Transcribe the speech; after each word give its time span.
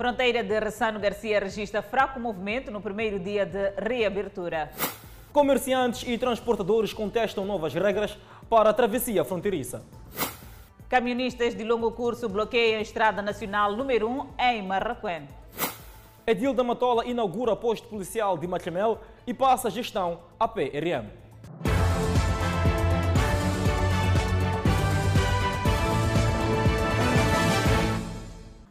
Fronteira 0.00 0.42
de 0.42 0.58
Ressano 0.58 0.98
Garcia 0.98 1.38
registra 1.38 1.82
fraco 1.82 2.18
movimento 2.18 2.70
no 2.70 2.80
primeiro 2.80 3.18
dia 3.18 3.44
de 3.44 3.72
reabertura. 3.76 4.70
Comerciantes 5.30 6.04
e 6.08 6.16
transportadores 6.16 6.94
contestam 6.94 7.44
novas 7.44 7.74
regras 7.74 8.16
para 8.48 8.70
a 8.70 8.72
travessia 8.72 9.22
fronteiriça. 9.26 9.84
Camionistas 10.88 11.54
de 11.54 11.64
longo 11.64 11.92
curso 11.92 12.30
bloqueiam 12.30 12.78
a 12.78 12.80
Estrada 12.80 13.20
Nacional 13.20 13.76
número 13.76 14.08
1 14.08 14.26
em 14.38 14.62
Marraquém. 14.62 15.28
Edilda 16.26 16.64
Matola 16.64 17.04
inaugura 17.04 17.54
posto 17.54 17.86
policial 17.86 18.38
de 18.38 18.46
Machamel 18.46 19.00
e 19.26 19.34
passa 19.34 19.68
a 19.68 19.70
gestão 19.70 20.20
à 20.38 20.48
PRM. 20.48 21.10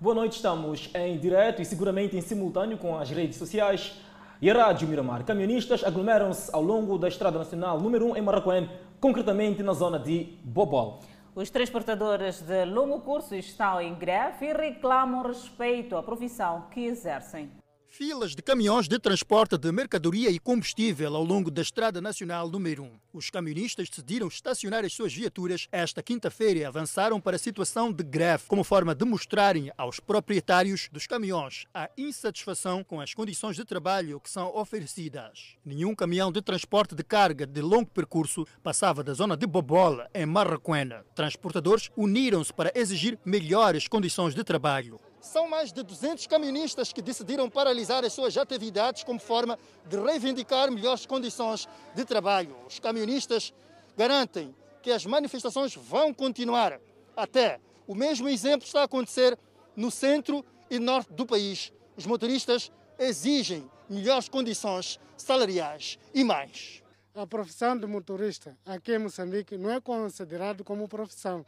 Boa 0.01 0.15
noite, 0.15 0.37
estamos 0.37 0.89
em 0.95 1.17
direto 1.17 1.61
e 1.61 1.65
seguramente 1.65 2.15
em 2.15 2.21
simultâneo 2.21 2.77
com 2.77 2.97
as 2.97 3.09
redes 3.09 3.37
sociais 3.37 3.99
e 4.41 4.49
a 4.49 4.53
Rádio 4.53 4.87
Miramar. 4.87 5.25
Camionistas 5.25 5.83
aglomeram-se 5.83 6.49
ao 6.55 6.63
longo 6.63 6.97
da 6.97 7.09
Estrada 7.09 7.37
Nacional 7.37 7.81
número 7.81 8.05
1 8.11 8.15
em 8.15 8.21
Marraquém, 8.21 8.69
concretamente 9.01 9.61
na 9.61 9.73
zona 9.73 9.99
de 9.99 10.37
Bobol. 10.41 11.01
Os 11.35 11.49
transportadores 11.49 12.41
de 12.41 12.63
longo 12.63 13.01
curso 13.01 13.35
estão 13.35 13.81
em 13.81 13.93
greve 13.93 14.45
e 14.45 14.53
reclamam 14.53 15.21
respeito 15.21 15.97
à 15.97 16.01
profissão 16.01 16.63
que 16.71 16.85
exercem. 16.85 17.51
Filas 17.91 18.35
de 18.35 18.41
caminhões 18.43 18.87
de 18.87 18.99
transporte 18.99 19.57
de 19.57 19.71
mercadoria 19.71 20.29
e 20.29 20.37
combustível 20.37 21.15
ao 21.15 21.23
longo 21.23 21.49
da 21.49 21.63
Estrada 21.63 21.99
Nacional 21.99 22.47
número 22.47 22.83
1. 22.83 22.91
Os 23.11 23.29
camionistas 23.31 23.89
decidiram 23.89 24.27
estacionar 24.27 24.85
as 24.85 24.93
suas 24.93 25.11
viaturas 25.11 25.67
esta 25.71 26.03
quinta-feira 26.03 26.59
e 26.59 26.65
avançaram 26.65 27.19
para 27.19 27.35
a 27.35 27.39
situação 27.39 27.91
de 27.91 28.03
greve, 28.03 28.43
como 28.47 28.63
forma 28.63 28.93
de 28.93 29.03
mostrarem 29.03 29.71
aos 29.75 29.99
proprietários 29.99 30.87
dos 30.91 31.07
caminhões 31.07 31.65
a 31.73 31.89
insatisfação 31.97 32.83
com 32.83 33.01
as 33.01 33.15
condições 33.15 33.55
de 33.55 33.65
trabalho 33.65 34.19
que 34.19 34.29
são 34.29 34.55
oferecidas. 34.55 35.55
Nenhum 35.65 35.95
caminhão 35.95 36.31
de 36.31 36.43
transporte 36.43 36.93
de 36.93 37.03
carga 37.03 37.47
de 37.47 37.59
longo 37.59 37.89
percurso 37.89 38.45
passava 38.61 39.03
da 39.03 39.15
zona 39.15 39.35
de 39.35 39.47
Bobola, 39.47 40.07
em 40.13 40.27
Marraquena. 40.27 41.03
Transportadores 41.15 41.89
uniram-se 41.97 42.53
para 42.53 42.71
exigir 42.75 43.17
melhores 43.25 43.87
condições 43.87 44.35
de 44.35 44.43
trabalho. 44.43 44.99
São 45.29 45.47
mais 45.47 45.71
de 45.71 45.83
200 45.83 46.25
camionistas 46.25 46.91
que 46.91 47.03
decidiram 47.03 47.47
paralisar 47.51 48.03
as 48.03 48.13
suas 48.13 48.35
atividades 48.35 49.03
como 49.03 49.19
forma 49.19 49.59
de 49.85 49.95
reivindicar 49.95 50.71
melhores 50.71 51.05
condições 51.05 51.69
de 51.93 52.03
trabalho. 52.03 52.57
Os 52.67 52.79
camionistas 52.79 53.53
garantem 53.95 54.55
que 54.81 54.89
as 54.89 55.05
manifestações 55.05 55.75
vão 55.75 56.11
continuar 56.11 56.81
até. 57.15 57.59
O 57.85 57.93
mesmo 57.93 58.27
exemplo 58.27 58.65
está 58.65 58.81
a 58.81 58.85
acontecer 58.85 59.37
no 59.75 59.91
centro 59.91 60.43
e 60.67 60.79
norte 60.79 61.13
do 61.13 61.27
país. 61.27 61.71
Os 61.95 62.07
motoristas 62.07 62.71
exigem 62.97 63.69
melhores 63.87 64.27
condições 64.27 64.99
salariais 65.15 65.99
e 66.11 66.23
mais. 66.23 66.81
A 67.13 67.27
profissão 67.27 67.77
de 67.77 67.85
motorista 67.85 68.57
aqui 68.65 68.93
em 68.93 68.97
Moçambique 68.97 69.59
não 69.59 69.69
é 69.69 69.79
considerada 69.79 70.63
como 70.63 70.87
profissão. 70.87 71.45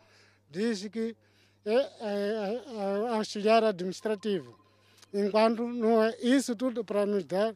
Diz 0.52 0.88
que 0.88 1.16
auxiliar 3.14 3.64
administrativo. 3.64 4.58
Enquanto 5.14 5.68
não 5.68 6.02
é 6.04 6.16
isso 6.22 6.56
tudo 6.56 6.84
para 6.84 7.06
nos 7.06 7.24
dar. 7.26 7.54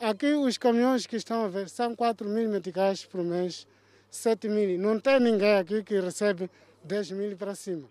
Aqui 0.00 0.26
os 0.26 0.58
caminhões 0.58 1.06
que 1.06 1.16
estão 1.16 1.44
a 1.44 1.48
ver 1.48 1.68
são 1.68 1.94
4 1.94 2.28
mil 2.28 2.48
meticais 2.48 3.04
por 3.04 3.22
mês, 3.22 3.66
7 4.10 4.48
mil. 4.48 4.78
Não 4.78 4.98
tem 5.00 5.20
ninguém 5.20 5.56
aqui 5.56 5.82
que 5.82 6.00
recebe 6.00 6.50
10 6.84 7.12
mil 7.12 7.36
para 7.36 7.54
cima. 7.54 7.88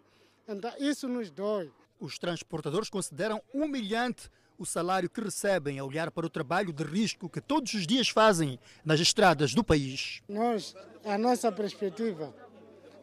Então 0.47 0.71
isso 0.79 1.07
nos 1.07 1.29
dói. 1.29 1.71
Os 1.99 2.17
transportadores 2.17 2.89
consideram 2.89 3.41
humilhante 3.53 4.29
o 4.57 4.65
salário 4.65 5.09
que 5.09 5.21
recebem 5.21 5.79
a 5.79 5.83
olhar 5.83 6.09
para 6.11 6.25
o 6.25 6.29
trabalho 6.29 6.73
de 6.73 6.83
risco 6.83 7.29
que 7.29 7.39
todos 7.39 7.73
os 7.73 7.85
dias 7.85 8.09
fazem 8.09 8.59
nas 8.83 8.99
estradas 8.99 9.53
do 9.53 9.63
país. 9.63 10.21
Nós, 10.27 10.75
a 11.05 11.17
nossa 11.17 11.51
perspectiva, 11.51 12.33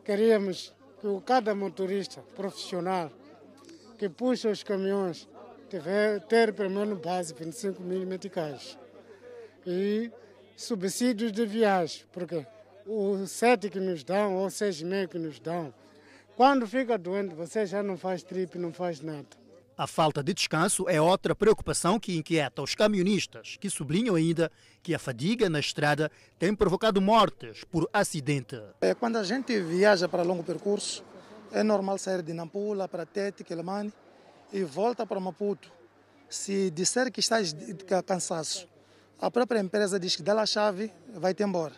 queríamos 0.04 0.68
que 0.68 0.83
cada 1.26 1.54
motorista 1.54 2.22
profissional 2.34 3.10
que 3.98 4.08
puxa 4.08 4.50
os 4.50 4.62
caminhões 4.62 5.28
tiver 5.68 6.20
ter 6.20 6.52
pelo 6.52 6.70
menos 6.70 6.98
base 6.98 7.34
25 7.34 7.82
mil 7.82 8.06
meticais 8.06 8.78
e 9.66 10.10
subsídios 10.56 11.32
de 11.32 11.44
viagem, 11.46 12.04
porque 12.12 12.46
o 12.86 13.26
sete 13.26 13.68
que 13.70 13.80
nos 13.80 14.04
dão 14.04 14.36
ou 14.36 14.50
seis 14.50 14.82
meio 14.82 15.08
que 15.08 15.18
nos 15.18 15.40
dão, 15.40 15.72
quando 16.36 16.66
fica 16.66 16.98
doente 16.98 17.34
você 17.34 17.66
já 17.66 17.82
não 17.82 17.96
faz 17.96 18.22
trip, 18.22 18.58
não 18.58 18.72
faz 18.72 19.00
nada. 19.00 19.43
A 19.76 19.88
falta 19.88 20.22
de 20.22 20.32
descanso 20.32 20.88
é 20.88 21.00
outra 21.00 21.34
preocupação 21.34 21.98
que 21.98 22.16
inquieta 22.16 22.62
os 22.62 22.76
camionistas, 22.76 23.56
que 23.58 23.68
sublinham 23.68 24.14
ainda 24.14 24.50
que 24.84 24.94
a 24.94 25.00
fadiga 25.00 25.50
na 25.50 25.58
estrada 25.58 26.12
tem 26.38 26.54
provocado 26.54 27.02
mortes 27.02 27.64
por 27.64 27.88
acidente. 27.92 28.56
É, 28.80 28.94
quando 28.94 29.16
a 29.16 29.24
gente 29.24 29.60
viaja 29.60 30.08
para 30.08 30.22
longo 30.22 30.44
percurso, 30.44 31.02
é 31.50 31.64
normal 31.64 31.98
sair 31.98 32.22
de 32.22 32.32
Nampula 32.32 32.86
para 32.86 33.04
Tete, 33.04 33.42
Quelimane 33.42 33.92
e 34.52 34.62
volta 34.62 35.04
para 35.04 35.18
Maputo. 35.18 35.72
Se 36.28 36.70
disser 36.70 37.10
que 37.10 37.18
estás 37.18 37.52
cansaço, 38.06 38.68
a 39.20 39.28
própria 39.28 39.58
empresa 39.58 39.98
diz 39.98 40.14
que 40.14 40.22
dá 40.22 40.40
a 40.40 40.46
chave, 40.46 40.92
vai-te 41.14 41.42
embora. 41.42 41.74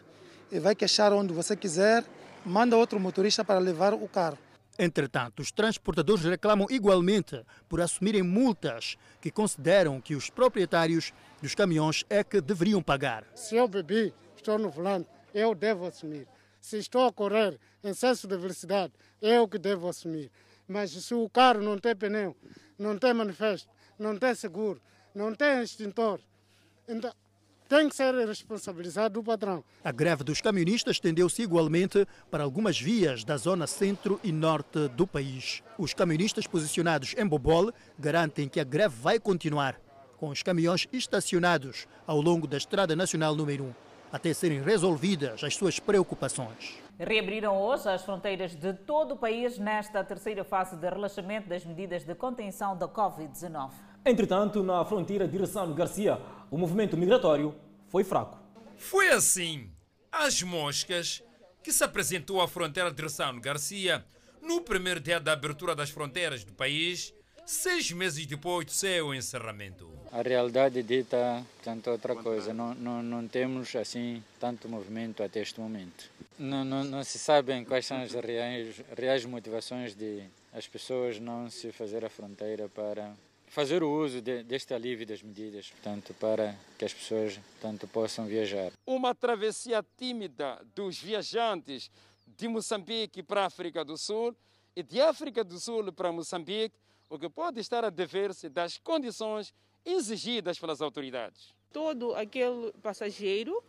E 0.53 0.59
vai 0.59 0.75
queixar 0.75 1.15
onde 1.15 1.33
você 1.33 1.57
quiser, 1.57 2.05
manda 2.45 2.77
outro 2.77 3.01
motorista 3.01 3.43
para 3.43 3.59
levar 3.59 3.95
o 3.95 4.07
carro. 4.07 4.39
Entretanto, 4.79 5.41
os 5.41 5.51
transportadores 5.51 6.25
reclamam 6.25 6.67
igualmente 6.71 7.43
por 7.69 7.81
assumirem 7.81 8.23
multas 8.23 8.97
que 9.21 9.31
consideram 9.31 10.01
que 10.01 10.15
os 10.15 10.29
proprietários 10.29 11.13
dos 11.41 11.55
caminhões 11.55 12.05
é 12.11 12.23
que 12.23 12.41
deveriam 12.41 12.83
pagar. 12.83 13.25
Se 13.35 13.57
eu 13.57 13.67
bebi, 13.67 14.13
estou 14.37 14.59
no 14.59 14.69
volante, 14.69 15.09
eu 15.33 15.55
devo 15.55 15.87
assumir. 15.87 16.29
Se 16.61 16.79
estou 16.79 17.07
a 17.07 17.13
correr 17.13 17.59
em 17.83 17.91
excesso 17.91 18.27
de 18.27 18.37
velocidade, 18.37 18.93
eu 19.23 19.49
que 19.49 19.59
devo 19.59 19.89
assumir. 19.89 20.31
Mas 20.69 20.91
se 20.91 21.15
o 21.15 21.29
carro 21.31 21.63
não 21.63 21.79
tem 21.79 21.95
pneu, 21.97 22.37
não 22.79 22.99
tem 22.99 23.15
manifesto, 23.15 23.69
não 23.99 24.19
tem 24.19 24.35
seguro, 24.35 24.81
não 25.15 25.35
tem 25.35 25.63
extintor, 25.63 26.21
então 26.89 27.13
tem 27.69 27.89
que 27.89 27.97
ser 27.97 28.15
responsabilizado 28.27 29.21
o 29.21 29.25
patrão. 29.25 29.65
A 29.83 29.91
greve 29.91 30.23
dos 30.23 30.41
camionistas 30.41 30.97
estendeu-se 30.97 31.43
igualmente 31.43 32.07
para 32.31 32.45
algumas 32.45 32.81
vias 32.81 33.25
da 33.25 33.37
zona 33.37 33.67
centro 33.67 34.21
e 34.23 34.31
norte 34.31 34.89
do 34.89 35.07
país. 35.07 35.63
Os 35.77 35.93
camionistas 35.93 36.47
posicionados 36.47 37.15
em 37.17 37.27
Bobol 37.27 37.73
garantem 37.99 38.49
que 38.49 38.61
a 38.61 38.65
greve 38.65 38.95
vai 39.01 39.19
continuar, 39.19 39.81
com 40.17 40.29
os 40.29 40.43
caminhões 40.43 40.87
estacionados 40.93 41.87
ao 42.07 42.21
longo 42.21 42.47
da 42.47 42.57
Estrada 42.57 42.95
Nacional 42.95 43.35
número 43.35 43.65
1, 43.65 43.75
até 44.13 44.33
serem 44.33 44.63
resolvidas 44.63 45.43
as 45.43 45.55
suas 45.55 45.79
preocupações. 45.81 46.79
Reabriram 46.99 47.61
hoje 47.61 47.89
as 47.91 48.03
fronteiras 48.03 48.55
de 48.55 48.73
todo 48.73 49.13
o 49.13 49.17
país 49.17 49.59
nesta 49.59 50.03
terceira 50.03 50.43
fase 50.45 50.77
de 50.77 50.89
relaxamento 50.89 51.49
das 51.49 51.65
medidas 51.65 52.05
de 52.05 52.15
contenção 52.15 52.77
da 52.77 52.89
Covid-19. 52.89 53.71
Entretanto, 54.09 54.63
na 54.63 54.85
fronteira 54.85 55.27
de 55.27 55.37
Ressano 55.37 55.75
Garcia, 55.75 56.21
o 56.49 56.57
movimento 56.57 56.97
migratório 56.97 57.53
foi 57.89 58.05
fraco. 58.05 58.39
Foi 58.77 59.09
assim. 59.09 59.69
As 60.13 60.45
moscas 60.45 61.25
que 61.61 61.73
se 61.73 61.83
apresentou 61.83 62.41
à 62.41 62.47
fronteira 62.47 62.93
de 62.93 63.03
Ressano 63.03 63.41
Garcia 63.41 64.05
no 64.41 64.61
primeiro 64.61 65.01
dia 65.01 65.19
da 65.19 65.33
abertura 65.33 65.75
das 65.75 65.91
fronteiras 65.91 66.45
do 66.45 66.53
país, 66.53 67.13
seis 67.45 67.91
meses 67.91 68.25
depois 68.27 68.65
do 68.67 68.71
seu 68.71 69.13
encerramento. 69.13 69.91
A 70.13 70.23
realidade 70.23 70.85
dita 70.85 71.45
tanto 71.65 71.91
outra 71.91 72.15
coisa. 72.15 72.55
Não, 72.55 72.77
não, 72.77 73.03
não 73.03 73.27
temos 73.27 73.75
assim 73.75 74.23
tanto 74.39 74.69
movimento 74.69 75.21
até 75.21 75.41
este 75.41 75.59
momento. 75.59 76.09
Não, 76.39 76.65
não, 76.65 76.85
não 76.85 77.03
se 77.03 77.19
sabem 77.19 77.65
quais 77.65 77.85
são 77.85 78.01
as 78.01 78.13
reais, 78.13 78.81
reais 78.97 79.25
motivações 79.25 79.97
de 79.97 80.23
as 80.55 80.69
pessoas 80.69 81.19
não 81.19 81.51
se 81.51 81.73
fazer 81.73 82.05
a 82.05 82.09
fronteira 82.09 82.69
para 82.69 83.13
fazer 83.57 83.83
o 83.83 83.91
uso 83.91 84.21
de, 84.21 84.43
deste 84.43 84.75
alívio 84.75 85.07
das 85.07 85.23
medidas, 85.23 85.71
portanto, 85.71 86.13
para 86.21 86.55
que 86.77 86.85
as 86.85 86.93
pessoas 86.93 87.41
tanto 87.59 87.89
possam 87.89 88.27
viajar. 88.27 88.71
Uma 88.87 89.15
travessia 89.15 89.83
tímida 89.97 90.63
dos 90.75 90.99
viajantes 90.99 91.91
de 92.37 92.49
Moçambique 92.49 93.23
para 93.23 93.45
a 93.45 93.47
África 93.47 93.83
do 93.83 93.97
Sul 93.97 94.37
e 94.77 94.83
de 94.83 95.01
África 95.01 95.43
do 95.43 95.59
Sul 95.59 95.91
para 95.91 96.13
Moçambique, 96.13 96.77
o 97.09 97.19
que 97.19 97.31
pode 97.31 97.59
estar 97.59 97.83
a 97.83 97.89
dever-se 97.89 98.51
das 98.51 98.77
condições 98.77 99.55
exigidas 99.87 100.59
pelas 100.59 100.83
autoridades. 100.83 101.55
Todo 101.73 102.15
aquele 102.15 102.75
passageiro 102.83 103.65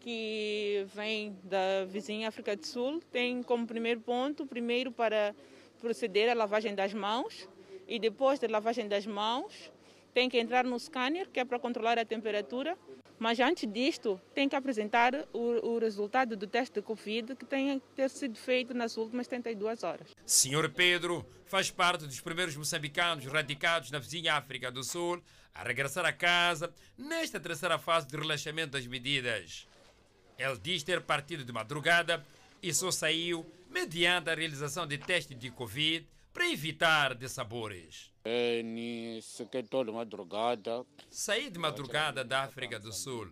que 0.00 0.84
vem 0.92 1.38
da 1.44 1.84
vizinha 1.84 2.26
África 2.26 2.56
do 2.56 2.66
Sul 2.66 3.00
tem 3.12 3.44
como 3.44 3.64
primeiro 3.64 4.00
ponto, 4.00 4.44
primeiro 4.44 4.90
para 4.90 5.36
proceder 5.78 6.28
à 6.28 6.34
lavagem 6.34 6.74
das 6.74 6.92
mãos, 6.92 7.48
e 7.90 7.98
depois 7.98 8.38
da 8.38 8.46
lavagem 8.46 8.86
das 8.88 9.04
mãos 9.04 9.70
tem 10.14 10.30
que 10.30 10.38
entrar 10.38 10.64
no 10.64 10.78
scanner, 10.78 11.28
que 11.28 11.40
é 11.40 11.44
para 11.44 11.58
controlar 11.58 11.98
a 11.98 12.04
temperatura. 12.04 12.78
Mas 13.18 13.38
antes 13.38 13.70
disto, 13.70 14.18
tem 14.32 14.48
que 14.48 14.56
apresentar 14.56 15.12
o, 15.32 15.74
o 15.74 15.78
resultado 15.78 16.36
do 16.36 16.46
teste 16.46 16.76
de 16.76 16.82
Covid 16.82 17.34
que 17.34 17.44
tem 17.44 17.78
que 17.80 17.86
ter 17.94 18.08
sido 18.08 18.38
feito 18.38 18.72
nas 18.72 18.96
últimas 18.96 19.26
72 19.26 19.82
horas. 19.82 20.08
Senhor 20.24 20.70
Pedro 20.70 21.26
faz 21.44 21.70
parte 21.70 22.06
dos 22.06 22.20
primeiros 22.20 22.56
moçambicanos 22.56 23.26
radicados 23.26 23.90
na 23.90 23.98
vizinha 23.98 24.34
África 24.34 24.70
do 24.70 24.82
Sul 24.82 25.22
a 25.52 25.64
regressar 25.64 26.06
a 26.06 26.12
casa 26.12 26.72
nesta 26.96 27.38
terceira 27.38 27.78
fase 27.78 28.06
de 28.06 28.16
relaxamento 28.16 28.70
das 28.70 28.86
medidas. 28.86 29.66
Ele 30.38 30.58
diz 30.62 30.82
ter 30.82 31.02
partido 31.02 31.44
de 31.44 31.52
madrugada 31.52 32.24
e 32.62 32.72
só 32.72 32.90
saiu 32.90 33.44
mediante 33.68 34.30
a 34.30 34.34
realização 34.34 34.86
de 34.86 34.96
teste 34.96 35.34
de 35.34 35.50
Covid 35.50 36.06
para 36.32 36.48
evitar 36.48 37.14
dessabores. 37.14 38.10
É, 38.24 38.62
toda 39.68 39.92
madrugada. 39.92 40.84
Saí 41.10 41.50
de 41.50 41.58
madrugada 41.58 42.24
da 42.24 42.42
África 42.42 42.78
do 42.78 42.92
Sul. 42.92 43.30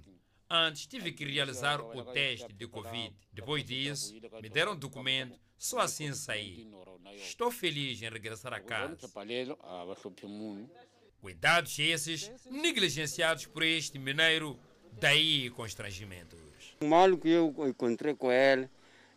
Antes 0.50 0.86
tive 0.86 1.12
que 1.12 1.24
realizar 1.24 1.80
o 1.80 2.04
teste 2.04 2.52
de 2.54 2.66
Covid. 2.66 3.14
Depois 3.32 3.64
disso, 3.64 4.14
me 4.40 4.48
deram 4.48 4.72
um 4.72 4.76
documento, 4.76 5.38
só 5.58 5.80
assim 5.80 6.12
saí. 6.14 6.66
Estou 7.16 7.50
feliz 7.50 8.00
em 8.00 8.08
regressar 8.08 8.54
a 8.54 8.60
casa. 8.60 8.96
Cuidados 11.20 11.78
esses 11.78 12.30
negligenciados 12.46 13.44
por 13.44 13.62
este 13.62 13.98
mineiro, 13.98 14.58
daí 14.92 15.50
constrangimentos. 15.50 16.38
O 16.80 16.86
mal 16.86 17.16
que 17.18 17.28
eu 17.28 17.52
encontrei 17.66 18.14
com 18.14 18.30
ele, 18.30 18.70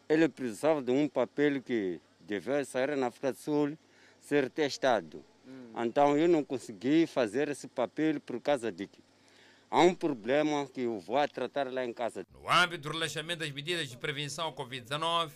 ele 0.09 0.27
precisava 0.27 0.81
de 0.81 0.91
um 0.91 1.07
papel 1.07 1.61
que 1.61 2.01
devia 2.39 2.63
sair 2.63 2.95
na 2.95 3.07
África 3.07 3.33
do 3.33 3.37
Sul, 3.37 3.77
ser 4.19 4.49
testado. 4.49 5.23
Hum. 5.45 5.73
Então 5.83 6.17
eu 6.17 6.29
não 6.29 6.43
consegui 6.43 7.05
fazer 7.05 7.49
esse 7.49 7.67
papel 7.67 8.21
por 8.21 8.39
causa 8.39 8.71
de 8.71 8.87
que 8.87 9.03
há 9.69 9.81
um 9.81 9.93
problema 9.93 10.65
que 10.67 10.81
eu 10.81 10.99
vou 10.99 11.27
tratar 11.27 11.71
lá 11.71 11.83
em 11.83 11.93
casa. 11.93 12.25
No 12.33 12.49
âmbito 12.49 12.83
do 12.83 12.93
relaxamento 12.93 13.39
das 13.39 13.51
medidas 13.51 13.89
de 13.89 13.97
prevenção 13.97 14.45
ao 14.45 14.55
Covid-19, 14.55 15.31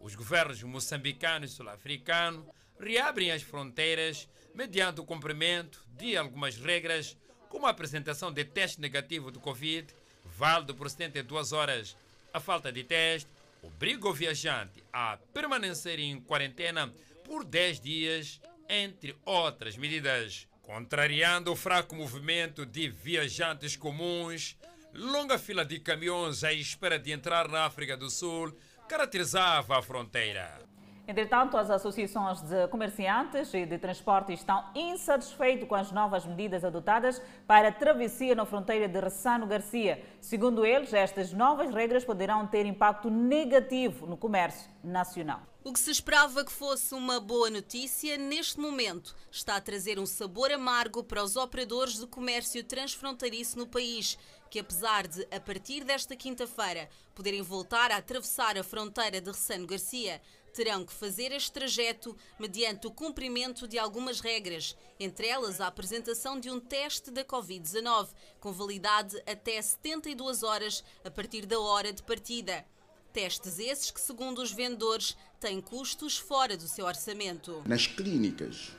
os 0.00 0.14
governos 0.14 0.62
moçambicano 0.62 1.44
e 1.44 1.48
sul-africano 1.48 2.44
reabrem 2.78 3.30
as 3.30 3.42
fronteiras 3.42 4.28
mediante 4.54 5.00
o 5.00 5.04
cumprimento 5.04 5.84
de 5.96 6.16
algumas 6.16 6.56
regras, 6.56 7.16
como 7.48 7.66
a 7.66 7.70
apresentação 7.70 8.32
de 8.32 8.44
teste 8.44 8.80
negativo 8.80 9.30
do 9.30 9.38
Covid, 9.38 9.86
válido 10.24 10.74
por 10.74 10.90
72 10.90 11.52
horas. 11.52 11.96
A 12.32 12.40
falta 12.40 12.72
de 12.72 12.82
teste 12.82 13.30
obriga 13.66 14.08
o 14.08 14.12
viajante 14.12 14.82
a 14.92 15.18
permanecer 15.32 15.98
em 15.98 16.20
quarentena 16.20 16.92
por 17.24 17.44
10 17.44 17.80
dias, 17.80 18.40
entre 18.68 19.16
outras 19.24 19.76
medidas. 19.76 20.46
Contrariando 20.62 21.52
o 21.52 21.56
fraco 21.56 21.94
movimento 21.94 22.64
de 22.64 22.88
viajantes 22.88 23.76
comuns, 23.76 24.56
longa 24.92 25.38
fila 25.38 25.64
de 25.64 25.78
caminhões 25.78 26.44
à 26.44 26.52
espera 26.52 26.98
de 26.98 27.12
entrar 27.12 27.48
na 27.48 27.64
África 27.64 27.96
do 27.96 28.08
Sul 28.08 28.56
caracterizava 28.88 29.78
a 29.78 29.82
fronteira. 29.82 30.60
Entretanto, 31.06 31.58
as 31.58 31.68
associações 31.68 32.40
de 32.40 32.66
comerciantes 32.68 33.52
e 33.52 33.66
de 33.66 33.76
transporte 33.76 34.32
estão 34.32 34.64
insatisfeitos 34.74 35.68
com 35.68 35.74
as 35.74 35.92
novas 35.92 36.24
medidas 36.24 36.64
adotadas 36.64 37.20
para 37.46 37.68
a 37.68 37.72
travessia 37.72 38.34
na 38.34 38.46
fronteira 38.46 38.88
de 38.88 38.98
Ressano 38.98 39.46
Garcia. 39.46 40.02
Segundo 40.18 40.64
eles, 40.64 40.94
estas 40.94 41.30
novas 41.32 41.74
regras 41.74 42.06
poderão 42.06 42.46
ter 42.46 42.64
impacto 42.64 43.10
negativo 43.10 44.06
no 44.06 44.16
comércio 44.16 44.70
nacional. 44.82 45.42
O 45.62 45.72
que 45.72 45.80
se 45.80 45.90
esperava 45.90 46.44
que 46.44 46.52
fosse 46.52 46.94
uma 46.94 47.20
boa 47.20 47.50
notícia, 47.50 48.16
neste 48.16 48.58
momento 48.58 49.14
está 49.30 49.56
a 49.56 49.60
trazer 49.60 49.98
um 49.98 50.06
sabor 50.06 50.52
amargo 50.52 51.02
para 51.02 51.22
os 51.22 51.36
operadores 51.36 51.98
de 51.98 52.06
comércio 52.06 52.62
transfronteiriço 52.64 53.58
no 53.58 53.66
país, 53.66 54.18
que 54.50 54.58
apesar 54.58 55.06
de, 55.06 55.26
a 55.34 55.40
partir 55.40 55.84
desta 55.84 56.14
quinta-feira, 56.14 56.88
poderem 57.14 57.40
voltar 57.40 57.90
a 57.90 57.96
atravessar 57.96 58.58
a 58.58 58.62
fronteira 58.62 59.20
de 59.20 59.30
Ressano 59.30 59.66
Garcia, 59.66 60.20
terão 60.54 60.86
que 60.86 60.92
fazer 60.92 61.32
este 61.32 61.52
trajeto 61.52 62.16
mediante 62.38 62.86
o 62.86 62.90
cumprimento 62.90 63.66
de 63.66 63.78
algumas 63.78 64.20
regras, 64.20 64.76
entre 64.98 65.26
elas 65.26 65.60
a 65.60 65.66
apresentação 65.66 66.38
de 66.38 66.48
um 66.48 66.60
teste 66.60 67.10
da 67.10 67.24
Covid-19, 67.24 68.08
com 68.40 68.52
validade 68.52 69.20
até 69.26 69.60
72 69.60 70.42
horas 70.42 70.84
a 71.04 71.10
partir 71.10 71.44
da 71.44 71.58
hora 71.58 71.92
de 71.92 72.02
partida. 72.02 72.64
Testes 73.12 73.58
esses 73.58 73.90
que, 73.90 74.00
segundo 74.00 74.40
os 74.40 74.52
vendedores, 74.52 75.16
têm 75.38 75.60
custos 75.60 76.16
fora 76.16 76.56
do 76.56 76.66
seu 76.66 76.86
orçamento. 76.86 77.62
Nas 77.66 77.86
clínicas, 77.86 78.72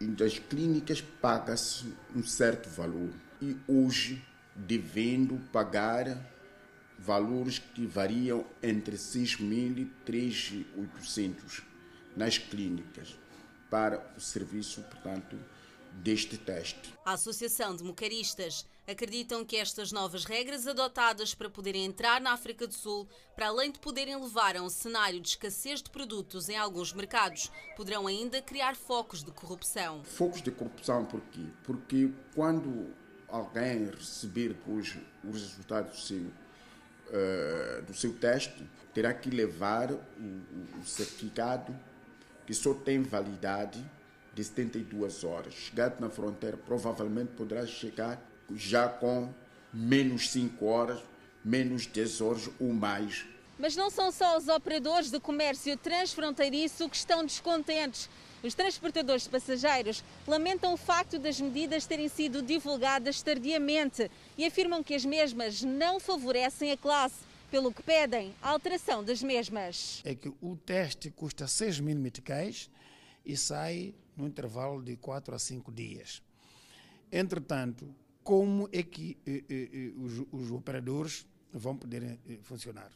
das 0.00 0.38
clínicas 0.38 1.00
paga-se 1.00 1.94
um 2.14 2.22
certo 2.22 2.68
valor 2.68 3.12
e 3.40 3.56
hoje, 3.66 4.22
devendo 4.54 5.38
pagar 5.52 6.37
valores 6.98 7.58
que 7.58 7.86
variam 7.86 8.44
entre 8.62 8.98
6 8.98 9.38
mil 9.38 9.78
e 9.78 9.90
3.800 10.04 11.62
nas 12.16 12.36
clínicas 12.36 13.16
para 13.70 14.04
o 14.16 14.20
serviço, 14.20 14.82
portanto, 14.82 15.38
deste 15.92 16.36
teste. 16.36 16.94
A 17.04 17.12
Associação 17.12 17.74
de 17.74 17.84
Mocaristas 17.84 18.66
acreditam 18.86 19.44
que 19.44 19.56
estas 19.56 19.92
novas 19.92 20.24
regras 20.24 20.66
adotadas 20.66 21.34
para 21.34 21.50
poderem 21.50 21.84
entrar 21.84 22.20
na 22.20 22.32
África 22.32 22.66
do 22.66 22.74
Sul, 22.74 23.06
para 23.34 23.48
além 23.48 23.70
de 23.70 23.78
poderem 23.78 24.16
levar 24.16 24.56
a 24.56 24.62
um 24.62 24.70
cenário 24.70 25.20
de 25.20 25.28
escassez 25.28 25.82
de 25.82 25.90
produtos 25.90 26.48
em 26.48 26.56
alguns 26.56 26.92
mercados, 26.92 27.50
poderão 27.76 28.06
ainda 28.06 28.40
criar 28.40 28.74
focos 28.76 29.22
de 29.22 29.30
corrupção. 29.30 30.02
Focos 30.04 30.42
de 30.42 30.50
corrupção 30.50 31.04
por 31.04 31.20
quê? 31.32 31.46
Porque 31.64 32.10
quando 32.34 32.94
alguém 33.28 33.90
receber 33.90 34.48
depois 34.48 34.96
os 35.22 35.42
resultados 35.42 35.92
do 35.92 36.00
seu 36.00 36.26
uh, 37.08 37.82
do 37.82 37.94
seu 37.94 38.12
teste, 38.12 38.66
terá 38.94 39.12
que 39.12 39.30
levar 39.30 39.92
o, 39.92 40.00
o, 40.80 40.84
certificado 40.84 41.74
que 42.46 42.54
só 42.54 42.72
tem 42.74 43.02
validade 43.02 43.84
de 44.34 44.42
72 44.44 45.24
horas. 45.24 45.54
Chegado 45.54 46.00
na 46.00 46.08
fronteira, 46.08 46.56
provavelmente 46.56 47.32
poderá 47.36 47.66
chegar 47.66 48.20
já 48.54 48.88
com 48.88 49.32
menos 49.72 50.30
5 50.30 50.64
horas, 50.64 51.00
menos 51.44 51.86
10 51.86 52.20
horas 52.20 52.50
ou 52.58 52.72
mais. 52.72 53.26
Mas 53.58 53.74
não 53.74 53.90
são 53.90 54.12
só 54.12 54.36
os 54.36 54.48
operadores 54.48 55.10
de 55.10 55.18
comércio 55.18 55.76
transfronteiriço 55.76 56.88
que 56.88 56.96
estão 56.96 57.24
descontentes. 57.24 58.08
Os 58.42 58.54
transportadores 58.54 59.24
de 59.24 59.30
passageiros 59.30 60.04
lamentam 60.26 60.72
o 60.72 60.76
facto 60.76 61.18
das 61.18 61.40
medidas 61.40 61.86
terem 61.86 62.08
sido 62.08 62.40
divulgadas 62.40 63.20
tardiamente 63.20 64.08
e 64.36 64.46
afirmam 64.46 64.82
que 64.82 64.94
as 64.94 65.04
mesmas 65.04 65.62
não 65.62 65.98
favorecem 65.98 66.70
a 66.70 66.76
classe, 66.76 67.26
pelo 67.50 67.72
que 67.72 67.82
pedem 67.82 68.34
a 68.42 68.50
alteração 68.50 69.02
das 69.02 69.22
mesmas. 69.22 70.02
É 70.04 70.14
que 70.14 70.28
o 70.40 70.56
teste 70.56 71.10
custa 71.10 71.46
6 71.46 71.80
mil 71.80 71.96
meticais 71.96 72.70
e 73.24 73.36
sai 73.36 73.94
no 74.16 74.26
intervalo 74.26 74.82
de 74.82 74.96
4 74.96 75.34
a 75.34 75.38
5 75.38 75.72
dias. 75.72 76.22
Entretanto, 77.10 77.92
como 78.22 78.68
é 78.70 78.82
que 78.82 79.16
eh, 79.26 79.42
eh, 79.48 79.68
eh, 79.72 79.92
os, 79.96 80.26
os, 80.30 80.50
operadores 80.50 81.26
vão 81.50 81.74
poder 81.74 82.02
eh, 82.02 82.38
funcionar? 82.42 82.90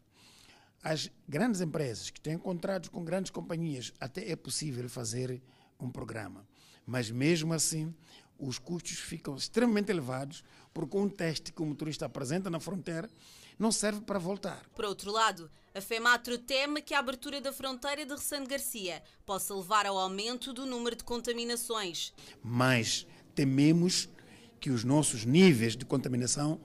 As 0.82 1.10
grandes 1.28 1.60
empresas 1.60 2.10
que 2.10 2.20
têm 2.20 2.36
contratos 2.36 2.88
com 2.88 3.04
grandes 3.04 3.30
companhias, 3.30 3.92
até 4.00 4.30
é 4.30 4.36
possível 4.36 4.88
fazer 4.88 5.40
um 5.78 5.90
programa. 5.90 6.46
Mas 6.84 7.10
mesmo 7.10 7.54
assim, 7.54 7.94
os 8.38 8.58
custos 8.58 8.98
ficam 8.98 9.36
extremamente 9.36 9.90
elevados, 9.90 10.42
porque 10.74 10.96
um 10.96 11.08
teste 11.08 11.52
que 11.52 11.62
o 11.62 11.66
motorista 11.66 12.06
apresenta 12.06 12.50
na 12.50 12.58
fronteira 12.58 13.08
não 13.58 13.70
serve 13.70 14.00
para 14.00 14.18
voltar. 14.18 14.60
Por 14.74 14.84
outro 14.84 15.12
lado, 15.12 15.48
a 15.74 15.80
FEMATRO 15.80 16.38
teme 16.38 16.82
que 16.82 16.94
a 16.94 16.98
abertura 16.98 17.40
da 17.40 17.52
fronteira 17.52 18.04
de 18.04 18.12
Ressano 18.12 18.46
Garcia 18.46 19.02
possa 19.24 19.54
levar 19.54 19.86
ao 19.86 19.96
aumento 19.96 20.52
do 20.52 20.66
número 20.66 20.96
de 20.96 21.04
contaminações. 21.04 22.12
Mas 22.42 23.06
tememos 23.34 24.08
que 24.58 24.70
os 24.70 24.82
nossos 24.82 25.24
níveis 25.24 25.76
de 25.76 25.84
contaminação 25.84 26.60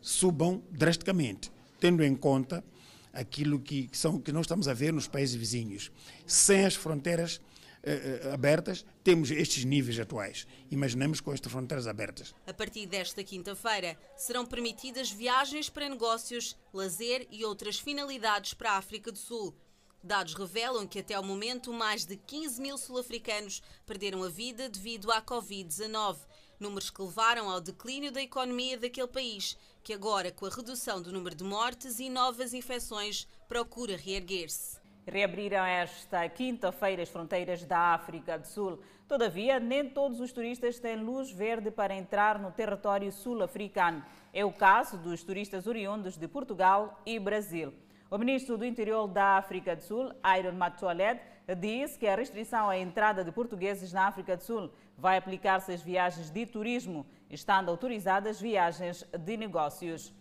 subam 0.00 0.62
drasticamente, 0.70 1.52
tendo 1.78 2.02
em 2.02 2.16
conta 2.16 2.64
aquilo 3.12 3.60
que, 3.60 3.88
são, 3.92 4.20
que 4.20 4.32
nós 4.32 4.42
estamos 4.42 4.68
a 4.68 4.74
ver 4.74 4.92
nos 4.92 5.08
países 5.08 5.34
vizinhos. 5.34 5.90
Sem 6.26 6.64
as 6.64 6.74
fronteiras 6.74 7.40
eh, 7.82 8.20
eh, 8.24 8.32
abertas, 8.32 8.84
temos 9.02 9.30
estes 9.30 9.64
níveis 9.64 9.98
atuais. 9.98 10.46
Imaginemos 10.70 11.20
com 11.20 11.32
estas 11.32 11.50
fronteiras 11.50 11.86
abertas. 11.86 12.34
A 12.46 12.52
partir 12.52 12.86
desta 12.86 13.24
quinta-feira, 13.24 13.96
serão 14.16 14.44
permitidas 14.44 15.10
viagens 15.10 15.70
para 15.70 15.88
negócios, 15.88 16.56
lazer 16.72 17.26
e 17.30 17.44
outras 17.44 17.78
finalidades 17.78 18.52
para 18.54 18.72
a 18.72 18.76
África 18.76 19.10
do 19.10 19.18
Sul. 19.18 19.54
Dados 20.02 20.34
revelam 20.34 20.86
que 20.86 20.98
até 20.98 21.18
o 21.18 21.22
momento 21.22 21.72
mais 21.72 22.06
de 22.06 22.16
15 22.16 22.60
mil 22.60 22.78
sul-africanos 22.78 23.62
perderam 23.84 24.22
a 24.22 24.28
vida 24.28 24.68
devido 24.68 25.10
à 25.10 25.20
Covid-19 25.20 26.16
números 26.60 26.90
que 26.90 27.02
levaram 27.02 27.48
ao 27.48 27.60
declínio 27.60 28.12
da 28.12 28.20
economia 28.20 28.76
daquele 28.76 29.08
país, 29.08 29.56
que 29.90 29.94
agora, 29.94 30.30
com 30.30 30.46
a 30.46 30.50
redução 30.50 31.02
do 31.02 31.12
número 31.12 31.34
de 31.34 31.42
mortes 31.42 31.98
e 31.98 32.08
novas 32.08 32.54
infecções, 32.54 33.26
procura 33.48 33.96
reerguer-se. 33.96 34.78
Reabriram 35.04 35.64
esta 35.64 36.28
quinta-feira 36.28 37.02
as 37.02 37.08
fronteiras 37.08 37.64
da 37.64 37.92
África 37.94 38.38
do 38.38 38.46
Sul. 38.46 38.78
Todavia, 39.08 39.58
nem 39.58 39.90
todos 39.90 40.20
os 40.20 40.30
turistas 40.30 40.78
têm 40.78 40.94
luz 40.94 41.32
verde 41.32 41.72
para 41.72 41.92
entrar 41.92 42.38
no 42.38 42.52
território 42.52 43.10
sul-africano. 43.10 44.04
É 44.32 44.44
o 44.44 44.52
caso 44.52 44.96
dos 44.96 45.24
turistas 45.24 45.66
oriundos 45.66 46.16
de 46.16 46.28
Portugal 46.28 47.02
e 47.04 47.18
Brasil. 47.18 47.74
O 48.08 48.16
ministro 48.16 48.56
do 48.56 48.64
Interior 48.64 49.08
da 49.08 49.38
África 49.38 49.74
do 49.74 49.82
Sul, 49.82 50.12
Iron 50.38 50.52
Matolet, 50.52 51.20
disse 51.56 51.98
que 51.98 52.06
a 52.06 52.14
restrição 52.14 52.68
à 52.68 52.78
entrada 52.78 53.24
de 53.24 53.32
portugueses 53.32 53.92
na 53.92 54.06
África 54.06 54.36
do 54.36 54.44
Sul 54.44 54.70
vai 55.00 55.16
aplicar-se 55.16 55.72
às 55.72 55.82
viagens 55.82 56.30
de 56.30 56.44
turismo, 56.44 57.06
estando 57.30 57.70
autorizadas 57.70 58.40
viagens 58.40 59.02
de 59.18 59.36
negócios. 59.36 60.12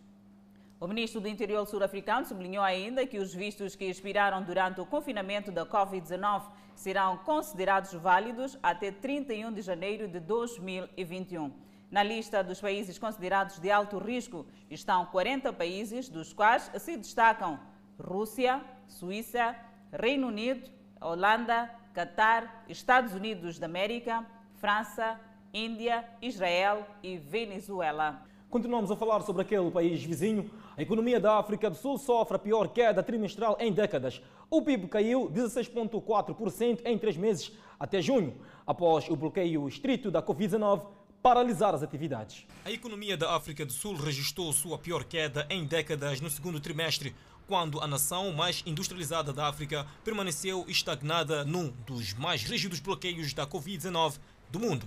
O 0.79 0.87
ministro 0.87 1.19
do 1.19 1.27
Interior 1.27 1.67
sul-africano 1.67 2.25
sublinhou 2.25 2.63
ainda 2.63 3.05
que 3.05 3.17
os 3.17 3.33
vistos 3.33 3.75
que 3.75 3.83
expiraram 3.83 4.41
durante 4.41 4.79
o 4.79 4.85
confinamento 4.85 5.51
da 5.51 5.65
Covid-19 5.65 6.43
serão 6.73 7.17
considerados 7.17 7.93
válidos 7.93 8.57
até 8.63 8.89
31 8.89 9.51
de 9.51 9.61
janeiro 9.61 10.07
de 10.07 10.21
2021. 10.21 11.51
Na 11.91 12.01
lista 12.01 12.41
dos 12.41 12.61
países 12.61 12.97
considerados 12.97 13.59
de 13.59 13.69
alto 13.69 13.97
risco 13.97 14.45
estão 14.69 15.05
40 15.07 15.51
países, 15.51 16.07
dos 16.07 16.31
quais 16.31 16.71
se 16.77 16.95
destacam 16.95 17.59
Rússia, 17.99 18.63
Suíça, 18.87 19.53
Reino 19.91 20.27
Unido, 20.27 20.69
Holanda, 21.01 21.69
Catar, 21.93 22.63
Estados 22.69 23.13
Unidos 23.13 23.59
da 23.59 23.65
América, 23.65 24.25
França, 24.59 25.19
Índia, 25.53 26.05
Israel 26.21 26.85
e 27.01 27.17
Venezuela. 27.17 28.21
Continuamos 28.49 28.91
a 28.91 28.95
falar 28.95 29.21
sobre 29.21 29.41
aquele 29.41 29.71
país 29.71 30.03
vizinho. 30.03 30.51
A 30.75 30.81
economia 30.81 31.19
da 31.19 31.37
África 31.37 31.69
do 31.69 31.77
Sul 31.77 31.97
sofre 31.97 32.35
a 32.35 32.39
pior 32.39 32.67
queda 32.67 33.01
trimestral 33.01 33.55
em 33.59 33.71
décadas. 33.71 34.21
O 34.49 34.61
PIB 34.61 34.87
caiu 34.87 35.29
16,4% 35.29 36.81
em 36.83 36.97
três 36.97 37.15
meses 37.15 37.51
até 37.79 38.01
junho, 38.01 38.35
após 38.67 39.07
o 39.09 39.15
bloqueio 39.15 39.67
estrito 39.67 40.11
da 40.11 40.21
Covid-19 40.21 40.85
paralisar 41.21 41.73
as 41.73 41.83
atividades. 41.83 42.45
A 42.65 42.71
economia 42.71 43.15
da 43.15 43.35
África 43.35 43.65
do 43.65 43.71
Sul 43.71 43.95
registrou 43.95 44.51
sua 44.51 44.77
pior 44.77 45.03
queda 45.03 45.45
em 45.49 45.65
décadas 45.65 46.19
no 46.19 46.29
segundo 46.29 46.59
trimestre, 46.59 47.15
quando 47.47 47.79
a 47.81 47.87
nação 47.87 48.31
mais 48.31 48.63
industrializada 48.65 49.31
da 49.31 49.47
África 49.47 49.85
permaneceu 50.03 50.65
estagnada 50.67 51.43
num 51.43 51.71
dos 51.85 52.13
mais 52.13 52.43
rígidos 52.43 52.79
bloqueios 52.79 53.33
da 53.33 53.45
Covid-19 53.45 54.19
do 54.49 54.59
mundo. 54.59 54.85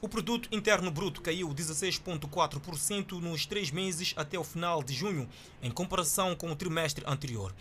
O 0.00 0.08
produto 0.08 0.48
interno 0.50 0.90
bruto 0.90 1.20
caiu 1.20 1.48
16,4% 1.48 3.20
nos 3.20 3.44
três 3.44 3.70
meses 3.70 4.14
até 4.16 4.38
o 4.38 4.44
final 4.44 4.82
de 4.82 4.94
junho, 4.94 5.28
em 5.62 5.70
comparação 5.70 6.34
com 6.34 6.50
o 6.50 6.56
trimestre 6.56 7.04
anterior 7.06 7.54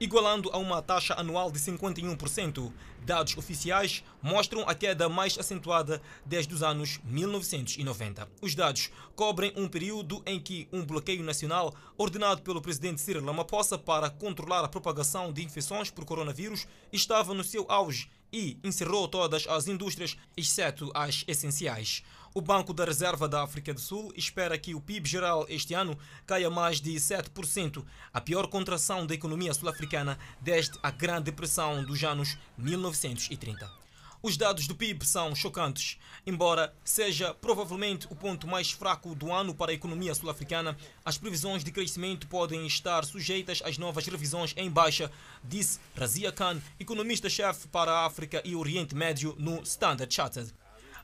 igualando 0.00 0.48
a 0.50 0.56
uma 0.56 0.80
taxa 0.80 1.14
anual 1.14 1.52
de 1.52 1.58
51%. 1.58 2.72
Dados 3.04 3.36
oficiais 3.36 4.02
mostram 4.22 4.66
a 4.66 4.74
queda 4.74 5.08
mais 5.08 5.38
acentuada 5.38 6.00
desde 6.24 6.54
os 6.54 6.62
anos 6.62 6.98
1990. 7.04 8.26
Os 8.40 8.54
dados 8.54 8.90
cobrem 9.14 9.52
um 9.56 9.68
período 9.68 10.22
em 10.24 10.40
que 10.40 10.66
um 10.72 10.84
bloqueio 10.84 11.22
nacional 11.22 11.74
ordenado 11.98 12.40
pelo 12.40 12.62
presidente 12.62 13.00
Cyril 13.00 13.24
Ramaphosa 13.24 13.76
para 13.76 14.08
controlar 14.08 14.64
a 14.64 14.68
propagação 14.68 15.32
de 15.32 15.44
infecções 15.44 15.90
por 15.90 16.06
coronavírus 16.06 16.66
estava 16.90 17.34
no 17.34 17.44
seu 17.44 17.66
auge 17.68 18.08
e 18.32 18.58
encerrou 18.62 19.08
todas 19.08 19.46
as 19.46 19.68
indústrias, 19.68 20.16
exceto 20.36 20.90
as 20.94 21.24
essenciais. 21.26 22.02
O 22.32 22.40
Banco 22.40 22.72
da 22.72 22.84
Reserva 22.84 23.28
da 23.28 23.42
África 23.42 23.74
do 23.74 23.80
Sul 23.80 24.12
espera 24.16 24.56
que 24.56 24.72
o 24.74 24.80
PIB 24.80 25.08
geral 25.08 25.44
este 25.48 25.74
ano 25.74 25.98
caia 26.24 26.48
mais 26.48 26.80
de 26.80 26.92
7%, 26.92 27.84
a 28.12 28.20
pior 28.20 28.46
contração 28.46 29.04
da 29.04 29.14
economia 29.14 29.52
sul-africana 29.52 30.16
desde 30.40 30.78
a 30.80 30.92
Grande 30.92 31.24
Depressão 31.24 31.84
dos 31.84 32.04
anos 32.04 32.38
1930. 32.56 33.89
Os 34.22 34.36
dados 34.36 34.66
do 34.66 34.74
PIB 34.74 35.06
são 35.06 35.34
chocantes. 35.34 35.98
Embora 36.26 36.74
seja 36.84 37.32
provavelmente 37.32 38.06
o 38.10 38.14
ponto 38.14 38.46
mais 38.46 38.70
fraco 38.70 39.14
do 39.14 39.32
ano 39.32 39.54
para 39.54 39.70
a 39.70 39.74
economia 39.74 40.14
sul-africana, 40.14 40.76
as 41.02 41.16
previsões 41.16 41.64
de 41.64 41.72
crescimento 41.72 42.26
podem 42.26 42.66
estar 42.66 43.02
sujeitas 43.06 43.62
às 43.64 43.78
novas 43.78 44.06
revisões 44.06 44.52
em 44.58 44.70
baixa, 44.70 45.10
disse 45.42 45.80
Razia 45.96 46.30
Khan, 46.30 46.60
economista-chefe 46.78 47.66
para 47.68 47.92
a 47.92 48.04
África 48.04 48.42
e 48.44 48.54
Oriente 48.54 48.94
Médio 48.94 49.34
no 49.38 49.62
Standard 49.62 50.12
Chartered. 50.14 50.52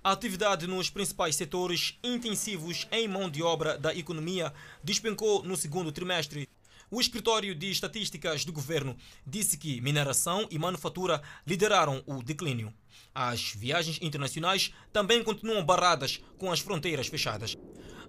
A 0.04 0.12
atividade 0.12 0.66
nos 0.66 0.90
principais 0.90 1.36
setores 1.36 1.98
intensivos 2.04 2.86
em 2.92 3.08
mão 3.08 3.30
de 3.30 3.42
obra 3.42 3.78
da 3.78 3.94
economia 3.94 4.52
despencou 4.84 5.42
no 5.42 5.56
segundo 5.56 5.90
trimestre. 5.90 6.46
O 6.90 7.00
Escritório 7.00 7.54
de 7.54 7.70
Estatísticas 7.70 8.44
do 8.44 8.52
Governo 8.52 8.94
disse 9.26 9.56
que 9.56 9.80
mineração 9.80 10.46
e 10.50 10.58
manufatura 10.58 11.20
lideraram 11.44 12.00
o 12.06 12.22
declínio. 12.22 12.72
As 13.14 13.52
viagens 13.52 13.98
internacionais 14.02 14.72
também 14.92 15.22
continuam 15.24 15.64
barradas 15.64 16.20
com 16.38 16.52
as 16.52 16.60
fronteiras 16.60 17.06
fechadas. 17.06 17.56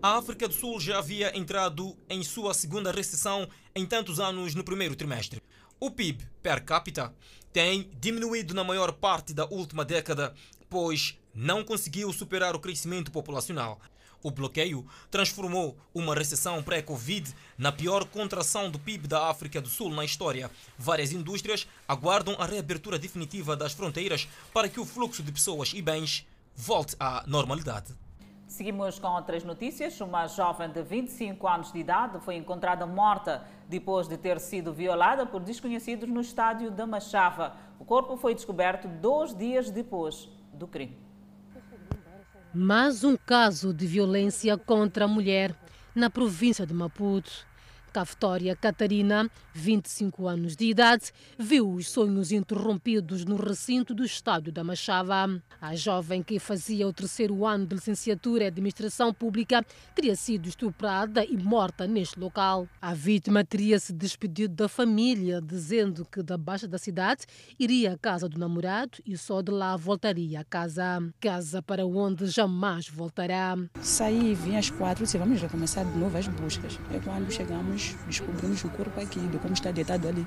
A 0.01 0.17
África 0.17 0.47
do 0.47 0.53
Sul 0.53 0.79
já 0.79 0.99
havia 0.99 1.35
entrado 1.37 1.97
em 2.09 2.23
sua 2.23 2.53
segunda 2.53 2.91
recessão 2.91 3.49
em 3.75 3.85
tantos 3.85 4.19
anos 4.19 4.53
no 4.53 4.63
primeiro 4.63 4.95
trimestre. 4.95 5.41
O 5.79 5.89
PIB 5.89 6.23
per 6.41 6.63
capita 6.63 7.13
tem 7.51 7.89
diminuído 7.99 8.53
na 8.53 8.63
maior 8.63 8.91
parte 8.91 9.33
da 9.33 9.45
última 9.45 9.83
década, 9.83 10.33
pois 10.69 11.17
não 11.33 11.63
conseguiu 11.63 12.11
superar 12.13 12.55
o 12.55 12.59
crescimento 12.59 13.11
populacional. 13.11 13.79
O 14.23 14.31
bloqueio 14.31 14.85
transformou 15.11 15.77
uma 15.93 16.15
recessão 16.15 16.61
pré-Covid 16.63 17.33
na 17.57 17.71
pior 17.71 18.05
contração 18.05 18.69
do 18.69 18.79
PIB 18.79 19.07
da 19.07 19.29
África 19.29 19.61
do 19.61 19.69
Sul 19.69 19.89
na 19.93 20.03
história. 20.03 20.49
Várias 20.77 21.11
indústrias 21.11 21.67
aguardam 21.87 22.35
a 22.39 22.45
reabertura 22.45 22.97
definitiva 22.97 23.55
das 23.55 23.73
fronteiras 23.73 24.27
para 24.53 24.67
que 24.67 24.79
o 24.79 24.85
fluxo 24.85 25.21
de 25.21 25.31
pessoas 25.31 25.71
e 25.73 25.81
bens 25.81 26.25
volte 26.55 26.95
à 26.99 27.23
normalidade. 27.27 27.93
Seguimos 28.47 28.97
com 28.97 29.07
outras 29.07 29.43
notícias. 29.43 29.99
Uma 29.99 30.25
jovem 30.25 30.69
de 30.69 30.81
25 30.81 31.47
anos 31.47 31.71
de 31.71 31.79
idade 31.79 32.19
foi 32.21 32.35
encontrada 32.35 32.85
morta 32.85 33.45
depois 33.67 34.07
de 34.07 34.17
ter 34.17 34.39
sido 34.39 34.73
violada 34.73 35.25
por 35.25 35.41
desconhecidos 35.41 36.09
no 36.09 36.21
estádio 36.21 36.71
da 36.71 36.87
Machava. 36.87 37.55
O 37.77 37.85
corpo 37.85 38.15
foi 38.15 38.33
descoberto 38.33 38.87
dois 38.87 39.35
dias 39.35 39.69
depois 39.69 40.29
do 40.53 40.65
crime. 40.65 41.06
Mais 42.59 43.03
um 43.03 43.15
caso 43.15 43.71
de 43.71 43.85
violência 43.85 44.57
contra 44.57 45.05
a 45.05 45.07
mulher 45.07 45.55
na 45.93 46.09
província 46.09 46.65
de 46.65 46.73
Maputo. 46.73 47.45
Caftória 47.97 48.55
Catarina, 48.55 49.27
25 49.55 50.27
anos 50.27 50.55
de 50.55 50.65
idade, 50.65 51.11
viu 51.35 51.67
os 51.67 51.89
sonhos 51.89 52.31
interrompidos 52.31 53.25
no 53.25 53.35
recinto 53.37 53.91
do 53.91 54.05
estádio 54.05 54.51
da 54.51 54.63
Machava. 54.63 55.41
A 55.59 55.75
jovem 55.75 56.21
que 56.21 56.37
fazia 56.37 56.87
o 56.87 56.93
terceiro 56.93 57.43
ano 57.43 57.65
de 57.65 57.73
licenciatura 57.73 58.43
em 58.43 58.47
administração 58.49 59.11
pública 59.11 59.65
teria 59.95 60.15
sido 60.15 60.47
estuprada 60.47 61.25
e 61.25 61.35
morta 61.35 61.87
neste 61.87 62.19
local. 62.19 62.67
A 62.79 62.93
vítima 62.93 63.43
teria 63.43 63.79
se 63.79 63.91
despedido 63.91 64.53
da 64.53 64.69
família, 64.69 65.41
dizendo 65.41 66.05
que 66.05 66.21
da 66.21 66.37
baixa 66.37 66.67
da 66.67 66.77
cidade 66.77 67.25
iria 67.57 67.93
à 67.93 67.97
casa 67.97 68.29
do 68.29 68.37
namorado 68.37 68.99
e 69.07 69.17
só 69.17 69.41
de 69.41 69.49
lá 69.49 69.75
voltaria 69.75 70.41
à 70.41 70.43
casa. 70.43 71.03
Casa 71.19 71.63
para 71.63 71.83
onde 71.83 72.27
jamais 72.27 72.87
voltará. 72.87 73.57
Saí, 73.81 74.35
vim 74.35 74.55
às 74.55 74.69
quatro, 74.69 75.03
disse, 75.03 75.17
vamos 75.17 75.41
recomeçar 75.41 75.83
de 75.83 75.97
novo 75.97 76.15
as 76.15 76.27
buscas. 76.27 76.79
É 76.93 76.99
quando 76.99 77.31
chegamos 77.31 77.86
descobrimos 78.07 78.63
o 78.63 78.69
corpo 78.69 78.99
aqui, 78.99 79.19
de 79.19 79.37
como 79.37 79.53
está 79.53 79.71
deitado 79.71 80.07
ali. 80.07 80.25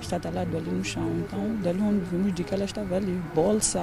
Está 0.00 0.20
talado 0.20 0.56
ali 0.56 0.70
no 0.70 0.84
chão. 0.84 1.10
Então, 1.18 1.56
dali 1.62 1.80
onde 1.80 2.04
vimos 2.04 2.34
de 2.34 2.44
que 2.44 2.54
ela 2.54 2.64
estava 2.64 2.96
ali. 2.96 3.20
Bolsa, 3.34 3.80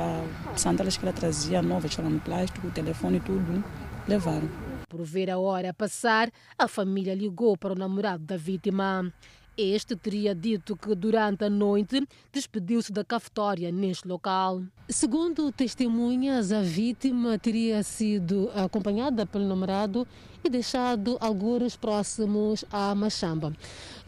sandálias 0.56 0.96
que 0.96 1.06
ela 1.06 1.14
trazia, 1.14 1.62
novas, 1.62 1.92
estavam 1.92 2.12
no 2.12 2.20
plástico, 2.20 2.70
telefone, 2.72 3.20
tudo, 3.20 3.64
levaram. 4.08 4.48
Por 4.88 5.04
ver 5.04 5.30
a 5.32 5.40
hora 5.40 5.74
passar, 5.74 6.30
a 6.58 6.68
família 6.68 7.16
ligou 7.16 7.58
para 7.58 7.74
o 7.74 7.76
namorado 7.76 8.24
da 8.24 8.38
vítima. 8.38 9.12
Este 9.56 9.96
teria 9.96 10.34
dito 10.34 10.76
que 10.76 10.96
durante 10.96 11.46
a 11.46 11.50
noite 11.50 12.08
despediu-se 12.32 12.92
da 12.92 13.04
cafetória 13.04 13.72
neste 13.72 14.08
local. 14.08 14.64
Segundo 14.90 15.52
testemunhas, 15.52 16.52
a 16.52 16.62
vítima 16.62 17.38
teria 17.38 17.84
sido 17.84 18.50
acompanhada 18.56 19.28
pelo 19.28 19.48
namorado 19.48 20.08
e 20.44 20.50
deixado 20.50 21.18
alguns 21.20 21.76
próximos 21.76 22.66
à 22.72 22.94
Machamba. 22.94 23.54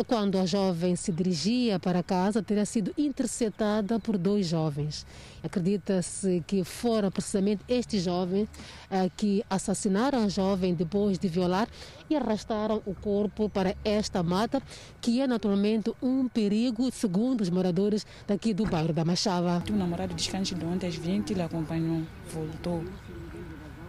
Quando 0.07 0.37
a 0.37 0.45
jovem 0.45 0.95
se 0.95 1.11
dirigia 1.11 1.79
para 1.79 2.03
casa, 2.03 2.43
teria 2.43 2.65
sido 2.65 2.91
interceptada 2.97 3.99
por 3.99 4.17
dois 4.17 4.47
jovens. 4.47 5.05
Acredita-se 5.41 6.43
que 6.45 6.63
foram 6.63 7.09
precisamente 7.09 7.63
estes 7.69 8.03
jovens 8.03 8.49
eh, 8.89 9.09
que 9.15 9.43
assassinaram 9.49 10.25
a 10.25 10.27
jovem 10.27 10.73
depois 10.73 11.17
de 11.17 11.27
violar 11.27 11.69
e 12.09 12.15
arrastaram 12.15 12.81
o 12.85 12.93
corpo 12.93 13.47
para 13.47 13.75
esta 13.85 14.21
mata, 14.21 14.61
que 14.99 15.21
é 15.21 15.27
naturalmente 15.27 15.93
um 16.01 16.27
perigo, 16.27 16.91
segundo 16.91 17.41
os 17.41 17.49
moradores 17.49 18.05
daqui 18.27 18.53
do 18.53 18.65
bairro 18.65 18.91
da 18.91 19.05
Machava. 19.05 19.63
O 19.69 19.73
namorado 19.73 20.13
antes 20.13 20.57
de 20.57 20.65
ontem 20.65 20.87
às 20.87 20.95
20 20.95 21.31
ele 21.31 21.41
acompanhou, 21.41 22.01
voltou. 22.33 22.83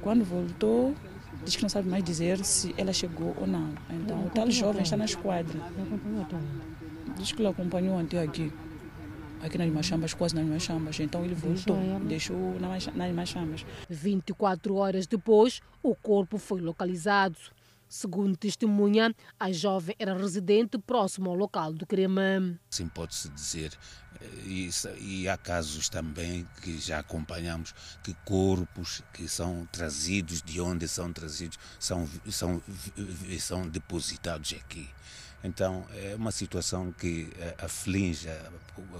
Quando 0.00 0.24
voltou, 0.24 0.94
diz 1.46 1.56
que 1.56 1.62
não 1.62 1.68
sabe 1.68 1.88
mais 1.88 2.02
dizer 2.04 2.44
se 2.44 2.74
ela 2.76 2.92
chegou 2.92 3.34
ou 3.40 3.46
não. 3.46 3.72
Então, 3.88 4.26
o 4.26 4.30
tal 4.30 4.50
jovem 4.50 4.82
está 4.82 4.96
na 4.96 5.04
esquadra. 5.04 5.58
Diz 7.16 7.32
que 7.32 7.40
ele 7.40 7.48
acompanhou 7.48 7.98
até 7.98 8.20
aqui. 8.22 8.52
aqui 9.40 9.56
nas 9.56 9.70
Machambas, 9.70 10.12
quase 10.12 10.34
nas 10.34 10.44
Machambas. 10.44 10.98
Então 11.00 11.24
ele 11.24 11.34
voltou, 11.34 11.78
deixou 12.00 12.58
nas 12.60 13.14
Machambas. 13.14 13.64
24 13.88 14.74
horas 14.74 15.06
depois, 15.06 15.60
o 15.82 15.94
corpo 15.94 16.36
foi 16.36 16.60
localizado. 16.60 17.38
Segundo 17.88 18.36
testemunha, 18.36 19.14
a 19.38 19.52
jovem 19.52 19.94
era 19.96 20.12
residente 20.12 20.76
próximo 20.76 21.30
ao 21.30 21.36
local 21.36 21.72
do 21.72 21.86
crime. 21.86 22.58
Sim, 22.68 22.88
pode-se 22.88 23.28
dizer. 23.30 23.70
E, 24.44 24.70
e, 24.98 25.28
há 25.28 25.36
casos 25.36 25.88
também 25.88 26.46
que 26.62 26.78
já 26.78 26.98
acompanhamos 26.98 27.74
que 28.02 28.14
corpos 28.24 29.02
que 29.12 29.28
são 29.28 29.66
trazidos, 29.72 30.42
de 30.42 30.60
onde 30.60 30.88
são 30.88 31.12
trazidos, 31.12 31.58
são, 31.78 32.08
são, 32.30 32.62
são 33.38 33.68
depositados 33.68 34.54
aqui. 34.54 34.88
Então 35.42 35.86
é 35.94 36.14
uma 36.14 36.32
situação 36.32 36.92
que 36.92 37.32
eh, 37.38 37.54
aflige 37.58 38.28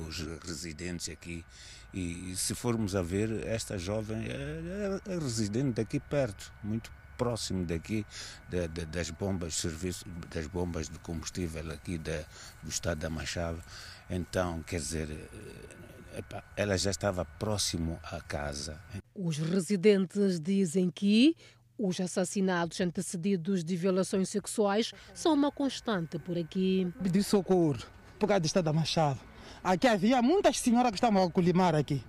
os 0.07 0.19
residentes 0.45 1.09
aqui. 1.09 1.45
E 1.93 2.35
se 2.37 2.55
formos 2.55 2.95
a 2.95 3.03
ver, 3.03 3.47
esta 3.47 3.79
jovem 3.79 4.27
é, 4.27 5.01
é 5.13 5.19
residente 5.19 5.77
daqui 5.77 5.99
perto, 5.99 6.53
muito 6.63 6.91
próximo 7.17 7.65
daqui 7.65 8.07
de, 8.49 8.69
de, 8.69 8.85
das 8.87 9.11
bombas 9.11 9.55
de 9.55 9.61
serviço, 9.61 10.05
das 10.33 10.47
bombas 10.47 10.89
de 10.89 10.99
combustível 10.99 11.71
aqui 11.73 11.99
do 11.99 12.69
estado 12.69 12.99
da 12.99 13.11
Machava. 13.11 13.63
Então, 14.09 14.63
quer 14.63 14.79
dizer, 14.79 15.11
eh, 15.11 16.19
epa, 16.19 16.45
ela 16.57 16.77
já 16.79 16.91
estava 16.91 17.25
próximo 17.25 17.99
à 18.05 18.21
casa. 18.21 18.81
Os 19.15 19.39
residentes 19.39 20.41
dizem 20.41 20.91
que 20.91 21.37
os 21.79 22.01
assassinatos 22.01 22.81
antecedidos 22.81 23.63
de 23.63 23.77
violações 23.77 24.29
sexuais 24.29 24.93
são 25.13 25.35
uma 25.35 25.51
constante 25.51 26.19
por 26.19 26.39
aqui. 26.39 26.91
Pedir 27.03 27.23
socorro 27.23 27.77
por 28.19 28.27
causa 28.27 28.41
do 28.41 28.47
estado 28.47 28.65
da 28.65 28.73
Machava. 28.73 29.21
Aqui 29.63 29.87
havia 29.87 30.23
muitas 30.23 30.59
senhoras 30.59 30.91
que 30.91 30.97
estavam 30.97 31.23
a 31.23 31.31
colimar 31.31 31.75
aqui 31.75 32.03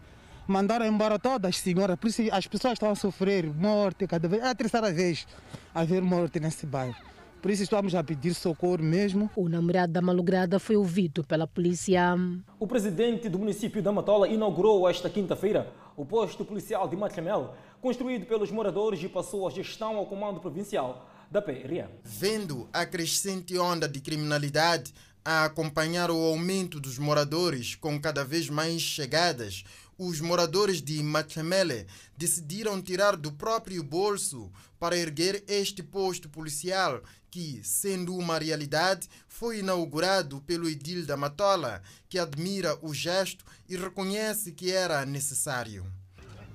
mandaram 0.47 0.85
embora 0.85 1.19
todas 1.19 1.49
as 1.49 1.57
senhoras, 1.57 1.97
por 1.97 2.07
isso 2.07 2.21
as 2.31 2.47
pessoas 2.47 2.73
estão 2.73 2.89
a 2.89 2.95
sofrer 2.95 3.53
morte 3.53 4.07
cada 4.07 4.27
vez. 4.27 4.41
É 4.41 4.47
a 4.47 4.55
terceira 4.55 4.91
vez 4.91 5.27
a 5.75 5.81
haver 5.81 6.01
morte 6.01 6.39
nesse 6.39 6.65
bairro. 6.65 6.95
Por 7.41 7.51
isso 7.51 7.63
estamos 7.63 7.93
a 7.95 8.03
pedir 8.03 8.33
socorro 8.33 8.83
mesmo. 8.83 9.29
O 9.35 9.47
namorado 9.47 9.93
da 9.93 10.01
malograda 10.01 10.59
foi 10.59 10.75
ouvido 10.75 11.23
pela 11.23 11.47
polícia. 11.47 12.15
O 12.59 12.67
presidente 12.67 13.29
do 13.29 13.39
município 13.39 13.81
da 13.81 13.91
Matola 13.91 14.27
inaugurou 14.27 14.89
esta 14.89 15.09
quinta-feira 15.09 15.71
o 15.95 16.05
posto 16.05 16.45
policial 16.45 16.87
de 16.87 16.95
Matlamel, 16.95 17.55
construído 17.81 18.27
pelos 18.27 18.51
moradores 18.51 19.01
e 19.01 19.09
passou 19.09 19.47
a 19.47 19.51
gestão 19.51 19.97
ao 19.97 20.05
comando 20.05 20.39
provincial 20.39 21.09
da 21.31 21.41
PRM. 21.41 21.89
Vendo 22.03 22.69
a 22.71 22.85
crescente 22.85 23.57
onda 23.57 23.87
de 23.87 23.99
criminalidade 23.99 24.93
a 25.25 25.45
acompanhar 25.45 26.09
o 26.11 26.15
aumento 26.15 26.79
dos 26.79 26.97
moradores 26.97 27.75
com 27.75 27.99
cada 27.99 28.23
vez 28.23 28.49
mais 28.49 28.81
chegadas, 28.81 29.63
os 29.97 30.21
moradores 30.21 30.81
de 30.81 31.01
Machamele 31.01 31.87
decidiram 32.15 32.81
tirar 32.81 33.17
do 33.17 33.31
próprio 33.31 33.83
bolso 33.83 34.51
para 34.79 34.95
erguer 34.95 35.43
este 35.47 35.81
posto 35.81 36.29
policial 36.29 37.01
que, 37.37 37.61
sendo 37.63 38.15
uma 38.15 38.39
realidade, 38.39 39.07
foi 39.27 39.59
inaugurado 39.59 40.41
pelo 40.41 40.67
Edil 40.67 41.05
da 41.05 41.15
Matola, 41.15 41.83
que 42.09 42.17
admira 42.17 42.75
o 42.81 42.95
gesto 42.95 43.45
e 43.69 43.77
reconhece 43.77 44.51
que 44.51 44.71
era 44.71 45.05
necessário. 45.05 45.85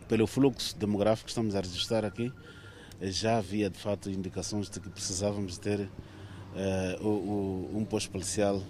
Pelo 0.09 0.27
fluxo 0.27 0.77
demográfico 0.77 1.27
que 1.27 1.31
estamos 1.31 1.55
a 1.55 1.61
registrar 1.61 2.05
aqui, 2.05 2.33
já 3.01 3.39
havia 3.39 3.71
de 3.71 3.79
fato 3.79 4.11
indicações 4.11 4.69
de 4.69 4.81
que 4.81 4.91
precisávamos 4.91 5.57
ter 5.57 5.89
uh, 6.99 7.79
um 7.79 7.85
posto 7.85 8.11
policial 8.11 8.57
uh, 8.57 8.63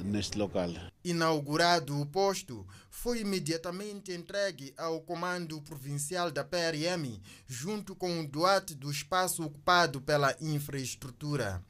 uh, 0.00 0.02
neste 0.02 0.38
local. 0.38 0.70
Inaugurado 1.02 1.98
o 1.98 2.04
posto, 2.04 2.66
foi 2.90 3.20
imediatamente 3.20 4.12
entregue 4.12 4.74
ao 4.76 5.00
Comando 5.00 5.60
Provincial 5.62 6.30
da 6.30 6.44
PRM, 6.44 7.18
junto 7.46 7.96
com 7.96 8.20
o 8.20 8.28
doate 8.28 8.74
do 8.74 8.90
espaço 8.90 9.42
ocupado 9.42 10.00
pela 10.02 10.36
infraestrutura. 10.40 11.64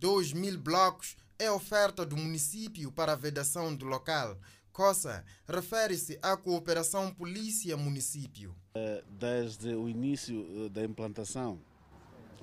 2 0.00 0.32
mil 0.32 0.58
blocos 0.58 1.16
é 1.38 1.48
oferta 1.50 2.04
do 2.04 2.16
município 2.16 2.90
para 2.90 3.12
a 3.12 3.16
vedação 3.16 3.74
do 3.74 3.86
local. 3.86 4.36
COSA 4.72 5.24
refere-se 5.46 6.18
à 6.20 6.36
cooperação 6.36 7.14
polícia-município. 7.14 8.52
Eh, 8.74 9.04
desde 9.08 9.74
o 9.74 9.88
início 9.88 10.64
eh, 10.64 10.68
da 10.70 10.82
implantação 10.82 11.60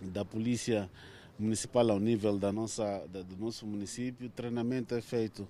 da 0.01 0.24
polícia 0.24 0.89
municipal 1.38 1.89
ao 1.89 1.99
nível 1.99 2.38
da 2.38 2.52
nossa, 2.52 3.06
do 3.08 3.36
nosso 3.38 3.65
município, 3.65 4.30
treinamento 4.30 4.93
é 4.93 5.02
feito 5.02 5.47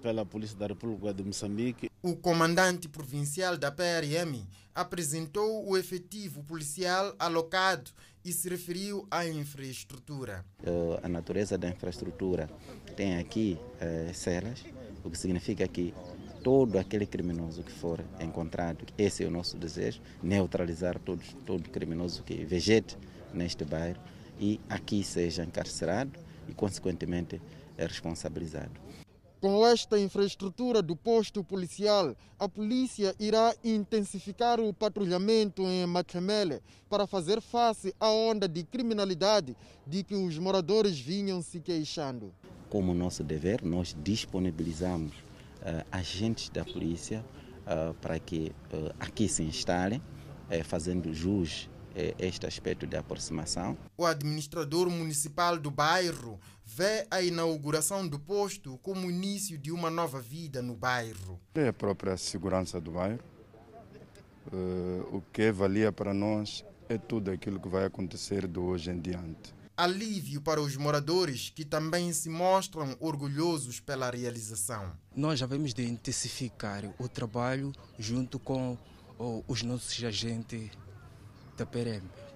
pela 0.00 0.24
Polícia 0.24 0.56
da 0.56 0.66
República 0.66 1.12
de 1.12 1.24
Moçambique. 1.24 1.90
O 2.02 2.16
comandante 2.16 2.88
provincial 2.88 3.58
da 3.58 3.70
PRM 3.70 4.46
apresentou 4.74 5.68
o 5.68 5.76
efetivo 5.76 6.42
policial 6.44 7.14
alocado 7.18 7.90
e 8.24 8.32
se 8.32 8.48
referiu 8.48 9.06
à 9.10 9.26
infraestrutura. 9.26 10.44
Uh, 10.62 10.98
a 11.02 11.08
natureza 11.08 11.56
da 11.56 11.68
infraestrutura 11.68 12.48
tem 12.96 13.16
aqui 13.18 13.58
uh, 13.76 14.14
celas, 14.14 14.64
o 15.02 15.10
que 15.10 15.18
significa 15.18 15.66
que 15.66 15.94
todo 16.42 16.78
aquele 16.78 17.06
criminoso 17.06 17.62
que 17.62 17.72
for 17.72 18.02
encontrado, 18.20 18.84
esse 18.96 19.24
é 19.24 19.26
o 19.26 19.30
nosso 19.30 19.56
desejo, 19.56 20.00
neutralizar 20.22 20.98
todos, 20.98 21.34
todo 21.44 21.68
criminoso 21.68 22.22
que 22.22 22.44
vegete 22.44 22.96
neste 23.32 23.64
bairro 23.64 24.00
e 24.38 24.60
aqui 24.68 25.04
seja 25.04 25.44
encarcerado 25.44 26.18
e, 26.48 26.54
consequentemente, 26.54 27.40
é 27.76 27.86
responsabilizado. 27.86 28.72
Com 29.40 29.66
esta 29.66 29.98
infraestrutura 29.98 30.82
do 30.82 30.94
posto 30.94 31.42
policial, 31.42 32.14
a 32.38 32.46
polícia 32.46 33.14
irá 33.18 33.54
intensificar 33.64 34.60
o 34.60 34.70
patrulhamento 34.70 35.62
em 35.62 35.86
Machemele 35.86 36.60
para 36.90 37.06
fazer 37.06 37.40
face 37.40 37.94
à 37.98 38.10
onda 38.10 38.46
de 38.46 38.62
criminalidade 38.64 39.56
de 39.86 40.04
que 40.04 40.14
os 40.14 40.38
moradores 40.38 41.00
vinham 41.00 41.40
se 41.40 41.58
queixando. 41.58 42.34
Como 42.68 42.92
nosso 42.92 43.24
dever, 43.24 43.64
nós 43.64 43.96
disponibilizamos 44.04 45.14
uh, 45.16 45.86
agentes 45.90 46.50
da 46.50 46.62
polícia 46.62 47.24
uh, 47.64 47.94
para 47.94 48.18
que 48.18 48.52
uh, 48.74 48.94
aqui 49.00 49.26
se 49.26 49.42
instalem, 49.42 50.02
fazendo 50.64 51.14
jus 51.14 51.70
este 52.18 52.46
aspecto 52.46 52.86
de 52.86 52.96
aproximação. 52.96 53.76
O 53.96 54.04
administrador 54.04 54.88
municipal 54.88 55.58
do 55.58 55.70
bairro 55.70 56.38
vê 56.64 57.06
a 57.10 57.20
inauguração 57.20 58.06
do 58.06 58.18
posto 58.18 58.78
como 58.78 59.10
início 59.10 59.58
de 59.58 59.72
uma 59.72 59.90
nova 59.90 60.20
vida 60.20 60.62
no 60.62 60.74
bairro. 60.74 61.40
É 61.54 61.68
a 61.68 61.72
própria 61.72 62.16
segurança 62.16 62.80
do 62.80 62.92
bairro. 62.92 63.20
Uh, 64.52 65.16
o 65.16 65.22
que 65.32 65.52
valia 65.52 65.92
para 65.92 66.14
nós 66.14 66.64
é 66.88 66.96
tudo 66.96 67.30
aquilo 67.30 67.60
que 67.60 67.68
vai 67.68 67.84
acontecer 67.84 68.46
de 68.46 68.58
hoje 68.58 68.90
em 68.90 69.00
diante. 69.00 69.54
Alívio 69.76 70.40
para 70.42 70.60
os 70.60 70.76
moradores 70.76 71.50
que 71.50 71.64
também 71.64 72.12
se 72.12 72.28
mostram 72.28 72.96
orgulhosos 73.00 73.80
pela 73.80 74.10
realização. 74.10 74.92
Nós 75.16 75.38
já 75.38 75.46
vamos 75.46 75.72
de 75.72 75.86
intensificar 75.86 76.84
o 76.98 77.08
trabalho 77.08 77.72
junto 77.98 78.38
com 78.38 78.76
os 79.46 79.62
nossos 79.62 80.02
agentes 80.04 80.70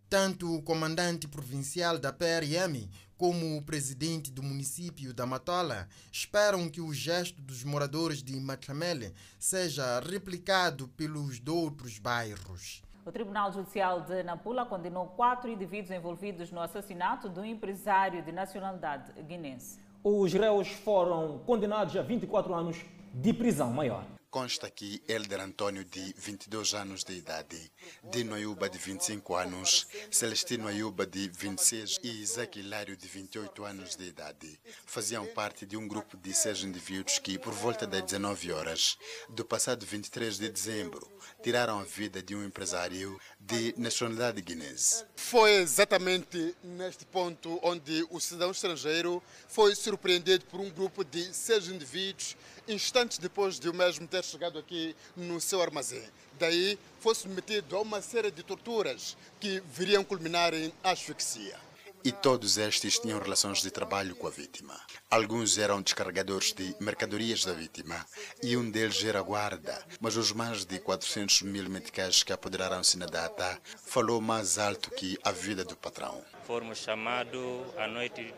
Tanto 0.09 0.55
o 0.55 0.63
comandante 0.63 1.27
provincial 1.27 1.99
da 1.99 2.13
PRM 2.13 2.89
como 3.17 3.57
o 3.57 3.63
presidente 3.63 4.31
do 4.31 4.43
município 4.43 5.15
da 5.15 5.25
Matola 5.27 5.89
esperam 6.13 6.69
que 6.69 6.81
o 6.81 6.93
gesto 6.93 7.41
dos 7.41 7.65
moradores 7.65 8.23
de 8.23 8.39
Matlamele 8.39 9.15
seja 9.39 10.01
replicado 10.01 10.89
pelos 10.89 11.41
outros 11.49 11.99
bairros. 11.99 12.83
O 13.07 13.13
Tribunal 13.13 13.53
Judicial 13.53 14.01
de 14.01 14.23
Nampula 14.23 14.65
condenou 14.65 15.09
quatro 15.09 15.51
indivíduos 15.51 15.91
envolvidos 15.91 16.51
no 16.51 16.61
assassinato 16.61 17.29
do 17.29 17.45
empresário 17.45 18.23
de 18.23 18.33
nacionalidade 18.33 19.13
guinense. 19.23 19.79
Os 20.03 20.33
réus 20.33 20.69
foram 20.69 21.39
condenados 21.47 21.97
a 21.97 22.03
24 22.03 22.55
anos 22.55 22.79
de 23.13 23.33
prisão 23.33 23.71
maior. 23.71 24.07
Consta 24.35 24.69
que 24.69 25.01
Elder 25.07 25.39
Antônio, 25.39 25.85
de 25.85 26.13
22 26.19 26.75
anos 26.75 27.05
de 27.05 27.13
idade, 27.13 27.71
Dino 28.11 28.35
Ayuba, 28.35 28.69
de 28.69 28.77
25 28.79 29.37
anos, 29.37 29.87
Celestino 30.11 30.67
Ayuba, 30.67 31.07
de 31.07 31.29
26 31.29 32.01
e 32.03 32.09
Isaac 32.21 32.59
Hilário, 32.59 32.97
de 32.97 33.07
28 33.07 33.65
anos 33.65 33.95
de 33.95 34.07
idade, 34.07 34.59
faziam 34.87 35.25
parte 35.25 35.65
de 35.65 35.77
um 35.77 35.87
grupo 35.87 36.17
de 36.17 36.35
seis 36.35 36.65
indivíduos 36.65 37.21
que, 37.21 37.39
por 37.39 37.53
volta 37.53 37.87
das 37.87 38.03
19 38.03 38.51
horas 38.51 38.99
do 39.29 39.45
passado 39.45 39.87
23 39.87 40.37
de 40.37 40.49
dezembro, 40.49 41.09
tiraram 41.41 41.79
a 41.79 41.85
vida 41.85 42.21
de 42.21 42.35
um 42.35 42.45
empresário 42.45 43.17
de 43.39 43.73
nacionalidade 43.79 44.43
guinense. 44.43 45.05
Foi 45.15 45.53
exatamente 45.59 46.57
neste 46.65 47.07
ponto 47.07 47.61
onde 47.63 48.05
o 48.11 48.19
cidadão 48.19 48.51
estrangeiro 48.51 49.23
foi 49.47 49.77
surpreendido 49.77 50.45
por 50.47 50.59
um 50.59 50.71
grupo 50.71 51.05
de 51.05 51.33
seis 51.33 51.69
indivíduos 51.69 52.37
instantes 52.69 53.19
depois 53.19 53.59
de 53.59 53.69
o 53.69 53.75
mesmo 53.75 54.07
ter 54.07 54.25
chegado 54.25 54.59
aqui 54.59 54.95
no 55.17 55.41
seu 55.41 55.61
armazém. 55.63 56.03
Daí 56.39 56.79
foi 57.01 57.15
submetido 57.15 57.77
a 57.77 57.81
uma 57.81 58.01
série 58.03 58.31
de 58.31 58.43
torturas 58.43 59.17
que 59.41 59.63
viriam 59.73 60.03
culminar 60.05 60.53
em 60.55 60.73
asfixia. 60.83 61.63
e 62.07 62.13
todos 62.13 62.59
estes 62.59 62.99
tinham 62.99 63.19
relações 63.19 63.63
de 63.63 63.71
trabalho 63.71 64.15
com 64.15 64.27
a 64.27 64.31
vítima. 64.31 64.79
Alguns 65.11 65.57
eram 65.57 65.81
descarregadores 65.81 66.53
de 66.53 66.77
mercadorias 66.79 67.47
da 67.47 67.55
vítima 67.55 68.05
e 68.43 68.55
um 68.59 68.71
deles 68.71 69.03
era 69.03 69.23
guarda, 69.23 69.83
mas 70.01 70.15
os 70.15 70.31
mais 70.31 70.67
de 70.67 70.79
400 70.81 71.41
mil 71.43 71.67
meticais 71.71 72.23
que 72.23 72.31
apoderaram-se 72.31 72.99
na 72.99 73.07
data 73.07 73.59
falou 73.87 74.21
mais 74.21 74.59
alto 74.59 74.91
que 74.91 75.17
a 75.25 75.33
vida 75.33 75.65
do 75.65 75.77
patrão. 75.77 76.23
Fomos 76.47 76.77
chamados 76.77 77.41
à 77.79 77.87
noite 77.89 78.35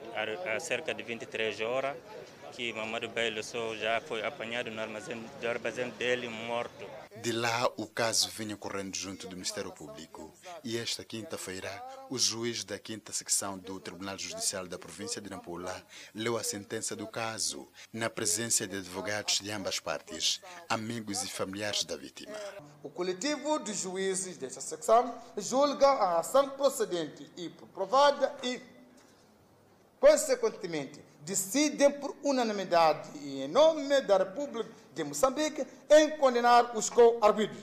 a, 0.54 0.60
cerca 0.60 0.94
de 0.94 1.02
23 1.02 1.60
horas 1.62 1.96
que 2.56 2.72
Mamadou 2.72 3.10
Belo 3.10 3.44
só 3.44 3.76
já 3.76 4.00
foi 4.00 4.24
apanhado 4.24 4.70
no 4.70 4.80
armazém, 4.80 5.22
do 5.38 5.46
armazém 5.46 5.90
dele 5.90 6.26
morto. 6.26 6.86
De 7.20 7.30
lá, 7.30 7.70
o 7.76 7.86
caso 7.86 8.30
vinha 8.30 8.56
correndo 8.56 8.96
junto 8.96 9.28
do 9.28 9.36
Ministério 9.36 9.70
Público. 9.70 10.32
E 10.64 10.78
esta 10.78 11.04
quinta-feira, 11.04 11.70
o 12.08 12.18
juiz 12.18 12.64
da 12.64 12.78
quinta 12.78 13.12
secção 13.12 13.58
do 13.58 13.78
Tribunal 13.78 14.16
Judicial 14.18 14.66
da 14.66 14.78
província 14.78 15.20
de 15.20 15.28
Nampula 15.28 15.86
leu 16.14 16.38
a 16.38 16.42
sentença 16.42 16.96
do 16.96 17.06
caso, 17.06 17.68
na 17.92 18.08
presença 18.08 18.66
de 18.66 18.78
advogados 18.78 19.38
de 19.40 19.50
ambas 19.50 19.78
partes, 19.78 20.40
amigos 20.66 21.22
e 21.24 21.28
familiares 21.28 21.84
da 21.84 21.94
vítima. 21.94 22.38
O 22.82 22.88
coletivo 22.88 23.58
de 23.58 23.74
juízes 23.74 24.38
desta 24.38 24.62
secção 24.62 25.14
julga 25.36 25.88
a 25.88 26.20
ação 26.20 26.48
procedente 26.50 27.30
e 27.36 27.50
provada 27.50 28.34
e, 28.42 28.62
consequentemente, 30.00 31.05
decidem 31.26 31.90
por 31.90 32.14
unanimidade 32.22 33.10
e 33.18 33.42
em 33.42 33.48
nome 33.48 34.00
da 34.02 34.18
República 34.18 34.70
de 34.94 35.02
Moçambique 35.02 35.66
em 35.90 36.10
condenar 36.18 36.76
os 36.76 36.88
co-arguidos 36.88 37.58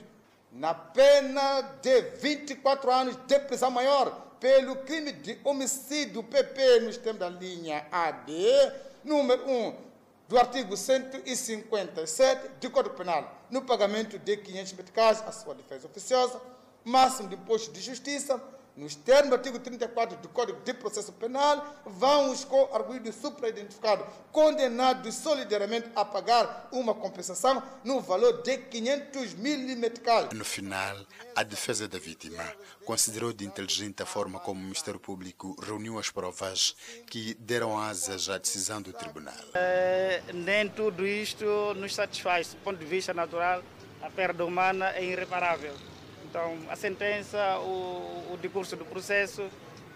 na 0.52 0.73
pena 0.73 1.62
de 1.82 2.02
24 2.19 2.91
anos 2.91 3.15
de 3.26 3.39
prisão 3.39 3.71
maior 3.71 4.12
pelo 4.38 4.76
crime 4.84 5.13
de 5.13 5.39
homicídio 5.45 6.21
PP 6.21 6.82
nos 6.82 6.97
termos 6.97 7.21
da 7.21 7.30
linha 7.30 7.88
AD, 7.89 8.34
número 9.02 9.49
1 9.49 9.76
do 10.28 10.38
artigo 10.38 10.76
157 10.76 12.49
do 12.60 12.69
Código 12.69 12.95
Penal, 12.95 13.34
no 13.49 13.62
pagamento 13.62 14.19
de 14.19 14.36
500 14.36 14.73
meticais 14.73 15.23
à 15.26 15.32
sua 15.32 15.56
defesa 15.56 15.88
oficiosa, 15.88 16.41
máximo 16.84 17.30
de 17.30 17.36
imposto 17.36 17.71
de 17.71 17.80
justiça, 17.80 18.41
nos 18.75 18.95
termos 18.95 19.29
do 19.29 19.36
artigo 19.36 19.59
34 19.59 20.17
do 20.17 20.29
Código 20.29 20.59
de 20.62 20.73
Processo 20.73 21.12
Penal, 21.13 21.81
vão 21.86 22.31
os 22.31 22.43
co-arguídos 22.43 23.15
supra-identificados 23.15 24.05
condenados 24.31 25.13
solidariamente 25.15 25.89
a 25.95 26.03
pagar 26.03 26.69
uma 26.71 26.93
compensação 26.93 27.62
no 27.83 28.01
valor 28.01 28.41
de 28.41 28.57
500 28.57 29.36
mil 29.36 29.77
meticais. 29.77 30.29
No 30.33 30.43
final, 30.43 30.97
a 31.36 31.43
defesa 31.43 31.88
da 31.88 31.99
vítima 31.99 32.43
considerou 32.83 33.31
de 33.31 33.45
inteligente 33.45 34.01
a 34.01 34.05
forma 34.05 34.39
como 34.39 34.59
o 34.59 34.63
Ministério 34.63 34.99
Público 34.99 35.55
reuniu 35.62 35.99
as 35.99 36.09
provas 36.09 36.75
que 37.07 37.36
deram 37.36 37.77
asas 37.77 38.27
à 38.29 38.38
decisão 38.38 38.81
do 38.81 38.91
tribunal. 38.91 39.33
É, 39.53 40.21
nem 40.33 40.67
tudo 40.67 41.05
isto 41.05 41.73
nos 41.75 41.93
satisfaz. 41.93 42.49
Do 42.49 42.57
ponto 42.57 42.79
de 42.79 42.86
vista 42.86 43.13
natural, 43.13 43.63
a 44.01 44.09
perda 44.09 44.43
humana 44.45 44.91
é 44.95 45.03
irreparável. 45.03 45.73
Então, 46.33 46.57
a 46.67 46.75
sentença, 46.75 47.59
o, 47.59 48.33
o 48.33 48.39
discurso 48.41 48.75
do 48.75 48.83
processo, 48.83 49.47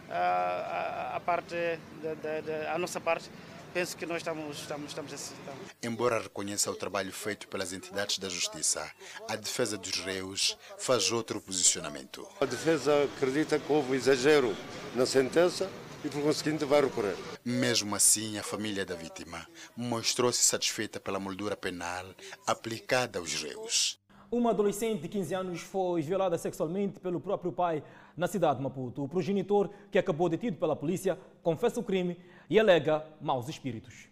a, 0.08 1.14
a, 1.14 1.16
a 1.16 1.20
parte, 1.20 1.56
de, 1.56 2.16
de, 2.16 2.42
de, 2.44 2.68
a 2.68 2.78
nossa 2.78 3.02
parte, 3.02 3.28
penso 3.74 3.98
que 3.98 4.06
nós 4.06 4.18
estamos, 4.18 4.60
estamos, 4.60 4.90
estamos 4.90 5.12
assim. 5.12 5.34
Embora 5.82 6.22
reconheça 6.22 6.70
o 6.70 6.76
trabalho 6.76 7.12
feito 7.12 7.48
pelas 7.48 7.74
entidades 7.74 8.20
da 8.20 8.30
justiça, 8.30 8.88
a 9.28 9.36
defesa 9.36 9.80
dos 9.80 10.00
réus 10.02 10.56
faz 10.78 11.12
outro 11.12 11.42
posicionamento. 11.42 12.28
A 12.40 12.46
defesa 12.46 13.06
acredita 13.06 13.58
que 13.58 13.74
houve 13.74 13.96
exagero 13.96 14.56
na 14.94 15.08
sentença 15.08 15.68
e, 16.06 16.08
por 16.08 16.22
conseguinte, 16.22 16.64
vai 16.66 16.82
recorrer. 16.82 17.16
Mesmo 17.44 17.96
assim, 17.96 18.38
a 18.38 18.44
família 18.44 18.86
da 18.86 18.94
vítima 18.94 19.48
mostrou-se 19.76 20.44
satisfeita 20.44 21.00
pela 21.00 21.20
moldura 21.20 21.58
penal 21.58 22.06
aplicada 22.46 23.18
aos 23.18 23.34
réus. 23.42 24.00
Uma 24.30 24.50
adolescente 24.50 25.04
de 25.04 25.08
15 25.08 25.34
anos 25.34 25.62
foi 25.62 26.02
violada 26.02 26.38
sexualmente 26.38 27.00
pelo 27.00 27.18
próprio 27.18 27.50
pai 27.50 27.82
na 28.16 28.28
cidade 28.28 28.58
de 28.58 28.64
Maputo. 28.64 29.06
O 29.06 29.08
progenitor, 29.08 29.70
que 29.90 29.98
acabou 29.98 30.28
detido 30.28 30.58
pela 30.58 30.76
polícia, 30.76 31.18
confessa 31.42 31.80
o 31.80 31.84
crime 31.84 32.18
e 32.50 32.60
alega 32.60 33.06
maus 33.22 33.48
espíritos. 33.48 34.10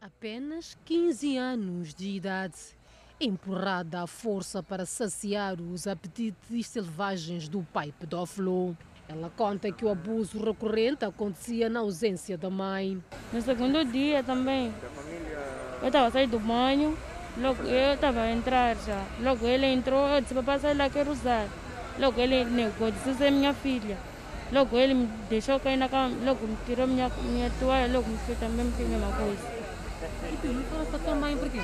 Apenas 0.00 0.74
15 0.86 1.36
anos 1.36 1.92
de 1.92 2.08
idade, 2.08 2.56
empurrada 3.20 4.00
à 4.00 4.06
força 4.06 4.62
para 4.62 4.86
saciar 4.86 5.60
os 5.60 5.86
apetites 5.86 6.66
selvagens 6.68 7.46
do 7.46 7.62
pai 7.74 7.92
pedófilo. 8.00 8.74
Ela 9.06 9.28
conta 9.28 9.70
que 9.70 9.84
o 9.84 9.90
abuso 9.90 10.42
recorrente 10.42 11.04
acontecia 11.04 11.68
na 11.68 11.80
ausência 11.80 12.38
da 12.38 12.48
mãe. 12.48 13.02
No 13.30 13.42
segundo 13.42 13.84
dia 13.84 14.22
também, 14.22 14.72
eu 15.82 15.88
estava 15.88 16.10
saindo 16.10 16.38
do 16.38 16.40
banho, 16.40 16.96
Logo 17.40 17.62
eu 17.62 17.94
estava 17.94 18.20
a 18.20 18.30
entrar 18.30 18.76
já. 18.86 19.02
Logo 19.20 19.46
ele 19.46 19.66
entrou, 19.66 20.06
eu 20.08 20.20
disse, 20.20 20.34
papai, 20.34 20.58
sai 20.58 20.74
lá, 20.74 20.90
quero 20.90 21.10
usar. 21.10 21.48
Logo 21.98 22.20
ele 22.20 22.44
negou, 22.44 22.90
disse, 22.90 23.14
você 23.14 23.24
é 23.24 23.30
minha 23.30 23.54
filha. 23.54 23.96
Logo 24.52 24.76
ele 24.76 24.92
me 24.92 25.06
deixou 25.30 25.58
cair 25.58 25.76
na 25.76 25.88
cama, 25.88 26.14
logo 26.24 26.46
me 26.46 26.56
tirou 26.66 26.86
minha, 26.86 27.10
minha 27.22 27.50
toalha, 27.58 27.90
logo 27.92 28.08
me 28.08 28.18
fez 28.18 28.38
também 28.38 28.66
me 28.66 28.72
fez 28.72 28.88
a 28.88 28.90
mesma 28.90 29.12
coisa. 29.12 29.60
E 30.32 30.36
tu 30.36 30.48
não 30.48 30.62
falaste 30.64 30.90
para 30.90 30.98
tua 30.98 31.14
mãe 31.14 31.36
por 31.36 31.48
quê? 31.48 31.60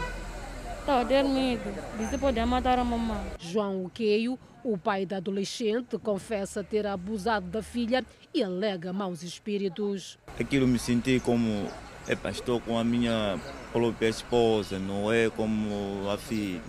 Estava 0.81 1.05
dormindo, 1.05 1.99
disse 1.99 2.17
poder 2.17 2.47
matar 2.47 2.79
a 2.79 2.85
mamãe. 2.85 3.27
João 3.39 3.85
Uqueio, 3.85 4.39
o 4.65 4.79
pai 4.79 5.05
da 5.05 5.17
adolescente, 5.17 5.99
confessa 5.99 6.63
ter 6.63 6.87
abusado 6.87 7.49
da 7.49 7.63
filha 7.63 8.05
e 8.33 8.43
alega 8.43 8.93
maus 8.93 9.23
espíritos. 9.23 10.17
Aquilo 10.39 10.67
me 10.67 10.79
senti 10.79 11.21
como 11.21 11.67
Epa, 12.09 12.31
estou 12.31 12.61
com 12.61 12.79
a 12.79 12.85
minha 12.85 13.37
própria 13.73 14.09
esposa, 14.09 14.79
não 14.79 15.13
é 15.13 15.29
como 15.29 16.09
a 16.09 16.17
filha. 16.17 16.63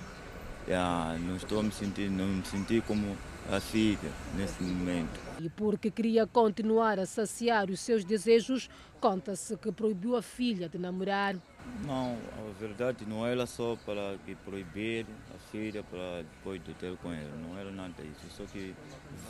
Não 1.21 1.35
estou 1.35 1.61
me 1.61 1.71
sentir, 1.71 2.09
não 2.09 2.25
me 2.25 2.45
senti 2.45 2.81
como 2.81 3.15
a 3.51 3.59
filha 3.59 4.11
nesse 4.35 4.63
momento. 4.63 5.19
E 5.39 5.47
porque 5.47 5.91
queria 5.91 6.25
continuar 6.25 6.99
a 6.99 7.05
saciar 7.05 7.69
os 7.69 7.79
seus 7.79 8.03
desejos, 8.03 8.67
conta-se 8.99 9.55
que 9.57 9.71
proibiu 9.71 10.15
a 10.15 10.23
filha 10.23 10.67
de 10.67 10.79
namorar. 10.79 11.35
Não, 11.85 12.17
a 12.39 12.59
verdade 12.59 13.05
não 13.05 13.23
era 13.23 13.45
só 13.45 13.77
para 13.85 14.17
que 14.25 14.33
proibir 14.35 15.05
a 15.35 15.37
filha 15.51 15.83
para 15.83 16.23
depois 16.23 16.59
de 16.63 16.73
ter 16.73 16.97
com 16.97 17.13
ela, 17.13 17.31
não 17.47 17.57
era 17.59 17.69
nada 17.69 17.93
disso. 18.01 18.25
Só 18.35 18.43
que 18.45 18.73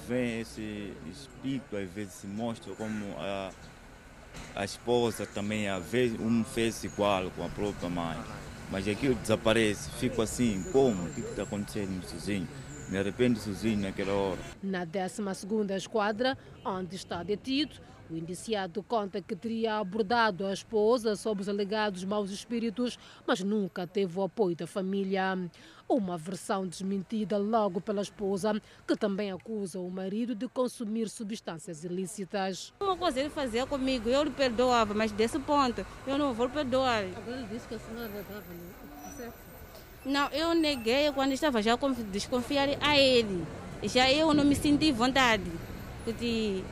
vem 0.08 0.40
esse 0.40 0.94
espírito, 1.12 1.76
às 1.76 1.90
vezes 1.90 2.14
se 2.14 2.28
mostra 2.28 2.74
como 2.76 3.06
a 3.18 3.52
a 4.56 4.66
esposa 4.66 5.26
também, 5.26 5.68
a 5.68 5.80
vez, 5.80 6.14
um 6.20 6.44
fez 6.44 6.84
igual 6.84 7.30
com 7.32 7.46
a 7.46 7.50
própria 7.50 7.90
mãe. 7.90 8.18
Mas 8.72 8.88
aquilo 8.88 9.16
desaparece, 9.16 9.90
fico 9.92 10.22
assim, 10.22 10.64
como? 10.72 11.06
O 11.06 11.14
que 11.14 11.22
está 11.22 11.44
acontecendo 11.44 12.04
sozinho? 12.06 12.48
Me 12.90 12.98
arrependo 12.98 13.40
sozinho 13.40 13.80
naquela 13.80 14.14
hora. 14.14 14.40
Na 14.64 14.86
12 14.86 15.22
esquadra, 15.76 16.38
onde 16.66 16.96
está 16.96 17.22
detido, 17.24 17.76
o 18.10 18.16
indiciado 18.16 18.82
conta 18.84 19.22
que 19.22 19.36
teria 19.36 19.76
abordado 19.76 20.46
a 20.46 20.54
esposa 20.54 21.16
sobre 21.16 21.42
os 21.42 21.50
alegados 21.50 22.04
maus 22.04 22.32
espíritos, 22.32 22.98
mas 23.26 23.42
nunca 23.42 23.86
teve 23.86 24.18
o 24.18 24.24
apoio 24.24 24.56
da 24.56 24.66
família. 24.66 25.38
Uma 25.90 26.18
versão 26.18 26.68
desmentida 26.68 27.38
logo 27.38 27.80
pela 27.80 28.02
esposa, 28.02 28.62
que 28.86 28.96
também 28.96 29.32
acusa 29.32 29.80
o 29.80 29.90
marido 29.90 30.36
de 30.36 30.46
consumir 30.50 31.08
substâncias 31.08 31.86
ilícitas. 31.86 32.74
Uma 32.82 32.98
coisa 32.98 33.22
ele 33.22 33.30
fazia 33.30 33.66
comigo, 33.66 34.10
eu 34.10 34.24
lhe 34.24 34.32
perdoava, 34.32 34.94
mas 34.94 35.14
desse 35.14 35.40
ponto 35.40 35.86
eu 36.06 36.18
não 36.18 36.34
vou 36.34 36.50
perdoar. 36.50 37.06
Agora 37.16 37.38
ele 37.38 37.48
disse 37.48 37.68
que 37.70 37.76
a 37.76 37.80
senhora 37.80 38.10
dava 38.10 39.34
Não, 40.06 40.28
eu 40.30 40.54
neguei 40.54 41.10
quando 41.14 41.32
estava 41.32 41.62
já 41.62 41.76
a 41.76 41.78
desconfiar 42.12 42.68
a 42.82 42.98
ele. 42.98 43.46
Já 43.84 44.12
eu 44.12 44.34
não 44.34 44.44
me 44.44 44.56
senti 44.56 44.92
vontade. 44.92 45.50
Porque 46.04 46.64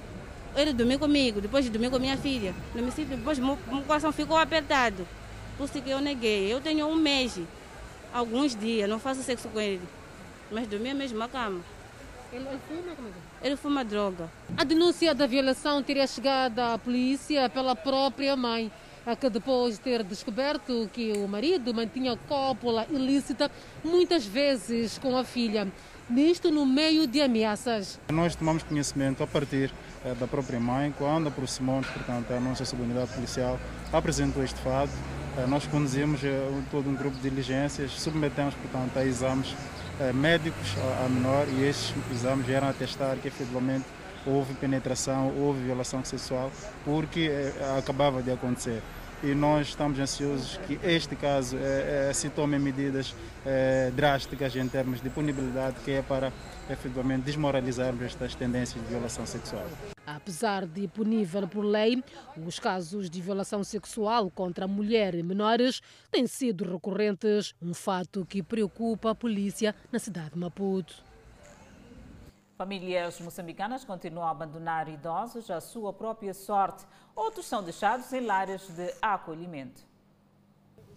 ele 0.55 0.73
dormiu 0.73 0.97
comigo, 0.97 1.41
depois 1.41 1.69
dormiu 1.69 1.91
com 1.91 1.99
minha 1.99 2.17
filha. 2.17 2.53
Não 2.73 2.83
me 2.83 2.91
sinto, 2.91 3.09
depois 3.09 3.39
meu, 3.39 3.57
meu 3.67 3.81
coração 3.81 4.11
ficou 4.11 4.37
apertado. 4.37 5.07
Por 5.57 5.65
isso 5.65 5.81
que 5.81 5.89
eu 5.89 5.99
neguei. 5.99 6.51
Eu 6.51 6.61
tenho 6.61 6.87
um 6.87 6.95
mês, 6.95 7.39
alguns 8.13 8.55
dias, 8.55 8.89
não 8.89 8.99
faço 8.99 9.21
sexo 9.23 9.47
com 9.49 9.59
ele. 9.59 9.81
Mas 10.51 10.67
dormi 10.67 10.89
na 10.89 10.95
mesma 10.95 11.27
cama. 11.27 11.61
Ele, 12.31 12.45
ele 12.47 12.59
fuma 12.67 12.95
como 12.95 13.07
é? 13.07 13.47
Ele 13.47 13.55
fuma 13.55 13.85
droga. 13.85 14.29
A 14.57 14.63
denúncia 14.63 15.13
da 15.13 15.27
violação 15.27 15.81
teria 15.83 16.07
chegado 16.07 16.59
à 16.59 16.77
polícia 16.77 17.49
pela 17.49 17.75
própria 17.75 18.35
mãe 18.35 18.71
que 19.13 19.29
depois 19.29 19.75
de 19.75 19.81
ter 19.81 20.03
descoberto 20.03 20.89
que 20.91 21.11
o 21.11 21.27
marido 21.27 21.71
mantinha 21.73 22.17
cópula 22.27 22.87
ilícita, 22.89 23.51
muitas 23.83 24.25
vezes 24.25 24.97
com 24.97 25.15
a 25.15 25.23
filha. 25.23 25.67
Nisto 26.07 26.51
no 26.51 26.67
meio 26.67 27.07
de 27.07 27.19
ameaças. 27.19 27.99
Nós 28.11 28.35
tomamos 28.35 28.61
conhecimento 28.61 29.23
a 29.23 29.27
partir 29.27 29.73
é, 30.05 30.13
da 30.13 30.27
própria 30.27 30.59
mãe, 30.59 30.93
quando 30.95 31.29
aproximamos, 31.29 31.87
portanto, 31.87 32.31
a 32.31 32.39
nossa 32.39 32.63
segurança 32.63 33.11
policial, 33.11 33.59
apresentou 33.91 34.43
este 34.43 34.59
fato, 34.59 34.91
é, 35.35 35.47
nós 35.47 35.65
conduzimos 35.65 36.23
é, 36.23 36.47
todo 36.69 36.87
um 36.87 36.93
grupo 36.93 37.15
de 37.17 37.27
diligências, 37.27 37.89
submetemos, 37.91 38.53
portanto, 38.53 38.95
a 38.97 39.05
exames 39.05 39.55
médicos 40.13 40.75
a 41.05 41.07
menor 41.07 41.47
e 41.57 41.63
estes 41.63 41.95
exames 42.11 42.45
vieram 42.45 42.67
atestar 42.67 43.15
que 43.15 43.29
efetivamente 43.29 43.85
houve 44.25 44.53
penetração, 44.55 45.33
houve 45.39 45.63
violação 45.63 46.03
sexual, 46.03 46.51
porque 46.83 47.31
acabava 47.77 48.21
de 48.21 48.29
acontecer 48.29 48.83
e 49.23 49.33
nós 49.33 49.69
estamos 49.69 49.99
ansiosos 49.99 50.57
que 50.67 50.79
este 50.83 51.15
caso 51.15 51.57
é, 51.57 52.09
é, 52.09 52.13
se 52.13 52.29
tome 52.29 52.59
medidas 52.59 53.15
é, 53.45 53.91
drásticas 53.95 54.55
em 54.55 54.67
termos 54.67 55.01
de 55.01 55.09
punibilidade, 55.09 55.77
que 55.83 55.91
é 55.91 56.01
para 56.01 56.31
efetivamente 56.69 57.23
desmoralizarmos 57.23 58.01
estas 58.03 58.35
tendências 58.35 58.83
de 58.83 58.89
violação 58.89 59.25
sexual. 59.25 59.65
Apesar 60.05 60.65
de 60.65 60.87
punível 60.87 61.47
por 61.47 61.63
lei, 61.63 62.03
os 62.45 62.59
casos 62.59 63.09
de 63.09 63.21
violação 63.21 63.63
sexual 63.63 64.29
contra 64.29 64.67
mulheres 64.67 65.19
e 65.19 65.23
menores 65.23 65.81
têm 66.11 66.27
sido 66.27 66.69
recorrentes, 66.71 67.53
um 67.61 67.73
fato 67.73 68.25
que 68.25 68.43
preocupa 68.43 69.11
a 69.11 69.15
polícia 69.15 69.75
na 69.91 69.99
cidade 69.99 70.31
de 70.31 70.39
Maputo. 70.39 71.03
Famílias 72.57 73.19
moçambicanas 73.19 73.83
continuam 73.83 74.25
a 74.25 74.31
abandonar 74.31 74.87
idosos 74.87 75.51
à 75.51 75.59
sua 75.59 75.91
própria 75.91 76.33
sorte. 76.33 76.85
Outros 77.13 77.45
são 77.45 77.61
deixados 77.61 78.13
em 78.13 78.21
lares 78.21 78.69
de 78.69 78.93
acolhimento. 79.01 79.81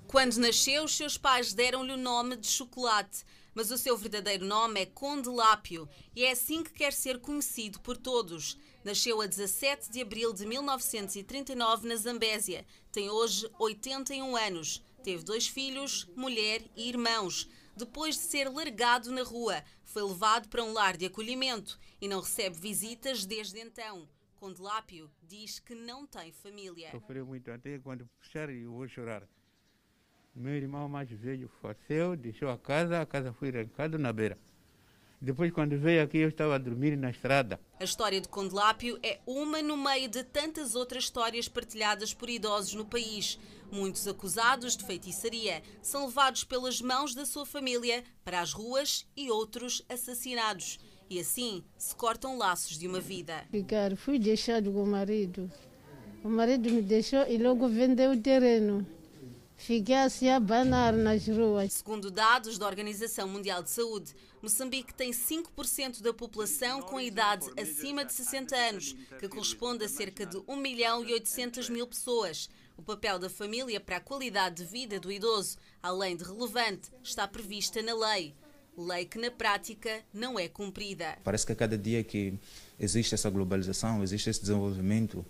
Quando 0.07 0.37
nasceu, 0.37 0.87
seus 0.87 1.19
pais 1.19 1.53
deram-lhe 1.53 1.93
o 1.93 1.97
nome 1.97 2.37
de 2.37 2.47
Chocolate, 2.47 3.25
mas 3.53 3.73
o 3.73 3.77
seu 3.77 3.97
verdadeiro 3.97 4.47
nome 4.47 4.83
é 4.83 4.87
Conde 4.87 5.29
Lápio 5.29 5.89
e 6.15 6.25
é 6.25 6.31
assim 6.31 6.63
que 6.63 6.73
quer 6.73 6.93
ser 6.93 7.19
conhecido 7.19 7.81
por 7.81 7.97
todos. 7.97 8.57
Nasceu 8.85 9.21
a 9.21 9.27
17 9.27 9.91
de 9.91 10.01
abril 10.01 10.33
de 10.33 10.47
1939 10.47 11.89
na 11.89 11.97
Zambésia. 11.97 12.65
Tem 12.93 13.11
hoje 13.11 13.51
81 13.59 14.37
anos. 14.37 14.81
Teve 15.03 15.25
dois 15.25 15.49
filhos, 15.49 16.09
mulher 16.15 16.63
e 16.77 16.89
irmãos. 16.89 17.49
Depois 17.77 18.15
de 18.15 18.23
ser 18.23 18.49
largado 18.49 19.13
na 19.13 19.23
rua, 19.23 19.63
foi 19.89 20.03
levado 20.03 20.49
para 20.49 20.63
um 20.63 20.73
lar 20.73 20.97
de 20.97 21.07
acolhimento 21.07 21.79
e 22.01 22.07
não 22.07 22.21
recebe 22.21 22.57
visitas 22.59 23.25
desde 23.25 23.59
então. 23.59 24.07
Condelápio 24.37 25.11
diz 25.23 25.59
que 25.59 25.75
não 25.75 26.07
tem 26.07 26.31
família. 26.31 26.91
Sofreu 26.91 27.27
muito 27.27 27.51
até 27.51 27.79
quando 27.79 28.07
puxar 28.21 28.51
eu 28.51 28.71
vou 28.71 28.87
chorar. 28.87 29.27
Meu 30.35 30.55
irmão 30.55 30.89
mais 30.89 31.11
velho 31.11 31.51
faleceu, 31.61 32.15
deixou 32.17 32.51
a 32.51 32.59
casa, 32.59 33.01
a 33.01 33.07
casa 33.07 33.33
foi 33.33 33.49
arrancada 33.49 33.99
na 33.99 34.13
beira. 34.13 34.39
Depois, 35.21 35.51
quando 35.51 35.77
veio 35.77 36.05
aqui, 36.05 36.19
eu 36.19 36.29
estava 36.29 36.55
a 36.55 36.59
dormir 36.59 36.97
na 36.97 37.11
estrada. 37.11 37.59
A 37.81 37.83
história 37.83 38.21
de 38.21 38.29
Condelápio 38.29 39.01
é 39.03 39.19
uma 39.27 39.61
no 39.61 39.77
meio 39.77 40.09
de 40.09 40.23
tantas 40.23 40.77
outras 40.77 41.05
histórias 41.05 41.49
partilhadas 41.49 42.15
por 42.15 42.29
idosos 42.29 42.75
no 42.75 42.85
país. 42.85 43.37
Muitos 43.71 44.09
acusados 44.09 44.77
de 44.77 44.85
feitiçaria 44.85 45.63
são 45.83 46.07
levados 46.07 46.45
pelas 46.45 46.81
mãos 46.81 47.15
da 47.15 47.27
sua 47.27 47.45
família 47.45 48.03
para 48.25 48.41
as 48.41 48.53
ruas 48.53 49.07
e 49.17 49.31
outros 49.31 49.83
assassinados. 49.89 50.79
E 51.11 51.19
assim 51.21 51.65
se 51.77 51.95
cortam 51.95 52.39
laços 52.39 52.79
de 52.79 52.87
uma 52.87 53.01
vida. 53.01 53.47
Ficar, 53.51 53.97
fui 53.97 54.19
deixado 54.19 54.73
com 54.73 54.83
o 54.83 54.87
marido. 54.87 55.51
O 56.23 56.29
marido 56.29 56.71
me 56.71 56.83
deixou 56.83 57.27
e 57.27 57.39
logo 57.39 57.69
vendeu 57.69 58.13
o 58.13 58.21
terreno. 58.21 58.87
Fiquei 59.59 59.97
assim 59.97 60.29
a 60.29 60.37
abanar 60.37 60.93
nas 60.93 61.27
ruas. 61.27 61.73
Segundo 61.73 62.13
dados 62.13 62.59
da 62.59 62.67
Organização 62.67 63.27
Mundial 63.27 63.61
de 63.61 63.71
Saúde, 63.71 64.15
Moçambique 64.41 64.95
tem 64.95 65.11
5% 65.11 66.01
da 66.01 66.15
população 66.15 66.81
com 66.81 67.01
idade 67.01 67.51
acima 67.61 68.05
de 68.05 68.13
60 68.13 68.55
anos, 68.55 68.95
que 69.19 69.29
corresponde 69.29 69.85
a 69.85 69.89
cerca 69.89 70.25
de 70.25 70.41
1 70.47 70.57
milhão 70.57 71.05
e 71.05 71.13
800 71.13 71.69
mil 71.71 71.89
pessoas. 71.89 72.49
O 72.79 72.83
papel 72.83 73.19
da 73.19 73.29
família 73.29 73.81
para 73.81 73.97
a 73.97 74.01
qualidade 74.01 74.63
de 74.63 74.65
vida 74.65 75.01
do 75.01 75.11
idoso, 75.11 75.59
além 75.83 76.17
de 76.17 76.23
relevante, 76.23 76.93
está 77.03 77.27
prevista 77.27 77.83
na 77.83 77.93
lei. 77.93 78.37
Lei 78.77 79.05
que 79.05 79.19
na 79.19 79.33
prática 79.33 80.01
não 80.15 80.39
é 80.39 80.49
cumprida. 80.49 81.19
Parece 81.25 81.45
que 81.45 81.51
a 81.51 81.57
cada 81.57 81.77
dia 81.77 82.05
que 82.05 82.39
existe 82.79 83.17
essa 83.17 83.29
globalização, 83.29 84.01
existe 84.05 84.31
esse 84.31 84.41
desenvolvimento, 84.41 85.27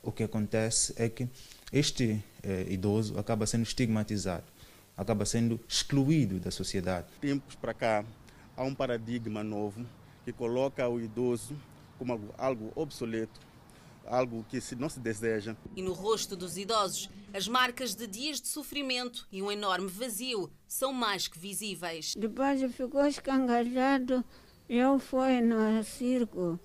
o 0.00 0.12
que 0.12 0.22
acontece 0.22 0.94
é 0.96 1.08
que 1.08 1.28
este 1.72 2.22
eh, 2.40 2.66
idoso 2.68 3.18
acaba 3.18 3.48
sendo 3.48 3.64
estigmatizado, 3.64 4.46
acaba 4.96 5.26
sendo 5.26 5.58
excluído 5.68 6.38
da 6.38 6.52
sociedade. 6.52 7.08
Tempos 7.20 7.56
para 7.56 7.74
cá, 7.74 8.04
há 8.56 8.62
um 8.62 8.76
paradigma 8.76 9.42
novo 9.42 9.84
que 10.24 10.32
coloca 10.32 10.88
o 10.88 11.00
idoso 11.00 11.56
como 11.98 12.32
algo 12.38 12.72
obsoleto, 12.76 13.40
algo 14.06 14.44
que 14.48 14.60
se 14.60 14.74
não 14.74 14.88
se 14.88 15.00
deseja. 15.00 15.56
E 15.76 15.82
no 15.82 15.92
rosto 15.92 16.36
dos 16.36 16.56
idosos, 16.56 17.08
as 17.32 17.46
marcas 17.46 17.94
de 17.94 18.06
dias 18.06 18.40
de 18.40 18.48
sofrimento 18.48 19.26
e 19.30 19.42
um 19.42 19.50
enorme 19.50 19.88
vazio 19.88 20.50
são 20.66 20.92
mais 20.92 21.28
que 21.28 21.38
visíveis. 21.38 22.14
Depois 22.16 22.60
ficou 22.74 23.06
escangalhado, 23.06 24.24
eu 24.68 24.98
fui 24.98 25.40
no 25.40 25.82
circo 25.84 26.58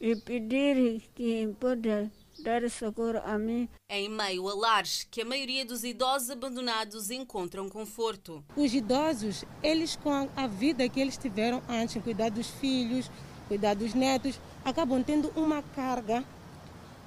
e 0.00 0.16
pedir 0.16 1.02
que 1.14 1.48
pode 1.60 2.10
dar 2.42 2.68
socorro 2.68 3.20
a 3.24 3.38
mim. 3.38 3.68
Em 3.88 4.08
meio 4.08 4.48
a 4.48 4.54
lares 4.54 5.06
que 5.10 5.22
a 5.22 5.24
maioria 5.24 5.64
dos 5.64 5.84
idosos 5.84 6.30
abandonados 6.30 7.10
encontram 7.10 7.68
conforto. 7.68 8.44
Os 8.56 8.74
idosos, 8.74 9.44
eles 9.62 9.96
com 9.96 10.28
a 10.34 10.46
vida 10.46 10.88
que 10.88 11.00
eles 11.00 11.16
tiveram 11.16 11.62
antes, 11.68 12.02
cuidar 12.02 12.30
dos 12.30 12.48
filhos, 12.48 13.10
cuidar 13.48 13.74
dos 13.74 13.94
netos, 13.94 14.40
acabam 14.64 15.02
tendo 15.02 15.28
uma 15.36 15.62
carga 15.62 16.24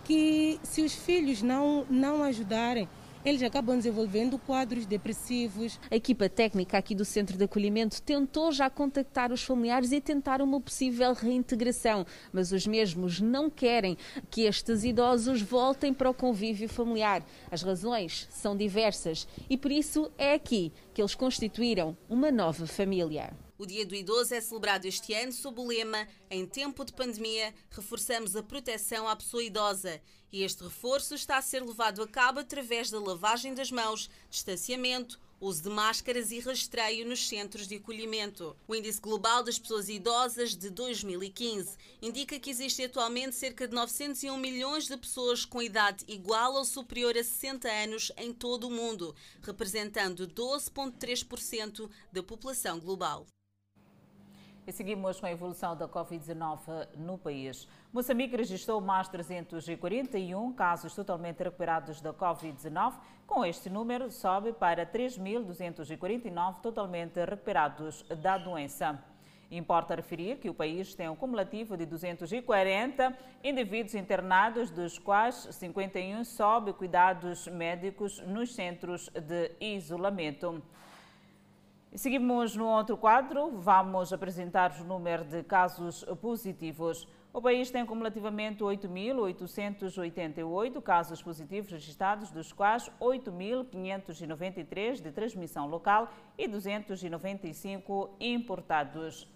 que 0.05 0.59
se 0.61 0.83
os 0.83 0.93
filhos 0.93 1.41
não, 1.41 1.85
não 1.89 2.23
ajudarem, 2.23 2.87
eles 3.25 3.41
acabam 3.41 3.75
desenvolvendo 3.75 4.37
quadros 4.37 4.85
depressivos. 4.85 5.79
A 5.89 5.95
equipa 5.95 6.29
técnica 6.29 6.77
aqui 6.77 6.93
do 6.93 7.03
Centro 7.03 7.35
de 7.35 7.43
Acolhimento 7.43 7.99
tentou 8.03 8.51
já 8.51 8.69
contactar 8.69 9.31
os 9.31 9.41
familiares 9.41 9.91
e 9.91 9.99
tentar 9.99 10.43
uma 10.43 10.61
possível 10.61 11.11
reintegração, 11.11 12.05
mas 12.31 12.51
os 12.51 12.67
mesmos 12.67 13.19
não 13.19 13.49
querem 13.49 13.97
que 14.29 14.41
estes 14.41 14.83
idosos 14.83 15.41
voltem 15.41 15.91
para 15.91 16.09
o 16.09 16.13
convívio 16.13 16.69
familiar. 16.69 17.25
As 17.49 17.63
razões 17.63 18.27
são 18.29 18.55
diversas 18.55 19.27
e 19.49 19.57
por 19.57 19.71
isso 19.71 20.11
é 20.19 20.35
aqui 20.35 20.71
que 20.93 21.01
eles 21.01 21.15
constituíram 21.15 21.97
uma 22.07 22.31
nova 22.31 22.67
família. 22.67 23.44
O 23.57 23.65
Dia 23.65 23.85
do 23.85 23.95
Idoso 23.95 24.35
é 24.35 24.41
celebrado 24.41 24.85
este 24.85 25.13
ano 25.13 25.31
sob 25.31 25.61
o 25.61 25.67
lema 25.67 26.05
Em 26.29 26.45
tempo 26.45 26.83
de 26.83 26.91
pandemia, 26.91 27.55
reforçamos 27.69 28.35
a 28.35 28.43
proteção 28.43 29.07
à 29.07 29.15
pessoa 29.15 29.41
idosa. 29.41 30.01
E 30.29 30.43
este 30.43 30.61
reforço 30.61 31.15
está 31.15 31.37
a 31.37 31.41
ser 31.41 31.63
levado 31.63 32.01
a 32.03 32.07
cabo 32.07 32.41
através 32.41 32.91
da 32.91 32.99
lavagem 32.99 33.53
das 33.53 33.71
mãos, 33.71 34.09
distanciamento, 34.29 35.17
uso 35.39 35.63
de 35.63 35.69
máscaras 35.69 36.31
e 36.31 36.39
rastreio 36.41 37.07
nos 37.07 37.25
centros 37.25 37.65
de 37.65 37.75
acolhimento. 37.75 38.57
O 38.67 38.75
Índice 38.75 38.99
Global 38.99 39.41
das 39.41 39.57
Pessoas 39.57 39.87
Idosas 39.87 40.53
de 40.53 40.69
2015 40.69 41.77
indica 42.01 42.37
que 42.37 42.49
existe 42.49 42.83
atualmente 42.83 43.35
cerca 43.35 43.69
de 43.69 43.73
901 43.73 44.35
milhões 44.35 44.85
de 44.85 44.97
pessoas 44.97 45.45
com 45.45 45.61
idade 45.61 46.03
igual 46.09 46.55
ou 46.55 46.65
superior 46.65 47.17
a 47.17 47.23
60 47.23 47.71
anos 47.71 48.11
em 48.17 48.33
todo 48.33 48.67
o 48.67 48.71
mundo, 48.71 49.15
representando 49.41 50.27
12,3% 50.27 51.89
da 52.11 52.21
população 52.21 52.81
global. 52.81 53.25
E 54.67 54.71
seguimos 54.71 55.19
com 55.19 55.27
a 55.27 55.31
evolução 55.31 55.77
da 55.77 55.87
Covid-19 55.87 56.87
no 56.97 57.19
país. 57.19 57.67
Moçambique 57.93 58.35
registrou 58.35 58.81
mais 58.81 59.07
341 59.07 60.53
casos 60.53 60.95
totalmente 60.95 61.43
recuperados 61.43 62.01
da 62.01 62.11
Covid-19. 62.11 62.93
Com 63.27 63.45
este 63.45 63.69
número, 63.69 64.09
sobe 64.09 64.53
para 64.53 64.83
3.249 64.83 66.61
totalmente 66.61 67.23
recuperados 67.23 68.03
da 68.23 68.39
doença. 68.39 68.99
Importa 69.51 69.93
referir 69.93 70.37
que 70.37 70.49
o 70.49 70.53
país 70.53 70.95
tem 70.95 71.07
um 71.07 71.15
cumulativo 71.15 71.77
de 71.77 71.85
240 71.85 73.15
indivíduos 73.43 73.93
internados, 73.93 74.71
dos 74.71 74.97
quais 74.97 75.47
51 75.51 76.23
sob 76.23 76.73
cuidados 76.73 77.47
médicos 77.47 78.19
nos 78.21 78.55
centros 78.55 79.09
de 79.09 79.51
isolamento. 79.59 80.63
Seguimos 81.95 82.55
no 82.57 82.65
outro 82.65 82.97
quadro, 82.97 83.51
vamos 83.51 84.11
apresentar 84.11 84.75
o 84.81 84.83
número 84.83 85.23
de 85.23 85.41
casos 85.43 86.03
positivos. 86.21 87.07
O 87.31 87.41
país 87.41 87.71
tem 87.71 87.85
cumulativamente 87.85 88.61
8.888 88.61 90.81
casos 90.81 91.23
positivos 91.23 91.71
registrados, 91.71 92.31
dos 92.31 92.51
quais 92.51 92.91
8.593 92.99 95.01
de 95.01 95.09
transmissão 95.13 95.67
local 95.67 96.09
e 96.37 96.49
295 96.49 98.17
importados. 98.19 99.33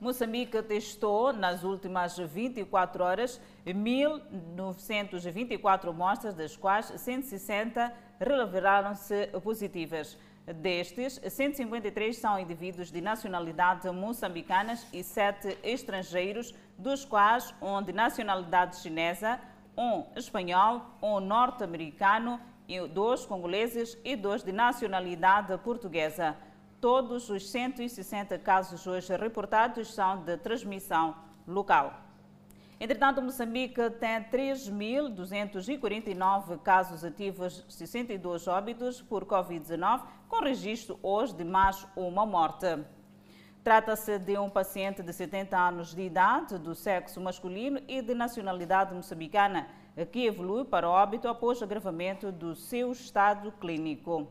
Moçambique 0.00 0.62
testou 0.62 1.30
nas 1.30 1.62
últimas 1.62 2.16
24 2.16 3.04
horas 3.04 3.38
1.924 3.66 5.90
amostras, 5.90 6.34
das 6.34 6.56
quais 6.56 6.86
160 6.86 7.92
revelaram-se 8.18 9.26
positivas. 9.42 10.16
Destes, 10.54 11.20
153 11.28 12.16
são 12.16 12.38
indivíduos 12.38 12.92
de 12.92 13.00
nacionalidade 13.00 13.90
moçambicanas 13.90 14.86
e 14.92 15.02
sete 15.02 15.58
estrangeiros, 15.64 16.54
dos 16.78 17.04
quais 17.04 17.52
um 17.60 17.82
de 17.82 17.92
nacionalidade 17.92 18.76
chinesa, 18.76 19.40
um 19.76 20.04
espanhol, 20.14 20.82
um 21.02 21.18
norte-americano, 21.18 22.40
dois 22.92 23.26
congoleses 23.26 23.98
e 24.04 24.14
dois 24.14 24.44
de 24.44 24.52
nacionalidade 24.52 25.58
portuguesa. 25.58 26.36
Todos 26.80 27.28
os 27.28 27.50
160 27.50 28.38
casos 28.38 28.86
hoje 28.86 29.16
reportados 29.16 29.92
são 29.92 30.22
de 30.22 30.36
transmissão 30.36 31.16
local. 31.44 32.05
Entretanto, 32.78 33.22
Moçambique 33.22 33.88
tem 33.98 34.22
3.249 34.24 36.58
casos 36.58 37.02
ativos, 37.02 37.64
62 37.70 38.46
óbitos 38.46 39.00
por 39.00 39.24
Covid-19, 39.24 40.02
com 40.28 40.44
registro 40.44 40.98
hoje 41.02 41.34
de 41.34 41.42
mais 41.42 41.88
uma 41.96 42.26
morte. 42.26 42.66
Trata-se 43.64 44.18
de 44.18 44.36
um 44.36 44.50
paciente 44.50 45.02
de 45.02 45.10
70 45.10 45.58
anos 45.58 45.94
de 45.94 46.02
idade, 46.02 46.58
do 46.58 46.74
sexo 46.74 47.18
masculino 47.18 47.80
e 47.88 48.02
de 48.02 48.14
nacionalidade 48.14 48.94
moçambicana, 48.94 49.66
que 50.12 50.26
evolui 50.26 50.66
para 50.66 50.86
óbito 50.86 51.28
após 51.28 51.62
agravamento 51.62 52.30
do 52.30 52.54
seu 52.54 52.92
estado 52.92 53.52
clínico. 53.52 54.28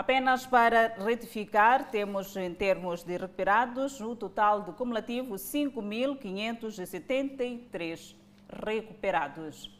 Apenas 0.00 0.46
para 0.46 0.94
retificar, 1.04 1.90
temos 1.90 2.34
em 2.34 2.54
termos 2.54 3.04
de 3.04 3.18
recuperados 3.18 4.00
o 4.00 4.16
total 4.16 4.62
de 4.62 4.72
cumulativo 4.72 5.34
5.573 5.34 8.14
recuperados. 8.48 9.70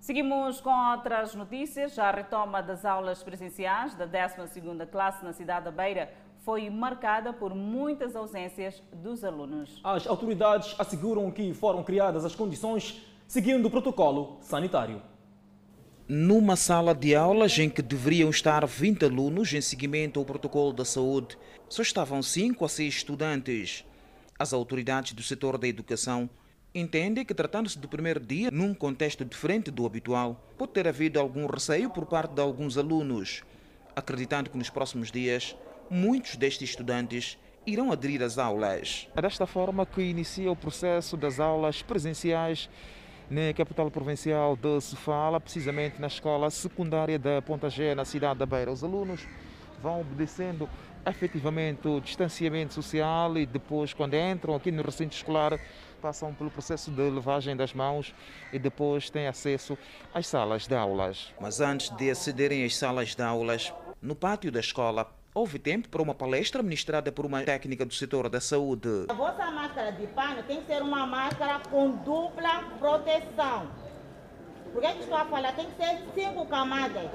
Seguimos 0.00 0.60
com 0.60 0.74
outras 0.90 1.32
notícias. 1.32 1.96
A 1.96 2.10
retoma 2.10 2.60
das 2.60 2.84
aulas 2.84 3.22
presenciais 3.22 3.94
da 3.94 4.04
12ª 4.04 4.84
classe 4.90 5.24
na 5.24 5.32
cidade 5.32 5.66
da 5.66 5.70
Beira 5.70 6.12
foi 6.38 6.68
marcada 6.68 7.32
por 7.32 7.54
muitas 7.54 8.16
ausências 8.16 8.82
dos 8.92 9.22
alunos. 9.22 9.80
As 9.84 10.08
autoridades 10.08 10.74
asseguram 10.76 11.30
que 11.30 11.54
foram 11.54 11.84
criadas 11.84 12.24
as 12.24 12.34
condições 12.34 13.00
seguindo 13.28 13.66
o 13.66 13.70
protocolo 13.70 14.38
sanitário. 14.40 15.00
Numa 16.06 16.54
sala 16.54 16.94
de 16.94 17.14
aulas 17.14 17.58
em 17.58 17.70
que 17.70 17.80
deveriam 17.80 18.28
estar 18.28 18.66
20 18.66 19.06
alunos 19.06 19.54
em 19.54 19.60
seguimento 19.62 20.20
ao 20.20 20.26
protocolo 20.26 20.70
da 20.70 20.84
saúde, 20.84 21.38
só 21.66 21.80
estavam 21.80 22.22
5 22.22 22.62
a 22.62 22.68
6 22.68 22.94
estudantes. 22.96 23.86
As 24.38 24.52
autoridades 24.52 25.14
do 25.14 25.22
setor 25.22 25.56
da 25.56 25.66
educação 25.66 26.28
entendem 26.74 27.24
que, 27.24 27.32
tratando-se 27.32 27.78
do 27.78 27.88
primeiro 27.88 28.20
dia, 28.20 28.50
num 28.50 28.74
contexto 28.74 29.24
diferente 29.24 29.70
do 29.70 29.86
habitual, 29.86 30.46
pode 30.58 30.72
ter 30.72 30.86
havido 30.86 31.18
algum 31.18 31.46
receio 31.46 31.88
por 31.88 32.04
parte 32.04 32.34
de 32.34 32.42
alguns 32.42 32.76
alunos, 32.76 33.42
acreditando 33.96 34.50
que 34.50 34.58
nos 34.58 34.68
próximos 34.68 35.10
dias 35.10 35.56
muitos 35.88 36.36
destes 36.36 36.68
estudantes 36.68 37.38
irão 37.66 37.90
aderir 37.90 38.22
às 38.22 38.36
aulas. 38.36 39.08
É 39.16 39.22
desta 39.22 39.46
forma 39.46 39.86
que 39.86 40.02
inicia 40.02 40.52
o 40.52 40.56
processo 40.56 41.16
das 41.16 41.40
aulas 41.40 41.80
presenciais 41.80 42.68
na 43.30 43.52
capital 43.54 43.90
provincial 43.90 44.56
de 44.56 44.80
Sofala, 44.80 45.40
precisamente 45.40 46.00
na 46.00 46.06
escola 46.06 46.50
secundária 46.50 47.18
da 47.18 47.40
Ponta 47.40 47.70
G, 47.70 47.94
na 47.94 48.04
cidade 48.04 48.38
da 48.38 48.46
Beira. 48.46 48.70
Os 48.70 48.84
alunos 48.84 49.26
vão 49.82 50.00
obedecendo 50.00 50.68
efetivamente 51.06 51.86
o 51.86 52.00
distanciamento 52.00 52.74
social 52.74 53.36
e 53.36 53.46
depois, 53.46 53.92
quando 53.92 54.14
entram 54.14 54.54
aqui 54.54 54.70
no 54.70 54.82
recinto 54.82 55.14
escolar, 55.14 55.58
passam 56.00 56.34
pelo 56.34 56.50
processo 56.50 56.90
de 56.90 57.10
lavagem 57.10 57.56
das 57.56 57.72
mãos 57.72 58.14
e 58.52 58.58
depois 58.58 59.10
têm 59.10 59.26
acesso 59.26 59.76
às 60.12 60.26
salas 60.26 60.66
de 60.66 60.74
aulas. 60.74 61.32
Mas 61.40 61.60
antes 61.60 61.90
de 61.96 62.10
acederem 62.10 62.64
às 62.64 62.76
salas 62.76 63.14
de 63.14 63.22
aulas, 63.22 63.72
no 64.00 64.14
pátio 64.14 64.52
da 64.52 64.60
escola, 64.60 65.10
houve 65.34 65.58
tempo 65.58 65.88
para 65.88 66.00
uma 66.00 66.14
palestra 66.14 66.62
ministrada 66.62 67.10
por 67.10 67.26
uma 67.26 67.42
técnica 67.42 67.84
do 67.84 67.92
setor 67.92 68.28
da 68.28 68.40
saúde. 68.40 69.06
A 69.08 69.12
vossa 69.12 69.50
máscara 69.50 69.90
de 69.90 70.06
pano 70.06 70.44
tem 70.44 70.60
que 70.60 70.66
ser 70.66 70.80
uma 70.80 71.04
máscara 71.06 71.60
com 71.68 71.90
dupla 71.90 72.62
proteção. 72.78 73.68
Por 74.72 74.80
que, 74.80 74.92
que 74.92 75.00
estou 75.00 75.18
a 75.18 75.24
falar? 75.24 75.52
Tem 75.56 75.66
que 75.66 75.76
ser 75.76 76.02
cinco 76.14 76.46
camadas. 76.46 77.10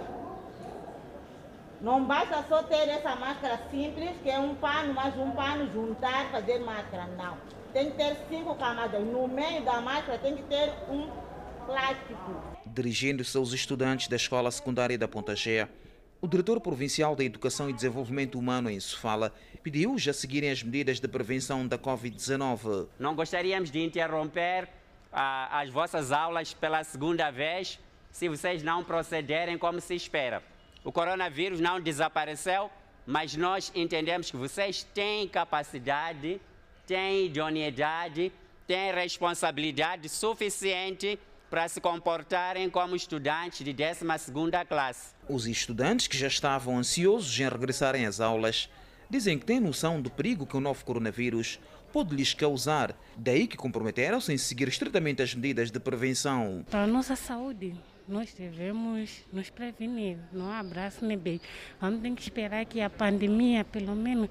Não 1.82 2.03
basta 2.03 2.43
só 2.49 2.62
ter 2.63 2.89
essa 2.89 3.15
máscara 3.15 3.58
simples, 3.71 4.12
que 4.21 4.29
é 4.29 4.38
um 4.38 4.53
pano, 4.55 4.93
mais 4.93 5.17
um 5.17 5.32
pano, 5.32 5.71
juntar, 5.71 6.29
fazer 6.29 6.60
máscara. 6.60 7.08
Não. 7.17 7.38
Tem 7.71 7.89
que 7.89 7.97
ter 7.97 8.17
cinco 8.29 8.53
camadas. 8.55 9.01
No 9.01 9.29
meio 9.29 9.63
da 9.63 9.79
máscara 9.79 10.17
tem 10.17 10.36
que 10.36 10.43
ter 10.43 10.73
um 10.89 11.10
plástico. 11.65 12.41
Dirigindo-se 12.65 13.38
aos 13.38 13.53
estudantes 13.53 14.10
da 14.10 14.17
escola 14.17 14.51
secundária 14.51 14.97
da 14.97 15.08
Ponta 15.08 15.36
Gea, 15.36 15.69
o 16.21 16.27
diretor 16.27 16.60
provincial 16.60 17.15
da 17.15 17.23
Educação 17.23 17.69
e 17.69 17.73
Desenvolvimento 17.73 18.38
Humano 18.38 18.69
em 18.69 18.79
Sofala 18.79 19.34
pediu-os 19.63 20.05
a 20.08 20.13
seguirem 20.13 20.51
as 20.51 20.62
medidas 20.62 20.99
de 20.99 21.08
prevenção 21.08 21.65
da 21.65 21.77
Covid-19. 21.77 22.88
Não 22.99 23.15
gostaríamos 23.15 23.71
de 23.71 23.82
interromper 23.82 24.67
ah, 25.13 25.60
as 25.62 25.69
vossas 25.69 26.12
aulas 26.12 26.53
pela 26.53 26.84
segunda 26.84 27.32
vez 27.32 27.79
se 28.12 28.27
vocês 28.27 28.63
não 28.63 28.84
procederem 28.84 29.58
como 29.58 29.79
se 29.79 29.95
espera. 29.95 30.43
O 30.84 30.91
coronavírus 30.91 31.60
não 31.60 31.79
desapareceu, 31.79 32.69
mas 33.05 33.36
nós 33.36 33.71
entendemos 33.73 34.29
que 34.29 34.38
vocês 34.38 34.84
têm 34.93 35.27
capacidade, 35.27 36.41
têm 36.86 37.27
idoneidade, 37.27 38.32
têm 38.67 38.91
responsabilidade 38.93 40.10
suficiente 40.10 41.17
para 41.49 41.67
se 41.67 41.81
comportarem 41.81 42.69
como 42.69 42.95
estudantes 42.95 43.63
de 43.63 43.73
12ª 43.73 44.65
classe. 44.65 45.13
Os 45.27 45.47
estudantes 45.47 46.07
que 46.07 46.17
já 46.17 46.27
estavam 46.27 46.77
ansiosos 46.77 47.39
em 47.39 47.49
regressarem 47.49 48.05
às 48.05 48.19
aulas 48.19 48.69
dizem 49.09 49.39
que 49.39 49.45
têm 49.45 49.59
noção 49.59 50.01
do 50.01 50.09
perigo 50.09 50.45
que 50.45 50.55
o 50.55 50.62
novo 50.62 50.85
coronavírus 50.85 51.59
pode 51.91 52.15
lhes 52.15 52.33
causar, 52.33 52.95
daí 53.17 53.47
que 53.47 53.57
comprometeram-se 53.57 54.31
em 54.31 54.38
seguir 54.38 54.67
estritamente 54.67 55.23
as 55.23 55.33
medidas 55.33 55.71
de 55.71 55.79
prevenção. 55.79 56.63
Para 56.69 56.83
a 56.83 56.88
nossa 56.88 57.15
saúde, 57.15 57.73
nós 58.07 58.31
devemos 58.33 59.23
nos 59.33 59.49
prevenir, 59.49 60.17
não 60.31 60.51
há 60.51 60.59
abraço 60.59 61.03
nem 61.03 61.17
beijo. 61.17 61.41
Vamos 61.81 62.01
ter 62.01 62.12
que 62.12 62.21
esperar 62.21 62.65
que 62.65 62.81
a 62.81 62.89
pandemia, 62.89 63.63
pelo 63.63 63.95
menos, 63.95 64.29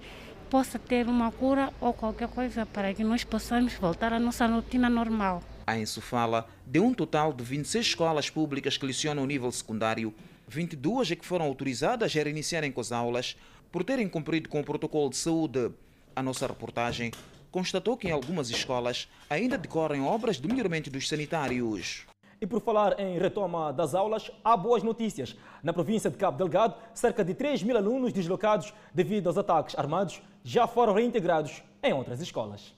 possa 0.48 0.78
ter 0.78 1.06
uma 1.08 1.30
cura 1.32 1.72
ou 1.80 1.92
qualquer 1.92 2.28
coisa 2.28 2.64
para 2.64 2.94
que 2.94 3.02
nós 3.02 3.24
possamos 3.24 3.74
voltar 3.74 4.12
à 4.12 4.20
nossa 4.20 4.46
rotina 4.46 4.88
normal. 4.88 5.42
A 5.68 5.78
Enso 5.78 6.00
fala 6.00 6.48
de 6.66 6.80
um 6.80 6.94
total 6.94 7.30
de 7.30 7.44
26 7.44 7.88
escolas 7.88 8.30
públicas 8.30 8.78
que 8.78 8.86
lecionam 8.86 9.22
o 9.22 9.26
nível 9.26 9.52
secundário, 9.52 10.14
22 10.46 11.10
é 11.10 11.14
que 11.14 11.26
foram 11.26 11.44
autorizadas 11.44 12.16
a 12.16 12.22
reiniciarem 12.22 12.72
com 12.72 12.80
as 12.80 12.90
aulas 12.90 13.36
por 13.70 13.84
terem 13.84 14.08
cumprido 14.08 14.48
com 14.48 14.60
o 14.60 14.64
protocolo 14.64 15.10
de 15.10 15.18
saúde. 15.18 15.70
A 16.16 16.22
nossa 16.22 16.46
reportagem 16.46 17.12
constatou 17.50 17.98
que 17.98 18.08
em 18.08 18.12
algumas 18.12 18.48
escolas 18.48 19.10
ainda 19.28 19.58
decorrem 19.58 20.00
obras 20.00 20.40
de 20.40 20.48
melhoramento 20.48 20.88
dos 20.88 21.06
sanitários. 21.06 22.06
E 22.40 22.46
por 22.46 22.62
falar 22.62 22.98
em 22.98 23.18
retoma 23.18 23.70
das 23.70 23.94
aulas, 23.94 24.30
há 24.42 24.56
boas 24.56 24.82
notícias. 24.82 25.36
Na 25.62 25.74
província 25.74 26.08
de 26.08 26.16
Cabo 26.16 26.38
Delgado, 26.38 26.76
cerca 26.94 27.22
de 27.22 27.34
3 27.34 27.62
mil 27.62 27.76
alunos 27.76 28.14
deslocados 28.14 28.72
devido 28.94 29.26
aos 29.26 29.36
ataques 29.36 29.78
armados 29.78 30.22
já 30.42 30.66
foram 30.66 30.94
reintegrados 30.94 31.62
em 31.82 31.92
outras 31.92 32.22
escolas 32.22 32.77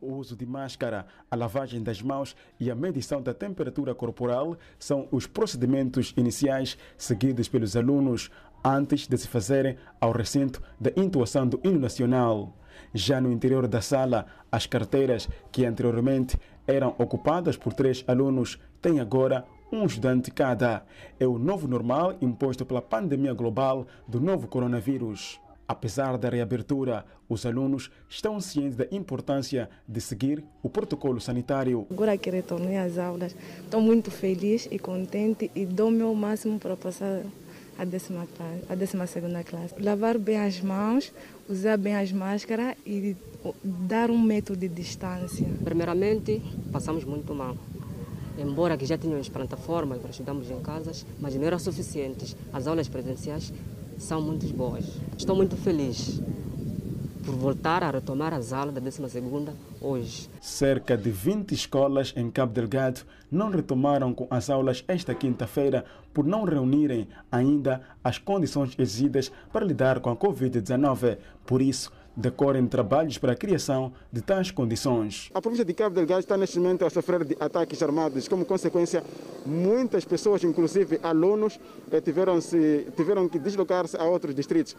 o 0.00 0.14
uso 0.14 0.36
de 0.36 0.46
máscara, 0.46 1.06
a 1.30 1.36
lavagem 1.36 1.82
das 1.82 2.02
mãos 2.02 2.36
e 2.58 2.70
a 2.70 2.74
medição 2.74 3.20
da 3.20 3.34
temperatura 3.34 3.94
corporal 3.94 4.56
são 4.78 5.08
os 5.10 5.26
procedimentos 5.26 6.12
iniciais 6.16 6.76
seguidos 6.96 7.48
pelos 7.48 7.76
alunos 7.76 8.30
antes 8.64 9.06
de 9.06 9.16
se 9.16 9.28
fazerem 9.28 9.76
ao 10.00 10.12
recinto 10.12 10.62
da 10.80 10.90
intuação 10.96 11.46
do 11.46 11.60
hino 11.62 11.78
nacional. 11.78 12.56
Já 12.92 13.20
no 13.20 13.32
interior 13.32 13.66
da 13.66 13.80
sala, 13.80 14.26
as 14.50 14.66
carteiras 14.66 15.28
que 15.50 15.64
anteriormente 15.64 16.38
eram 16.66 16.94
ocupadas 16.98 17.56
por 17.56 17.72
três 17.72 18.04
alunos 18.06 18.58
têm 18.82 19.00
agora 19.00 19.44
um 19.72 19.84
estudante 19.84 20.30
cada. 20.30 20.84
É 21.18 21.26
o 21.26 21.38
novo 21.38 21.66
normal 21.66 22.16
imposto 22.20 22.64
pela 22.64 22.82
pandemia 22.82 23.34
global 23.34 23.86
do 24.06 24.20
novo 24.20 24.46
coronavírus. 24.46 25.40
Apesar 25.68 26.16
da 26.16 26.28
reabertura, 26.28 27.04
os 27.28 27.44
alunos 27.44 27.90
estão 28.08 28.40
cientes 28.40 28.76
da 28.76 28.86
importância 28.92 29.68
de 29.88 30.00
seguir 30.00 30.44
o 30.62 30.70
protocolo 30.70 31.20
sanitário. 31.20 31.86
Agora 31.90 32.16
que 32.16 32.30
retornei 32.30 32.76
às 32.78 32.98
aulas, 32.98 33.34
estou 33.64 33.80
muito 33.80 34.10
feliz 34.10 34.68
e 34.70 34.78
contente 34.78 35.50
e 35.54 35.66
dou 35.66 35.88
o 35.88 35.90
meu 35.90 36.14
máximo 36.14 36.58
para 36.60 36.76
passar 36.76 37.22
a 37.78 37.84
décima, 37.84 38.26
classe, 38.36 38.62
a 38.68 38.74
décima 38.74 39.06
segunda 39.06 39.42
classe. 39.42 39.74
Lavar 39.82 40.18
bem 40.18 40.38
as 40.38 40.60
mãos, 40.60 41.12
usar 41.48 41.76
bem 41.76 41.96
as 41.96 42.12
máscaras 42.12 42.76
e 42.86 43.16
dar 43.62 44.10
um 44.10 44.20
método 44.20 44.60
de 44.60 44.68
distância. 44.68 45.46
Primeiramente, 45.64 46.40
passamos 46.72 47.04
muito 47.04 47.34
mal. 47.34 47.56
Embora 48.38 48.76
que 48.76 48.86
já 48.86 48.96
tínhamos 48.98 49.28
plataformas 49.28 49.98
para 49.98 50.10
estudarmos 50.10 50.50
em 50.50 50.60
casas, 50.60 51.06
mas 51.18 51.34
não 51.34 51.44
eram 51.44 51.58
suficientes. 51.58 52.36
As 52.52 52.66
aulas 52.66 52.88
presenciais 52.88 53.52
são 53.98 54.20
muito 54.20 54.46
boas. 54.54 54.84
Estou 55.16 55.36
muito 55.36 55.56
feliz 55.56 56.20
por 57.24 57.34
voltar 57.34 57.82
a 57.82 57.90
retomar 57.90 58.32
as 58.32 58.52
aulas 58.52 58.72
da 58.72 58.80
12 58.80 59.20
hoje. 59.80 60.30
Cerca 60.40 60.96
de 60.96 61.10
20 61.10 61.52
escolas 61.52 62.12
em 62.16 62.30
Cabo 62.30 62.52
Delgado 62.52 63.00
não 63.30 63.50
retomaram 63.50 64.14
com 64.14 64.28
as 64.30 64.48
aulas 64.48 64.84
esta 64.86 65.12
quinta-feira 65.12 65.84
por 66.14 66.24
não 66.24 66.44
reunirem 66.44 67.08
ainda 67.30 67.82
as 68.02 68.16
condições 68.16 68.74
exigidas 68.78 69.32
para 69.52 69.66
lidar 69.66 69.98
com 69.98 70.10
a 70.10 70.16
Covid-19. 70.16 71.18
Por 71.44 71.60
isso, 71.60 71.90
decorrem 72.16 72.66
trabalhos 72.66 73.18
para 73.18 73.32
a 73.32 73.36
criação 73.36 73.92
de 74.10 74.22
tais 74.22 74.50
condições. 74.50 75.30
A 75.34 75.42
província 75.42 75.64
de 75.64 75.74
Cabo 75.74 75.94
Delgado 75.94 76.20
está 76.20 76.36
neste 76.36 76.58
momento 76.58 76.84
a 76.84 76.90
sofrer 76.90 77.24
de 77.24 77.36
ataques 77.38 77.82
armados. 77.82 78.26
Como 78.26 78.44
consequência, 78.46 79.04
muitas 79.44 80.04
pessoas, 80.04 80.42
inclusive 80.42 80.98
alunos, 81.02 81.60
eh, 81.92 82.00
tiveram, 82.00 82.38
tiveram 82.96 83.28
que 83.28 83.38
deslocar-se 83.38 83.96
a 83.96 84.04
outros 84.04 84.34
distritos. 84.34 84.74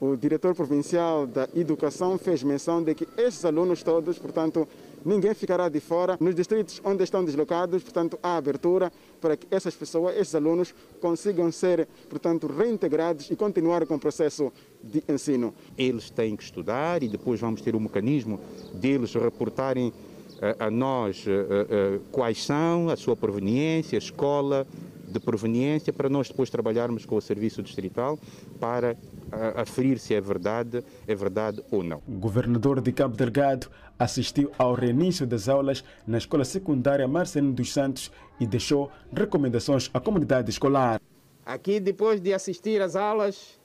O 0.00 0.16
diretor 0.16 0.54
provincial 0.54 1.26
da 1.26 1.48
Educação 1.54 2.16
fez 2.16 2.42
menção 2.42 2.82
de 2.82 2.94
que 2.94 3.06
esses 3.16 3.44
alunos 3.44 3.82
todos, 3.82 4.16
portanto, 4.16 4.66
ninguém 5.08 5.32
ficará 5.34 5.68
de 5.68 5.80
fora. 5.80 6.16
Nos 6.20 6.34
distritos 6.34 6.80
onde 6.84 7.02
estão 7.02 7.24
deslocados, 7.24 7.82
portanto, 7.82 8.18
há 8.22 8.36
abertura 8.36 8.92
para 9.20 9.36
que 9.36 9.46
essas 9.50 9.74
pessoas, 9.74 10.16
esses 10.16 10.34
alunos, 10.34 10.74
consigam 11.00 11.50
ser, 11.50 11.88
portanto, 12.08 12.46
reintegrados 12.46 13.30
e 13.30 13.36
continuar 13.36 13.86
com 13.86 13.94
o 13.94 13.98
processo 13.98 14.52
de 14.82 15.02
ensino. 15.08 15.54
Eles 15.76 16.10
têm 16.10 16.36
que 16.36 16.42
estudar 16.42 17.02
e 17.02 17.08
depois 17.08 17.40
vamos 17.40 17.62
ter 17.62 17.74
o 17.74 17.80
mecanismo 17.80 18.38
deles 18.74 19.14
reportarem 19.14 19.92
a, 20.60 20.66
a 20.66 20.70
nós 20.70 21.24
a, 21.26 21.96
a, 21.96 21.98
quais 22.12 22.44
são, 22.44 22.90
a 22.90 22.96
sua 22.96 23.16
proveniência, 23.16 23.96
a 23.96 23.98
escola 23.98 24.66
de 25.12 25.20
proveniência, 25.20 25.92
para 25.92 26.08
nós 26.08 26.28
depois 26.28 26.50
trabalharmos 26.50 27.04
com 27.04 27.16
o 27.16 27.20
Serviço 27.20 27.62
Distrital 27.62 28.18
para 28.60 28.96
aferir 29.56 29.98
se 29.98 30.14
é 30.14 30.20
verdade, 30.20 30.84
é 31.06 31.14
verdade 31.14 31.62
ou 31.70 31.82
não. 31.82 32.02
O 32.06 32.12
governador 32.12 32.80
de 32.80 32.92
Cabo 32.92 33.16
Delgado 33.16 33.70
assistiu 33.98 34.50
ao 34.58 34.74
reinício 34.74 35.26
das 35.26 35.48
aulas 35.48 35.84
na 36.06 36.18
escola 36.18 36.44
secundária 36.44 37.08
Marcelino 37.08 37.52
dos 37.52 37.72
Santos 37.72 38.12
e 38.38 38.46
deixou 38.46 38.90
recomendações 39.12 39.90
à 39.92 40.00
comunidade 40.00 40.50
escolar. 40.50 41.00
Aqui, 41.44 41.80
depois 41.80 42.20
de 42.20 42.32
assistir 42.32 42.80
às 42.80 42.94
aulas, 42.94 43.58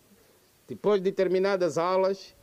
depois 0.67 1.01
de 1.01 1.11
terminadas 1.11 1.77
as 1.77 1.77
aulas, 1.77 2.35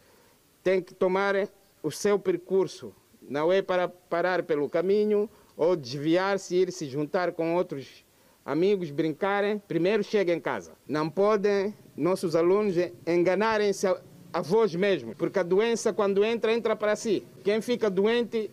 tem 0.63 0.83
que 0.83 0.95
tomar 0.95 1.49
o 1.83 1.91
seu 1.91 2.19
percurso. 2.19 2.95
Não 3.23 3.53
é 3.53 3.63
para 3.63 3.89
parar 3.89 4.43
pelo 4.43 4.69
caminho 4.69 5.29
ou 5.57 5.77
desviar-se 5.77 6.55
e 6.55 6.63
ir 6.63 6.73
se 6.73 6.87
juntar 6.87 7.33
com 7.33 7.55
outros 7.55 8.05
amigos, 8.51 8.91
brincarem. 8.91 9.59
Primeiro 9.59 10.03
chega 10.03 10.33
em 10.33 10.41
casa. 10.41 10.73
Não 10.89 11.09
podem 11.09 11.75
nossos 11.97 12.35
alunos 12.35 12.75
enganarem-se 13.07 13.87
a, 13.87 14.01
a 14.33 14.41
vós 14.41 14.75
mesmos, 14.75 15.15
porque 15.17 15.39
a 15.39 15.43
doença, 15.43 15.93
quando 15.93 16.25
entra, 16.25 16.53
entra 16.53 16.75
para 16.75 16.97
si. 16.97 17.27
Quem 17.45 17.61
fica 17.61 17.89
doente 17.89 18.51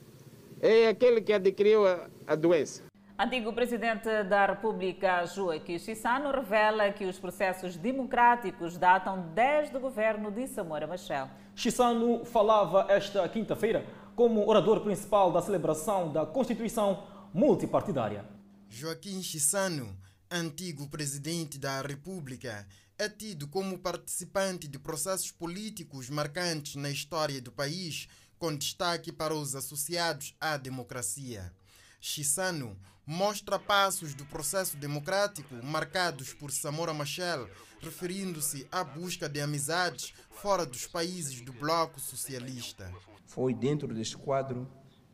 é 0.61 0.87
aquele 0.87 1.21
que 1.21 1.33
adquiriu 1.33 1.87
a, 1.87 2.07
a 2.27 2.35
doença. 2.35 2.83
Antigo 3.17 3.51
presidente 3.51 4.23
da 4.25 4.45
República, 4.45 5.25
Joaquim 5.25 5.79
Chissano, 5.79 6.29
revela 6.29 6.91
que 6.91 7.05
os 7.05 7.17
processos 7.17 7.75
democráticos 7.75 8.77
datam 8.77 9.31
desde 9.33 9.75
o 9.75 9.79
governo 9.79 10.29
de 10.29 10.45
Samora 10.45 10.85
Machel. 10.85 11.27
Chissano 11.55 12.23
falava 12.25 12.85
esta 12.89 13.27
quinta-feira 13.27 13.83
como 14.15 14.47
orador 14.47 14.81
principal 14.81 15.31
da 15.31 15.41
celebração 15.41 16.11
da 16.11 16.27
Constituição 16.27 17.03
multipartidária. 17.33 18.36
Joaquim 18.69 19.23
Chissano, 19.23 19.97
antigo 20.29 20.87
presidente 20.89 21.57
da 21.57 21.81
República, 21.81 22.67
é 22.97 23.07
tido 23.07 23.47
como 23.47 23.79
participante 23.79 24.67
de 24.67 24.77
processos 24.77 25.31
políticos 25.31 26.09
marcantes 26.09 26.75
na 26.75 26.89
história 26.89 27.41
do 27.41 27.51
país, 27.51 28.07
com 28.37 28.55
destaque 28.55 29.11
para 29.11 29.33
os 29.33 29.55
associados 29.55 30.35
à 30.39 30.57
democracia. 30.57 31.51
Chissano 31.99 32.77
mostra 33.05 33.57
passos 33.57 34.13
do 34.13 34.25
processo 34.25 34.75
democrático 34.77 35.55
marcados 35.63 36.33
por 36.33 36.51
Samora 36.51 36.93
Machel, 36.93 37.49
referindo-se 37.81 38.67
à 38.71 38.83
busca 38.83 39.29
de 39.29 39.39
amizades 39.39 40.13
fora 40.29 40.65
dos 40.65 40.85
países 40.85 41.41
do 41.41 41.53
bloco 41.53 41.99
socialista. 41.99 42.93
Foi 43.25 43.53
dentro 43.53 43.93
deste 43.93 44.17
quadro 44.17 44.69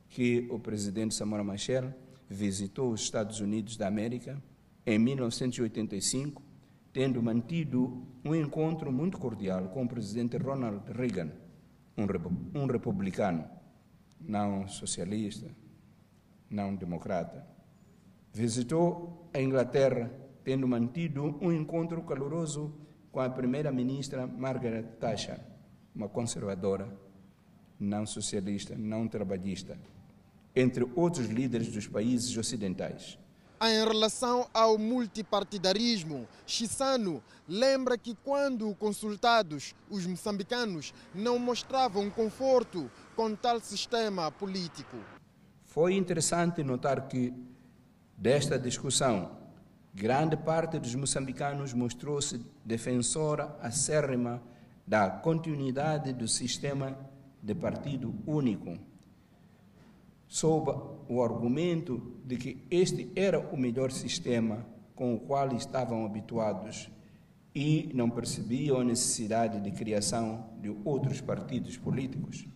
que 0.09 0.47
o 0.49 0.59
presidente 0.59 1.13
Samora 1.13 1.43
Machel 1.43 1.93
visitou 2.33 2.91
os 2.91 3.01
Estados 3.01 3.39
Unidos 3.39 3.77
da 3.77 3.87
América 3.87 4.41
em 4.85 4.99
1985 4.99 6.41
tendo 6.93 7.21
mantido 7.23 8.05
um 8.23 8.35
encontro 8.35 8.91
muito 8.91 9.17
cordial 9.17 9.69
com 9.69 9.83
o 9.83 9.87
presidente 9.87 10.37
Ronald 10.37 10.83
Reagan, 10.91 11.31
um, 11.97 12.67
republicano, 12.67 13.49
não 14.21 14.67
socialista, 14.67 15.49
não 16.49 16.75
democrata. 16.75 17.45
Visitou 18.31 19.27
a 19.33 19.41
Inglaterra, 19.41 20.11
tendo 20.43 20.67
mantido 20.67 21.35
um 21.41 21.51
encontro 21.51 22.03
caloroso 22.03 22.75
com 23.11 23.19
a 23.19 23.29
primeira-ministra 23.29 24.27
Margaret 24.27 24.83
Thatcher, 24.99 25.39
uma 25.95 26.07
conservadora, 26.07 26.87
não 27.79 28.05
socialista, 28.05 28.75
não 28.75 29.07
trabalhista, 29.07 29.79
entre 30.55 30.87
outros 30.95 31.27
líderes 31.27 31.69
dos 31.69 31.87
países 31.87 32.35
ocidentais. 32.37 33.17
Em 33.61 33.85
relação 33.85 34.45
ao 34.53 34.77
multipartidarismo, 34.77 36.27
Chissano 36.45 37.23
lembra 37.47 37.97
que 37.97 38.13
quando 38.13 38.75
consultados, 38.75 39.73
os 39.89 40.05
moçambicanos 40.05 40.93
não 41.15 41.39
mostravam 41.39 42.09
conforto 42.09 42.91
com 43.15 43.33
tal 43.33 43.61
sistema 43.61 44.29
político. 44.29 44.97
Foi 45.63 45.95
interessante 45.95 46.61
notar 46.61 47.07
que, 47.07 47.33
desta 48.17 48.59
discussão, 48.59 49.31
grande 49.93 50.35
parte 50.35 50.77
dos 50.77 50.93
moçambicanos 50.93 51.73
mostrou-se 51.73 52.45
defensora 52.65 53.57
acérrima 53.61 54.43
da 54.85 55.09
continuidade 55.09 56.11
do 56.11 56.27
sistema 56.27 56.97
de 57.41 57.55
partido 57.55 58.13
único 58.27 58.77
sob 60.33 60.71
o 61.07 61.21
argumento 61.21 62.19
de 62.25 62.37
que 62.37 62.65
este 62.71 63.11
era 63.15 63.39
o 63.39 63.55
melhor 63.55 63.91
sistema 63.91 64.65
com 64.95 65.13
o 65.13 65.19
qual 65.19 65.55
estavam 65.55 66.07
habituados 66.07 66.89
e 67.53 67.91
não 67.93 68.09
percebiam 68.09 68.79
a 68.79 68.83
necessidade 68.83 69.61
de 69.61 69.69
criação 69.69 70.57
de 70.59 70.75
outros 70.83 71.21
partidos 71.21 71.77
políticos. 71.77 72.47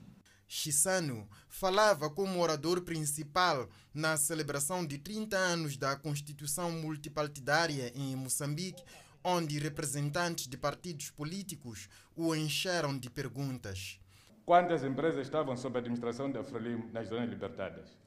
Chissano 0.48 1.30
falava 1.48 2.10
como 2.10 2.40
orador 2.40 2.82
principal 2.82 3.70
na 3.94 4.18
celebração 4.18 4.84
de 4.84 4.98
30 4.98 5.38
anos 5.38 5.78
da 5.78 5.96
Constituição 5.96 6.72
Multipartidária 6.72 7.94
em 7.94 8.16
Moçambique, 8.16 8.82
onde 9.24 9.60
representantes 9.60 10.48
de 10.48 10.58
partidos 10.58 11.12
políticos 11.12 11.88
o 12.16 12.34
encheram 12.34 12.98
de 12.98 13.08
perguntas 13.08 14.00
quantas 14.48 14.82
empresas 14.82 15.20
estavam 15.20 15.58
sob 15.58 15.78
a 15.78 15.82
administração 15.82 16.32
da 16.32 16.42
Frelimo 16.42 16.90
nas 16.94 17.10
zonas 17.10 17.30
libertadas. 17.30 18.00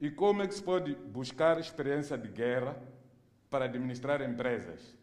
E 0.00 0.08
como 0.08 0.40
é 0.40 0.46
que 0.46 0.54
se 0.54 0.62
pode 0.62 0.94
buscar 0.94 1.58
experiência 1.58 2.16
de 2.16 2.28
guerra 2.28 2.80
para 3.50 3.64
administrar 3.64 4.22
empresas? 4.22 4.96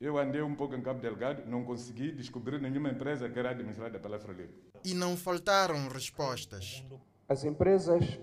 Eu 0.00 0.16
andei 0.16 0.40
um 0.40 0.54
pouco 0.54 0.74
em 0.74 0.80
Cabo 0.80 1.00
Delgado, 1.00 1.42
não 1.46 1.62
consegui 1.62 2.10
descobrir 2.10 2.58
nenhuma 2.58 2.88
empresa 2.88 3.28
que 3.28 3.38
era 3.38 3.50
administrada 3.50 3.98
pela 3.98 4.18
Frelimo. 4.18 4.54
E 4.82 4.94
não 4.94 5.14
faltaram 5.14 5.88
respostas. 5.88 6.82
As 7.28 7.44
empresas, 7.44 8.18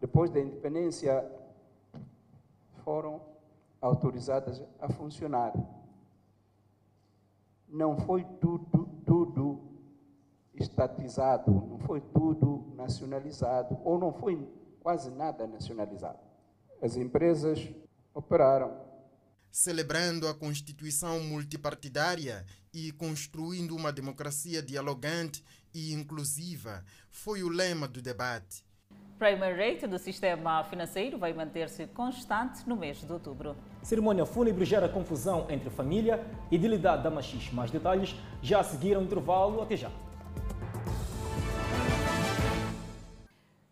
depois 0.00 0.30
da 0.30 0.38
independência, 0.38 1.28
foram 2.84 3.20
autorizadas 3.80 4.62
a 4.78 4.88
funcionar. 4.88 5.52
Não 7.68 7.98
foi 7.98 8.22
tudo 8.40 8.86
tudo 9.06 9.55
estatizado, 10.58 11.50
não 11.50 11.78
foi 11.78 12.00
tudo 12.00 12.72
nacionalizado, 12.76 13.78
ou 13.84 13.98
não 13.98 14.12
foi 14.12 14.48
quase 14.80 15.10
nada 15.10 15.46
nacionalizado. 15.46 16.18
As 16.80 16.96
empresas 16.96 17.68
operaram. 18.14 18.84
Celebrando 19.50 20.28
a 20.28 20.34
Constituição 20.34 21.20
multipartidária 21.20 22.44
e 22.72 22.92
construindo 22.92 23.74
uma 23.74 23.90
democracia 23.90 24.62
dialogante 24.62 25.42
e 25.74 25.92
inclusiva, 25.92 26.84
foi 27.10 27.42
o 27.42 27.48
lema 27.48 27.88
do 27.88 28.02
debate. 28.02 28.64
Primary 29.18 29.56
rate 29.56 29.86
do 29.86 29.98
sistema 29.98 30.62
financeiro 30.64 31.16
vai 31.16 31.32
manter-se 31.32 31.86
constante 31.86 32.68
no 32.68 32.76
mês 32.76 32.98
de 32.98 33.10
outubro. 33.10 33.56
Cerimônia 33.82 34.26
fúnebre 34.26 34.66
gera 34.66 34.90
confusão 34.90 35.46
entre 35.48 35.70
família 35.70 36.22
e 36.50 36.56
idilidade 36.56 37.02
da 37.02 37.10
Machis. 37.10 37.50
Mais 37.50 37.70
detalhes 37.70 38.14
já 38.42 38.60
a 38.60 38.62
seguir 38.62 38.94
ao 38.94 39.02
intervalo. 39.02 39.62
Até 39.62 39.74
já. 39.74 39.90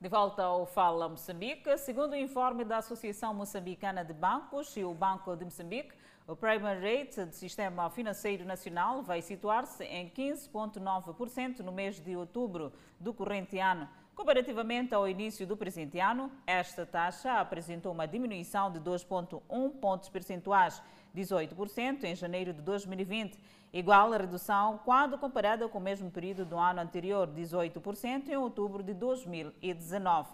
De 0.05 0.11
volta 0.11 0.43
ao 0.43 0.67
Fala 0.67 1.09
Moçambique, 1.09 1.79
segundo 1.79 2.13
o 2.13 2.15
informe 2.15 2.63
da 2.63 2.77
Associação 2.77 3.33
Moçambicana 3.33 4.05
de 4.05 4.13
Bancos 4.13 4.77
e 4.77 4.85
o 4.85 4.93
Banco 4.93 5.35
de 5.35 5.47
Moçambique, 5.47 5.95
o 6.29 6.37
primary 6.37 6.99
rate 6.99 7.25
do 7.25 7.33
sistema 7.33 7.89
financeiro 7.89 8.45
nacional 8.45 9.03
vai 9.03 9.23
situar-se 9.23 9.83
em 9.85 10.11
15,9% 10.11 11.61
no 11.61 11.73
mês 11.73 11.99
de 11.99 12.15
outubro 12.15 12.71
do 13.01 13.15
corrente 13.15 13.59
ano. 13.59 13.89
Comparativamente 14.15 14.95
ao 14.95 15.09
início 15.09 15.47
do 15.47 15.57
presente 15.57 15.99
ano, 15.99 16.31
esta 16.47 16.85
taxa 16.85 17.41
apresentou 17.41 17.91
uma 17.91 18.07
diminuição 18.07 18.71
de 18.71 18.81
2,1 18.81 19.71
pontos 19.81 20.11
percentuais, 20.11 20.83
18% 21.17 22.05
em 22.05 22.15
janeiro 22.15 22.53
de 22.53 22.61
2020, 22.61 23.39
igual 23.75 24.13
à 24.13 24.17
redução 24.17 24.79
quando 24.85 25.19
comparada 25.19 25.69
com 25.69 25.79
o 25.79 25.81
mesmo 25.81 26.09
período 26.09 26.45
do 26.45 26.57
ano 26.57 26.81
anterior, 26.81 27.27
18% 27.27 28.29
em 28.29 28.37
outubro 28.37 28.85
de 28.85 28.95
2019. 28.95 30.29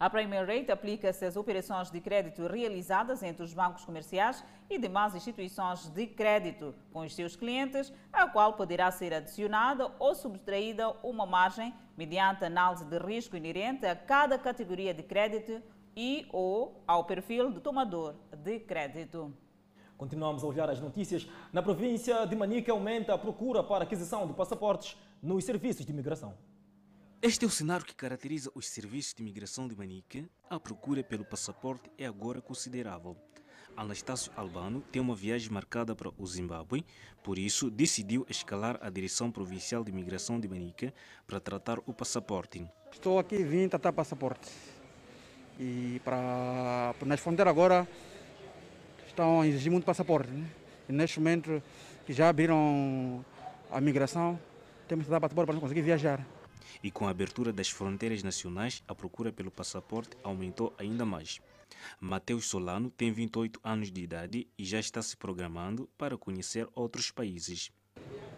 A 0.00 0.08
Premier 0.08 0.46
Rate 0.46 0.70
aplica-se 0.70 1.26
às 1.26 1.36
operações 1.36 1.90
de 1.90 2.00
crédito 2.00 2.46
realizadas 2.46 3.22
entre 3.22 3.42
os 3.42 3.52
bancos 3.52 3.84
comerciais 3.84 4.42
e 4.70 4.78
demais 4.78 5.14
instituições 5.14 5.88
de 5.88 6.06
crédito 6.06 6.74
com 6.90 7.00
os 7.00 7.14
seus 7.14 7.36
clientes, 7.36 7.92
a 8.10 8.26
qual 8.26 8.54
poderá 8.54 8.90
ser 8.90 9.12
adicionada 9.12 9.92
ou 9.98 10.14
subtraída 10.14 10.88
uma 11.02 11.26
margem 11.26 11.74
mediante 11.96 12.44
análise 12.44 12.84
de 12.84 12.96
risco 12.96 13.36
inerente 13.36 13.84
a 13.84 13.94
cada 13.94 14.38
categoria 14.38 14.94
de 14.94 15.02
crédito 15.02 15.60
e 15.94 16.26
ou 16.32 16.82
ao 16.86 17.04
perfil 17.04 17.50
do 17.50 17.60
tomador 17.60 18.14
de 18.32 18.60
crédito. 18.60 19.34
Continuamos 19.98 20.44
a 20.44 20.46
olhar 20.46 20.70
as 20.70 20.78
notícias. 20.78 21.26
Na 21.52 21.60
província 21.60 22.24
de 22.24 22.36
Manica 22.36 22.70
aumenta 22.70 23.12
a 23.12 23.18
procura 23.18 23.64
para 23.64 23.82
aquisição 23.82 24.28
de 24.28 24.32
passaportes 24.32 24.96
nos 25.20 25.44
serviços 25.44 25.84
de 25.84 25.90
imigração. 25.90 26.34
Este 27.20 27.44
é 27.44 27.48
o 27.48 27.50
cenário 27.50 27.84
que 27.84 27.96
caracteriza 27.96 28.48
os 28.54 28.68
serviços 28.68 29.12
de 29.12 29.22
imigração 29.22 29.66
de 29.66 29.74
Manica. 29.74 30.24
A 30.48 30.60
procura 30.60 31.02
pelo 31.02 31.24
passaporte 31.24 31.90
é 31.98 32.06
agora 32.06 32.40
considerável. 32.40 33.16
Anastácio 33.76 34.30
Albano 34.36 34.80
tem 34.92 35.02
uma 35.02 35.16
viagem 35.16 35.50
marcada 35.50 35.96
para 35.96 36.12
o 36.16 36.26
Zimbábue, 36.26 36.84
por 37.22 37.36
isso 37.36 37.68
decidiu 37.68 38.24
escalar 38.28 38.78
a 38.80 38.90
Direção 38.90 39.32
Provincial 39.32 39.82
de 39.82 39.90
Imigração 39.90 40.38
de 40.38 40.48
Manica 40.48 40.94
para 41.26 41.40
tratar 41.40 41.80
o 41.86 41.92
passaporte. 41.92 42.64
Estou 42.92 43.18
aqui 43.18 43.42
vim 43.42 43.68
tratar 43.68 43.92
passaporte. 43.92 44.48
E 45.58 46.00
para 46.04 46.94
nas 47.04 47.18
fronteiras 47.18 47.50
agora 47.50 47.88
estão 49.18 49.40
a 49.40 49.46
exigir 49.46 49.72
muito 49.72 49.84
passaporte. 49.84 50.30
Né? 50.30 50.46
E 50.88 50.92
neste 50.92 51.18
momento 51.18 51.60
que 52.06 52.12
já 52.12 52.28
abriram 52.28 53.24
a 53.70 53.80
migração, 53.80 54.38
temos 54.86 55.06
que 55.06 55.10
dar 55.10 55.20
passaporte 55.20 55.50
para 55.50 55.60
conseguir 55.60 55.82
viajar 55.82 56.24
e 56.82 56.90
com 56.90 57.06
a 57.06 57.10
abertura 57.10 57.52
das 57.52 57.68
fronteiras 57.68 58.22
nacionais, 58.22 58.82
a 58.86 58.94
procura 58.94 59.32
pelo 59.32 59.50
passaporte 59.50 60.16
aumentou 60.22 60.72
ainda 60.78 61.04
mais. 61.04 61.40
Mateus 62.00 62.46
Solano 62.46 62.90
tem 62.90 63.10
28 63.10 63.60
anos 63.64 63.90
de 63.90 64.00
idade 64.00 64.46
e 64.56 64.64
já 64.64 64.78
está 64.78 65.02
se 65.02 65.16
programando 65.16 65.88
para 65.98 66.16
conhecer 66.16 66.68
outros 66.74 67.10
países. 67.10 67.72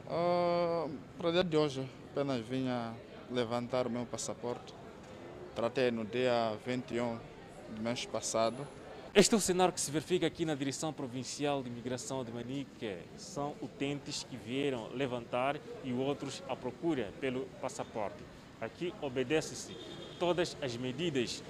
Uh, 0.06 0.90
para 1.18 1.28
o 1.28 1.32
dia 1.32 1.44
de 1.44 1.56
hoje, 1.56 1.88
apenas 2.10 2.40
vinha 2.46 2.94
levantar 3.30 3.86
o 3.86 3.90
meu 3.90 4.06
passaporte. 4.06 4.74
Tratei 5.54 5.90
no 5.90 6.04
dia 6.04 6.56
21 6.66 7.18
do 7.74 7.82
mês 7.82 8.06
passado. 8.06 8.66
Este 9.12 9.34
é 9.34 9.36
o 9.36 9.40
cenário 9.40 9.74
que 9.74 9.80
se 9.80 9.90
verifica 9.90 10.28
aqui 10.28 10.44
na 10.44 10.54
Direção 10.54 10.92
Provincial 10.92 11.64
de 11.64 11.68
Imigração 11.68 12.22
de 12.22 12.30
Manique. 12.30 12.94
São 13.16 13.56
utentes 13.60 14.24
que 14.30 14.36
vieram 14.36 14.88
levantar 14.94 15.56
e 15.82 15.92
outros 15.92 16.40
à 16.48 16.54
procura 16.54 17.12
pelo 17.20 17.40
passaporte. 17.60 18.18
Aqui 18.60 18.94
obedece-se 19.02 19.76
todas 20.20 20.56
as 20.62 20.76
medidas 20.76 21.42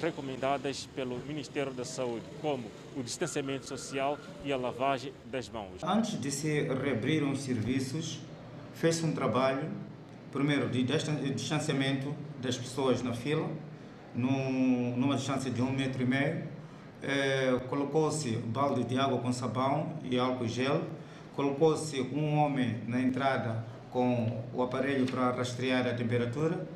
recomendadas 0.00 0.88
pelo 0.94 1.18
Ministério 1.18 1.74
da 1.74 1.84
Saúde, 1.84 2.24
como 2.40 2.64
o 2.96 3.02
distanciamento 3.02 3.66
social 3.66 4.18
e 4.42 4.50
a 4.50 4.56
lavagem 4.56 5.12
das 5.26 5.50
mãos. 5.50 5.82
Antes 5.82 6.18
de 6.18 6.30
se 6.30 6.62
reabrir 6.62 7.22
os 7.24 7.42
serviços, 7.42 8.20
fez 8.72 9.04
um 9.04 9.12
trabalho, 9.12 9.70
primeiro, 10.32 10.66
de 10.70 10.82
distanciamento 10.82 12.14
das 12.40 12.56
pessoas 12.56 13.02
na 13.02 13.12
fila, 13.12 13.50
numa 14.14 15.16
distância 15.16 15.50
de 15.50 15.60
um 15.60 15.70
metro 15.70 16.02
e 16.02 16.06
meio, 16.06 16.51
eh, 17.02 17.58
colocou-se 17.68 18.30
balde 18.36 18.84
de 18.84 18.98
água 18.98 19.18
com 19.18 19.32
sabão 19.32 19.94
e 20.04 20.18
álcool 20.18 20.46
gel, 20.46 20.82
colocou-se 21.34 22.00
um 22.00 22.38
homem 22.38 22.76
na 22.86 23.00
entrada 23.00 23.64
com 23.90 24.42
o 24.54 24.62
aparelho 24.62 25.06
para 25.06 25.30
rastrear 25.32 25.86
a 25.86 25.94
temperatura 25.94 26.66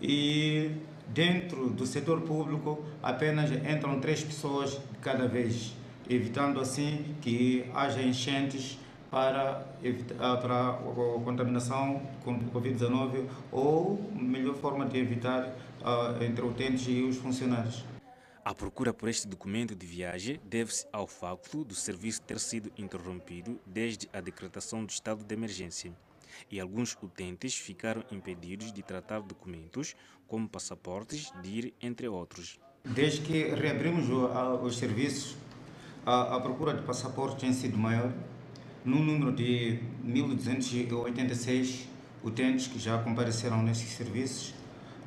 e 0.00 0.70
dentro 1.08 1.68
do 1.68 1.86
setor 1.86 2.22
público 2.22 2.84
apenas 3.02 3.50
entram 3.50 4.00
três 4.00 4.22
pessoas 4.22 4.70
de 4.70 4.98
cada 5.00 5.26
vez, 5.28 5.74
evitando 6.08 6.60
assim 6.60 7.14
que 7.20 7.64
haja 7.74 8.02
enchentes 8.02 8.78
para, 9.10 9.66
evitar, 9.82 10.38
para 10.38 10.70
a 10.70 10.72
contaminação 11.22 12.00
com 12.24 12.38
Covid-19 12.50 13.26
ou 13.50 14.10
melhor 14.14 14.54
forma 14.54 14.86
de 14.86 14.98
evitar 14.98 15.42
uh, 15.82 16.22
entre 16.24 16.42
utentes 16.42 16.86
e 16.88 17.02
os 17.02 17.18
funcionários. 17.18 17.91
A 18.44 18.52
procura 18.52 18.92
por 18.92 19.08
este 19.08 19.28
documento 19.28 19.72
de 19.72 19.86
viagem 19.86 20.40
deve-se 20.44 20.84
ao 20.92 21.06
facto 21.06 21.62
do 21.62 21.76
serviço 21.76 22.22
ter 22.22 22.40
sido 22.40 22.72
interrompido 22.76 23.60
desde 23.64 24.08
a 24.12 24.20
decretação 24.20 24.84
do 24.84 24.90
estado 24.90 25.22
de 25.22 25.32
emergência 25.32 25.92
e 26.50 26.58
alguns 26.58 26.96
utentes 27.00 27.54
ficaram 27.54 28.02
impedidos 28.10 28.72
de 28.72 28.82
tratar 28.82 29.20
documentos 29.20 29.94
como 30.26 30.48
passaportes, 30.48 31.32
DIR, 31.40 31.72
entre 31.80 32.08
outros. 32.08 32.58
Desde 32.84 33.20
que 33.20 33.44
reabrimos 33.54 34.08
os 34.10 34.76
serviços, 34.76 35.36
a, 36.04 36.40
procura 36.40 36.74
de 36.74 36.82
passaportes 36.82 37.40
tem 37.40 37.52
sido 37.52 37.78
maior, 37.78 38.12
no 38.84 39.00
número 39.04 39.30
de 39.30 39.78
1.286 40.04 41.86
utentes 42.24 42.66
que 42.66 42.80
já 42.80 43.00
compareceram 43.04 43.62
nesses 43.62 43.90
serviços 43.90 44.52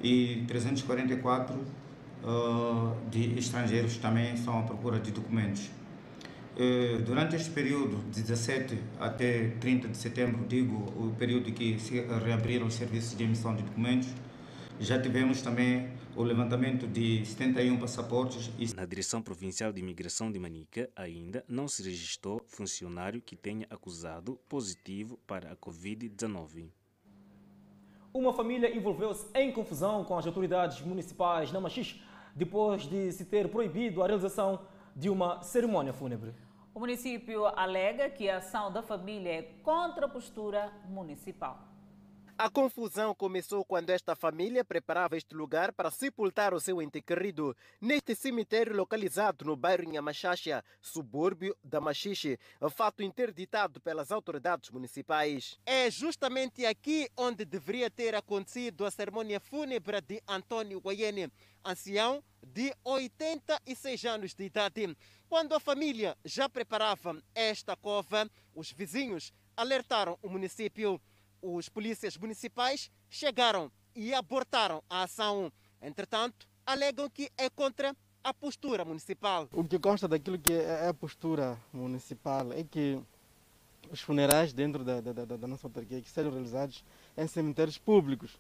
e 0.02 0.46
344 0.48 1.85
uh, 2.26 3.10
de 3.10 3.38
estrangeiros 3.38 3.98
também 3.98 4.34
estão 4.34 4.60
à 4.60 4.64
procura 4.64 5.00
de 5.00 5.12
documentos. 5.12 5.70
Uh, 6.56 7.02
durante 7.04 7.36
este 7.36 7.52
período, 7.52 7.98
de 8.12 8.22
17 8.22 8.78
até 9.00 9.50
30 9.60 9.90
de 9.90 9.98
setembro, 9.98 10.46
digo 10.48 10.76
o 10.98 11.14
período 11.18 11.52
que 11.52 11.80
se 11.80 12.02
reabriram 12.02 12.66
os 12.66 12.74
serviços 12.74 13.16
de 13.16 13.24
emissão 13.24 13.56
de 13.56 13.64
documentos, 13.64 14.10
já 14.80 15.00
tivemos 15.00 15.42
também 15.42 15.90
o 16.16 16.24
levantamento 16.24 16.88
de 16.88 17.26
71 17.26 17.78
passaportes. 17.78 18.52
Na 18.74 18.86
Direção 18.86 19.22
Provincial 19.22 19.72
de 19.72 19.80
Imigração 19.80 20.32
de 20.32 20.40
Manica, 20.40 20.90
ainda 20.96 21.44
não 21.48 21.68
se 21.68 21.84
registrou 21.84 22.42
funcionário 22.48 23.22
que 23.22 23.36
tenha 23.36 23.68
acusado 23.70 24.40
positivo 24.50 25.18
para 25.28 25.52
a 25.52 25.56
Covid-19. 25.56 26.70
Uma 28.14 28.32
família 28.34 28.74
envolveu-se 28.74 29.28
em 29.36 29.52
confusão 29.52 30.06
com 30.06 30.18
as 30.18 30.26
autoridades 30.26 30.80
municipais 30.80 31.52
na 31.52 31.60
Machixe 31.60 32.00
depois 32.36 32.84
de 32.84 33.12
se 33.14 33.26
ter 33.26 33.50
proibido 33.50 34.04
a 34.04 34.08
realização 34.08 34.60
de 34.96 35.10
uma 35.10 35.42
cerimônia 35.42 35.94
fúnebre. 35.94 36.34
O 36.74 36.80
município 36.80 37.46
alega 37.46 38.10
que 38.10 38.30
a 38.30 38.38
ação 38.38 38.72
da 38.72 38.84
família 38.84 39.40
é 39.40 39.42
contra 39.64 40.08
a 40.08 40.10
postura 40.10 40.74
municipal. 40.90 41.58
A 42.38 42.50
confusão 42.50 43.16
começou 43.16 43.64
quando 43.64 43.92
esta 43.92 44.14
família 44.14 44.66
preparava 44.66 45.16
este 45.16 45.34
lugar 45.34 45.72
para 45.72 45.90
sepultar 45.90 46.54
o 46.54 46.60
seu 46.60 46.82
ente 46.82 47.02
querido 47.02 47.56
neste 47.80 48.14
cemitério 48.14 48.76
localizado 48.76 49.46
no 49.46 49.56
bairro 49.56 49.90
Nhamachacha, 49.90 50.62
subúrbio 50.82 51.56
da 51.64 51.80
Machixe, 51.80 52.38
fato 52.72 53.02
interditado 53.02 53.80
pelas 53.80 54.12
autoridades 54.12 54.70
municipais. 54.70 55.58
É 55.66 55.90
justamente 55.90 56.66
aqui 56.66 57.10
onde 57.16 57.46
deveria 57.46 57.90
ter 57.90 58.14
acontecido 58.14 58.86
a 58.86 58.92
cerimônia 58.92 59.40
fúnebre 59.40 60.02
de 60.02 60.22
Antônio 60.28 60.82
Guayene, 60.82 61.32
ancião 61.64 62.22
de 62.46 62.76
86 62.84 64.04
anos 64.04 64.36
de 64.36 64.44
idade. 64.44 64.98
Quando 65.30 65.54
a 65.54 65.60
família 65.60 66.18
já 66.26 66.50
preparava 66.50 67.18
esta 67.34 67.78
cova, 67.78 68.30
os 68.54 68.74
vizinhos 68.74 69.32
alertaram 69.56 70.20
o 70.22 70.28
município 70.28 71.00
os 71.46 71.70
polícias 71.70 72.18
municipais 72.18 72.90
chegaram 73.10 73.72
e 73.96 74.14
abortaram 74.14 74.84
a 74.90 75.04
ação. 75.04 75.52
Entretanto, 75.82 76.48
alegam 76.66 77.10
que 77.10 77.32
é 77.38 77.50
contra 77.50 77.96
a 78.24 78.34
postura 78.34 78.84
municipal. 78.84 79.48
O 79.54 79.64
que 79.64 79.78
consta 79.78 80.08
daquilo 80.08 80.40
que 80.40 80.54
é 80.54 80.88
a 80.88 80.94
postura 80.94 81.58
municipal 81.72 82.52
é 82.52 82.64
que 82.64 83.00
os 83.92 84.02
funerais 84.02 84.52
dentro 84.52 84.84
da, 84.84 85.00
da, 85.00 85.14
da, 85.14 85.38
da 85.38 85.48
nossa 85.48 85.68
autarquia 85.68 86.02
que 86.02 86.10
sejam 86.10 86.32
realizados 86.32 86.84
em 87.16 87.28
cemitérios 87.28 87.78
públicos 87.78 88.40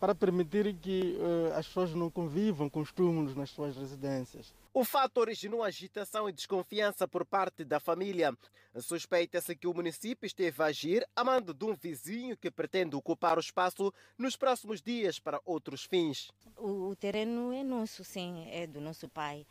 para 0.00 0.14
permitir 0.14 0.74
que 0.76 1.18
uh, 1.18 1.52
as 1.58 1.66
pessoas 1.66 1.94
não 1.94 2.10
convivam 2.10 2.70
com 2.70 2.80
os 2.80 2.90
túmulos 2.90 3.36
nas 3.36 3.50
suas 3.50 3.76
residências. 3.76 4.54
O 4.72 4.82
fato 4.82 5.18
originou 5.18 5.62
agitação 5.62 6.26
e 6.26 6.32
desconfiança 6.32 7.06
por 7.06 7.26
parte 7.26 7.64
da 7.64 7.78
família. 7.78 8.34
Suspeita-se 8.78 9.54
que 9.54 9.66
o 9.66 9.74
município 9.74 10.26
esteve 10.26 10.62
a 10.62 10.66
agir 10.66 11.06
a 11.14 11.22
mando 11.22 11.52
de 11.52 11.64
um 11.66 11.74
vizinho 11.74 12.34
que 12.36 12.50
pretende 12.50 12.96
ocupar 12.96 13.36
o 13.36 13.40
espaço 13.40 13.92
nos 14.16 14.36
próximos 14.36 14.80
dias 14.80 15.18
para 15.18 15.40
outros 15.44 15.84
fins. 15.84 16.30
O, 16.56 16.88
o 16.88 16.96
terreno 16.96 17.52
é 17.52 17.62
nosso, 17.62 18.02
sim, 18.02 18.46
é 18.48 18.66
do 18.66 18.80
nosso 18.80 19.06
pai. 19.06 19.44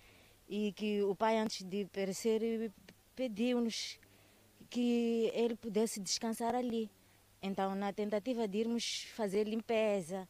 E 0.47 0.71
que 0.71 1.03
o 1.03 1.13
pai, 1.13 1.37
antes 1.37 1.63
de 1.63 1.85
perecer, 1.85 2.71
pediu-nos 3.15 3.99
que 4.67 5.29
ele 5.35 5.55
pudesse 5.55 5.99
descansar 5.99 6.55
ali. 6.55 6.89
Então, 7.41 7.75
na 7.75 7.93
tentativa 7.93 8.47
de 8.47 8.57
irmos 8.57 9.03
fazer 9.15 9.45
limpeza, 9.45 10.27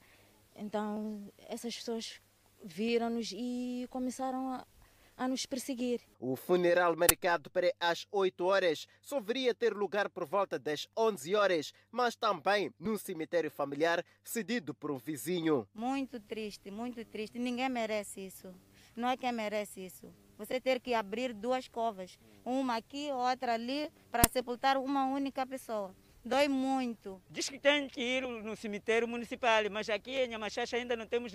então 0.60 1.32
essas 1.48 1.76
pessoas 1.76 2.22
viram-nos 2.64 3.32
e 3.34 3.88
começaram 3.90 4.50
a, 4.50 4.68
a 5.16 5.28
nos 5.28 5.46
perseguir. 5.46 6.02
O 6.20 6.36
funeral 6.36 6.96
marcado 6.96 7.50
para 7.50 7.74
as 7.80 8.06
8 8.12 8.46
horas 8.46 8.88
só 9.02 9.20
viria 9.20 9.54
ter 9.56 9.74
lugar 9.74 10.10
por 10.10 10.26
volta 10.26 10.60
das 10.60 10.88
11 10.98 11.36
horas, 11.36 11.74
mas 11.92 12.16
também 12.16 12.74
num 12.80 12.98
cemitério 12.98 13.50
familiar 13.50 14.04
cedido 14.24 14.74
por 14.74 14.92
um 14.92 14.98
vizinho. 14.98 15.68
Muito 15.74 16.20
triste, 16.20 16.70
muito 16.70 17.04
triste. 17.06 17.40
Ninguém 17.40 17.70
merece 17.70 18.22
isso. 18.22 18.54
Não 18.96 19.10
é 19.10 19.18
quem 19.18 19.32
merece 19.32 19.86
isso. 19.86 20.14
Você 20.38 20.60
ter 20.60 20.80
que 20.80 20.94
abrir 20.94 21.34
duas 21.34 21.68
covas, 21.68 22.18
uma 22.46 22.78
aqui, 22.78 23.12
outra 23.12 23.54
ali, 23.54 23.92
para 24.10 24.24
sepultar 24.30 24.78
uma 24.78 25.06
única 25.06 25.46
pessoa. 25.46 25.94
Dói 26.24 26.50
muito. 26.50 27.22
Diz 27.30 27.50
que 27.50 27.58
tem 27.58 27.88
que 27.88 28.02
ir 28.02 28.28
no 28.28 28.56
cemitério 28.56 29.08
municipal, 29.08 29.64
mas 29.72 29.90
aqui 29.90 30.12
em 30.12 30.28
Nhamachacha 30.28 30.76
ainda 30.76 30.96
não 30.96 31.08
temos 31.08 31.34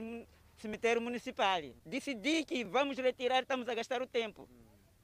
cemitério 0.57 1.01
municipal. 1.01 1.63
Decidi 1.87 2.45
que 2.45 2.65
vamos 2.65 2.99
retirar, 2.99 3.43
estamos 3.43 3.67
a 3.69 3.75
gastar 3.75 4.03
o 4.03 4.07
tempo. 4.07 4.49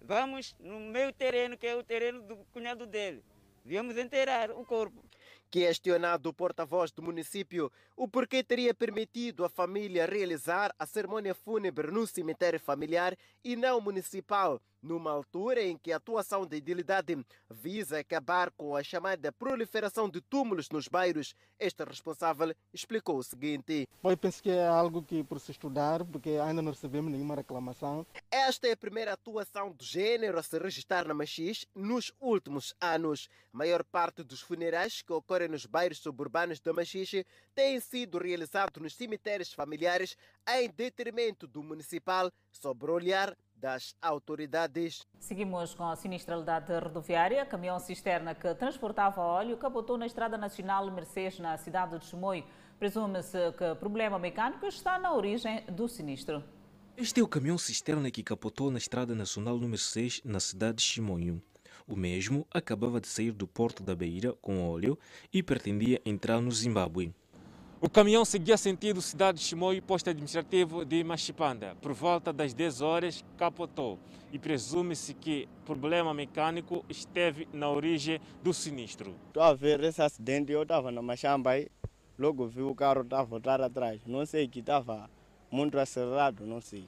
Vamos 0.03 0.55
no 0.61 0.81
meu 0.81 1.13
terreno, 1.13 1.57
que 1.57 1.67
é 1.67 1.75
o 1.75 1.83
terreno 1.83 2.23
do 2.23 2.37
cunhado 2.53 2.87
dele. 2.87 3.25
Viemos 3.65 3.97
enterrar 3.97 4.51
o 4.51 4.65
corpo. 4.65 5.03
Questionado 5.51 6.29
o 6.29 6.33
porta-voz 6.33 6.93
do 6.93 7.03
município 7.03 7.73
o 7.97 8.07
porquê 8.07 8.43
teria 8.43 8.73
permitido 8.73 9.45
a 9.45 9.49
família 9.49 10.07
realizar 10.07 10.75
a 10.79 10.87
cerimônia 10.87 11.35
fúnebre 11.35 11.91
no 11.91 12.07
cemitério 12.07 12.61
familiar 12.61 13.17
e 13.43 13.57
não 13.57 13.81
municipal, 13.81 14.61
numa 14.83 15.11
altura 15.11 15.63
em 15.63 15.77
que 15.77 15.93
a 15.93 15.97
atuação 15.97 16.47
da 16.47 16.57
idilidade 16.57 17.17
visa 17.51 17.99
acabar 17.99 18.51
com 18.51 18.75
a 18.75 18.83
chamada 18.83 19.33
proliferação 19.33 20.09
de 20.09 20.21
túmulos 20.21 20.69
nos 20.71 20.89
bairros, 20.89 21.35
este 21.59 21.85
responsável 21.85 22.55
explicou 22.73 23.19
o 23.19 23.23
seguinte. 23.23 23.89
Eu 24.03 24.17
penso 24.17 24.43
que 24.43 24.51
é 24.51 24.67
algo 24.67 25.03
que 25.03 25.23
por 25.23 25.39
se 25.41 25.51
estudar, 25.51 26.05
porque 26.05 26.31
ainda 26.31 26.63
não 26.63 26.73
recebemos 26.73 27.13
nenhuma 27.13 27.35
reclamação. 27.35 28.07
Esta 28.31 28.69
é 28.69 28.73
a 28.73 28.77
primeira 28.77 29.13
atuação 29.13 29.73
do 29.73 29.85
gênero 29.85 30.39
a 30.39 30.43
se 30.43 30.59
registrar 30.59 31.07
na 31.07 31.15
Machis 31.15 31.67
nos 31.75 32.13
últimos 32.21 32.75
anos. 32.81 33.29
A 33.53 33.59
maior 33.59 33.85
parte 33.85 34.23
dos 34.23 34.41
funerais 34.41 35.03
que 35.03 35.13
ocorrem 35.13 35.49
nos 35.49 35.67
bairros 35.67 35.99
suburbanos 35.99 36.61
da 36.61 36.73
Machixe 36.73 37.27
têm 37.55 37.81
sido 37.81 38.19
realizados 38.19 38.81
nos 38.83 38.95
cemitérios 38.95 39.53
familiares 39.53 40.17
em 40.49 40.69
detrimento 40.71 41.47
do 41.47 41.63
municipal, 41.63 42.31
sobre 42.51 42.91
o 42.91 42.95
olhar 42.95 43.37
das 43.61 43.95
autoridades. 44.01 45.07
Seguimos 45.19 45.75
com 45.75 45.85
a 45.85 45.95
sinistralidade 45.95 46.73
rodoviária. 46.73 47.45
Caminhão 47.45 47.79
cisterna 47.79 48.35
que 48.35 48.55
transportava 48.55 49.21
óleo 49.21 49.57
capotou 49.59 49.99
na 49.99 50.07
Estrada 50.07 50.39
Nacional 50.39 50.91
Mercedes, 50.91 51.39
na 51.39 51.57
cidade 51.57 51.99
de 51.99 52.07
Chimoio. 52.07 52.45
Presume-se 52.79 53.53
que 53.53 53.65
o 53.65 53.77
problema 53.77 54.19
mecânico 54.19 54.67
está 54.67 54.99
na 54.99 55.13
origem 55.13 55.63
do 55.67 55.87
sinistro. 55.87 56.43
Este 56.97 57.21
é 57.21 57.23
o 57.23 57.29
caminhão 57.29 57.59
cisterna 57.59 58.11
que 58.11 58.23
capotou 58.23 58.71
na 58.71 58.79
Estrada 58.79 59.15
Nacional 59.15 59.59
número 59.59 59.79
6, 59.81 60.23
na 60.25 60.41
cidade 60.41 60.79
de 60.79 60.85
Chimoio. 60.85 61.43
O 61.87 61.97
mesmo 61.97 62.47
acabava 62.53 63.01
de 63.01 63.09
sair 63.09 63.33
do 63.33 63.47
porto 63.47 63.83
da 63.83 63.95
Beira 63.95 64.33
com 64.41 64.71
óleo 64.71 64.99
e 65.33 65.43
pretendia 65.43 66.01
entrar 66.05 66.41
no 66.41 66.51
Zimbábue. 66.51 67.13
O 67.83 67.89
caminhão 67.89 68.27
seguia 68.27 68.59
sentido 68.59 69.01
cidade 69.01 69.39
de 69.39 69.45
Chimoio, 69.45 69.81
posto 69.81 70.11
administrativo 70.11 70.85
de 70.85 71.03
Machipanda. 71.03 71.75
Por 71.81 71.95
volta 71.95 72.31
das 72.31 72.53
10 72.53 72.83
horas, 72.83 73.25
capotou 73.39 73.99
e 74.31 74.39
presume-se 74.39 75.15
que 75.15 75.49
problema 75.65 76.13
mecânico 76.13 76.85
esteve 76.91 77.49
na 77.55 77.71
origem 77.71 78.21
do 78.43 78.53
sinistro. 78.53 79.15
Estou 79.29 79.43
a 79.43 79.55
ver 79.55 79.83
esse 79.83 80.03
acidente, 80.03 80.53
eu 80.53 80.63
estava 80.63 80.93
na 80.93 81.01
Machamba 81.01 81.59
e 81.59 81.71
logo 82.19 82.47
vi 82.47 82.61
o 82.61 82.75
carro 82.75 83.07
a 83.13 83.23
voltar 83.23 83.63
atrás. 83.63 84.03
Não 84.05 84.27
sei 84.27 84.47
que 84.47 84.61
estava 84.61 85.09
muito 85.51 85.79
acelerado, 85.79 86.45
não 86.45 86.61
sei. 86.61 86.85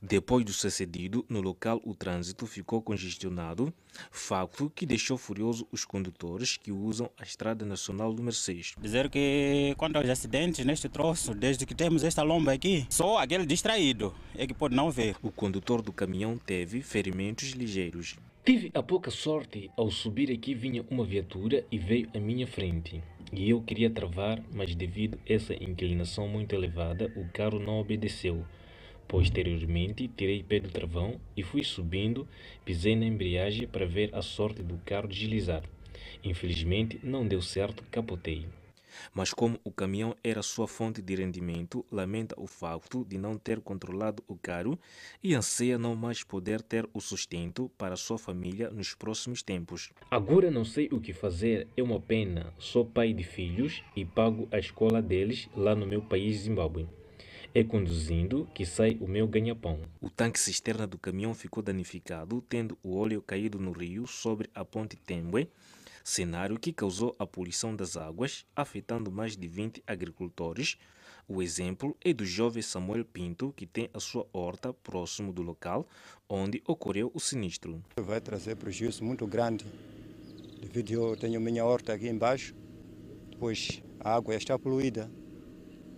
Depois 0.00 0.44
do 0.44 0.52
sucedido, 0.52 1.24
no 1.28 1.40
local 1.40 1.80
o 1.84 1.94
trânsito 1.94 2.46
ficou 2.46 2.82
congestionado, 2.82 3.72
facto 4.10 4.70
que 4.74 4.86
deixou 4.86 5.16
furioso 5.16 5.66
os 5.70 5.84
condutores 5.84 6.56
que 6.56 6.72
usam 6.72 7.10
a 7.18 7.22
Estrada 7.22 7.64
Nacional 7.64 8.12
número 8.12 8.34
6. 8.34 8.74
Dizer 8.80 9.08
que 9.08 9.74
quanto 9.76 9.96
aos 9.96 10.08
acidentes 10.08 10.64
neste 10.64 10.88
troço, 10.88 11.34
desde 11.34 11.66
que 11.66 11.74
temos 11.74 12.04
esta 12.04 12.22
lomba 12.22 12.52
aqui, 12.52 12.86
só 12.90 13.18
aquele 13.18 13.46
distraído 13.46 14.14
é 14.34 14.46
que 14.46 14.54
pode 14.54 14.74
não 14.74 14.90
ver. 14.90 15.16
O 15.22 15.30
condutor 15.30 15.82
do 15.82 15.92
caminhão 15.92 16.36
teve 16.36 16.82
ferimentos 16.82 17.50
ligeiros. 17.50 18.16
Tive 18.44 18.70
a 18.74 18.82
pouca 18.82 19.10
sorte 19.10 19.70
ao 19.74 19.90
subir 19.90 20.30
aqui 20.30 20.54
vinha 20.54 20.84
uma 20.90 21.04
viatura 21.04 21.64
e 21.72 21.78
veio 21.78 22.10
à 22.14 22.18
minha 22.18 22.46
frente. 22.46 23.02
E 23.32 23.48
eu 23.48 23.62
queria 23.62 23.88
travar, 23.88 24.38
mas 24.52 24.74
devido 24.74 25.18
a 25.28 25.32
essa 25.32 25.54
inclinação 25.54 26.28
muito 26.28 26.54
elevada, 26.54 27.10
o 27.16 27.26
carro 27.32 27.58
não 27.58 27.80
obedeceu. 27.80 28.44
Posteriormente, 29.08 30.08
tirei 30.08 30.42
pé 30.42 30.60
do 30.60 30.70
travão 30.70 31.20
e 31.36 31.42
fui 31.42 31.62
subindo, 31.62 32.26
pisei 32.64 32.96
na 32.96 33.06
embreagem 33.06 33.66
para 33.66 33.86
ver 33.86 34.10
a 34.14 34.22
sorte 34.22 34.62
do 34.62 34.78
carro 34.78 35.08
deslizar. 35.08 35.62
Infelizmente, 36.22 36.98
não 37.02 37.26
deu 37.26 37.42
certo, 37.42 37.84
capotei. 37.90 38.46
Mas 39.12 39.32
como 39.32 39.58
o 39.64 39.70
caminhão 39.70 40.16
era 40.22 40.42
sua 40.42 40.66
fonte 40.66 41.02
de 41.02 41.14
rendimento, 41.16 41.84
lamenta 41.90 42.34
o 42.38 42.46
facto 42.46 43.04
de 43.04 43.18
não 43.18 43.36
ter 43.36 43.60
controlado 43.60 44.22
o 44.26 44.36
carro 44.36 44.78
e 45.22 45.34
anseia 45.34 45.78
não 45.78 45.94
mais 45.94 46.22
poder 46.22 46.62
ter 46.62 46.88
o 46.94 47.00
sustento 47.00 47.70
para 47.76 47.96
sua 47.96 48.18
família 48.18 48.70
nos 48.70 48.94
próximos 48.94 49.42
tempos. 49.42 49.90
Agora 50.10 50.50
não 50.50 50.64
sei 50.64 50.88
o 50.92 51.00
que 51.00 51.12
fazer, 51.12 51.68
é 51.76 51.82
uma 51.82 52.00
pena. 52.00 52.52
Sou 52.58 52.84
pai 52.84 53.12
de 53.12 53.24
filhos 53.24 53.82
e 53.96 54.04
pago 54.04 54.48
a 54.50 54.58
escola 54.58 55.02
deles 55.02 55.48
lá 55.56 55.74
no 55.74 55.86
meu 55.86 56.02
país, 56.02 56.42
Zimbábue. 56.42 56.86
É 57.56 57.62
conduzindo 57.62 58.48
que 58.52 58.66
sai 58.66 58.98
o 59.00 59.06
meu 59.06 59.28
ganha-pão. 59.28 59.78
O 60.00 60.10
tanque 60.10 60.40
cisterna 60.40 60.88
do 60.88 60.98
caminhão 60.98 61.32
ficou 61.32 61.62
danificado, 61.62 62.42
tendo 62.48 62.76
o 62.82 62.96
óleo 62.96 63.22
caído 63.22 63.60
no 63.60 63.70
rio 63.70 64.08
sobre 64.08 64.50
a 64.52 64.64
ponte 64.64 64.96
Tembwe, 64.96 65.48
cenário 66.02 66.58
que 66.58 66.72
causou 66.72 67.14
a 67.16 67.24
poluição 67.24 67.76
das 67.76 67.96
águas, 67.96 68.44
afetando 68.56 69.08
mais 69.08 69.36
de 69.36 69.46
20 69.46 69.84
agricultores. 69.86 70.76
O 71.28 71.40
exemplo 71.40 71.96
é 72.04 72.12
do 72.12 72.26
jovem 72.26 72.60
Samuel 72.60 73.04
Pinto, 73.04 73.54
que 73.56 73.68
tem 73.68 73.88
a 73.94 74.00
sua 74.00 74.26
horta 74.32 74.74
próximo 74.74 75.32
do 75.32 75.40
local 75.40 75.86
onde 76.28 76.60
ocorreu 76.66 77.12
o 77.14 77.20
sinistro. 77.20 77.80
Vai 77.96 78.20
trazer 78.20 78.56
prejuízo 78.56 79.04
muito 79.04 79.28
grande, 79.28 79.64
devido 80.60 80.90
eu 80.90 81.16
tenho 81.16 81.40
minha 81.40 81.64
horta 81.64 81.92
aqui 81.92 82.08
embaixo, 82.08 82.52
pois 83.38 83.80
a 84.00 84.16
água 84.16 84.34
está 84.34 84.58
poluída. 84.58 85.08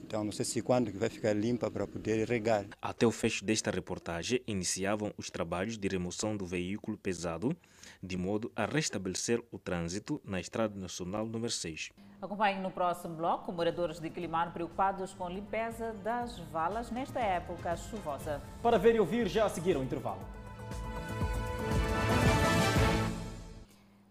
Então 0.06 0.22
não 0.22 0.30
sei 0.30 0.44
se 0.44 0.62
quando 0.62 0.92
que 0.92 0.96
vai 0.96 1.08
ficar 1.08 1.32
limpa 1.32 1.68
para 1.68 1.84
poder 1.84 2.28
regar. 2.28 2.64
Até 2.80 3.04
o 3.04 3.10
fecho 3.10 3.44
desta 3.44 3.72
reportagem, 3.72 4.40
iniciavam 4.46 5.12
os 5.18 5.30
trabalhos 5.30 5.76
de 5.76 5.88
remoção 5.88 6.36
do 6.36 6.46
veículo 6.46 6.96
pesado, 6.96 7.56
de 8.00 8.16
modo 8.16 8.52
a 8.54 8.66
restabelecer 8.66 9.42
o 9.50 9.58
trânsito 9.58 10.20
na 10.24 10.38
Estrada 10.38 10.78
Nacional 10.78 11.26
número 11.26 11.50
6. 11.50 11.90
Acompanhe 12.22 12.60
no 12.60 12.70
próximo 12.70 13.16
bloco 13.16 13.50
moradores 13.50 13.98
de 13.98 14.08
Quilimano 14.08 14.52
preocupados 14.52 15.12
com 15.12 15.26
a 15.26 15.30
limpeza 15.30 15.92
das 16.04 16.38
valas 16.38 16.88
nesta 16.92 17.18
época 17.18 17.76
chuvosa. 17.76 18.40
Para 18.62 18.78
ver 18.78 18.94
e 18.94 19.00
ouvir, 19.00 19.26
já 19.26 19.46
a 19.46 19.48
seguir 19.48 19.76
o 19.76 19.82
intervalo. 19.82 20.20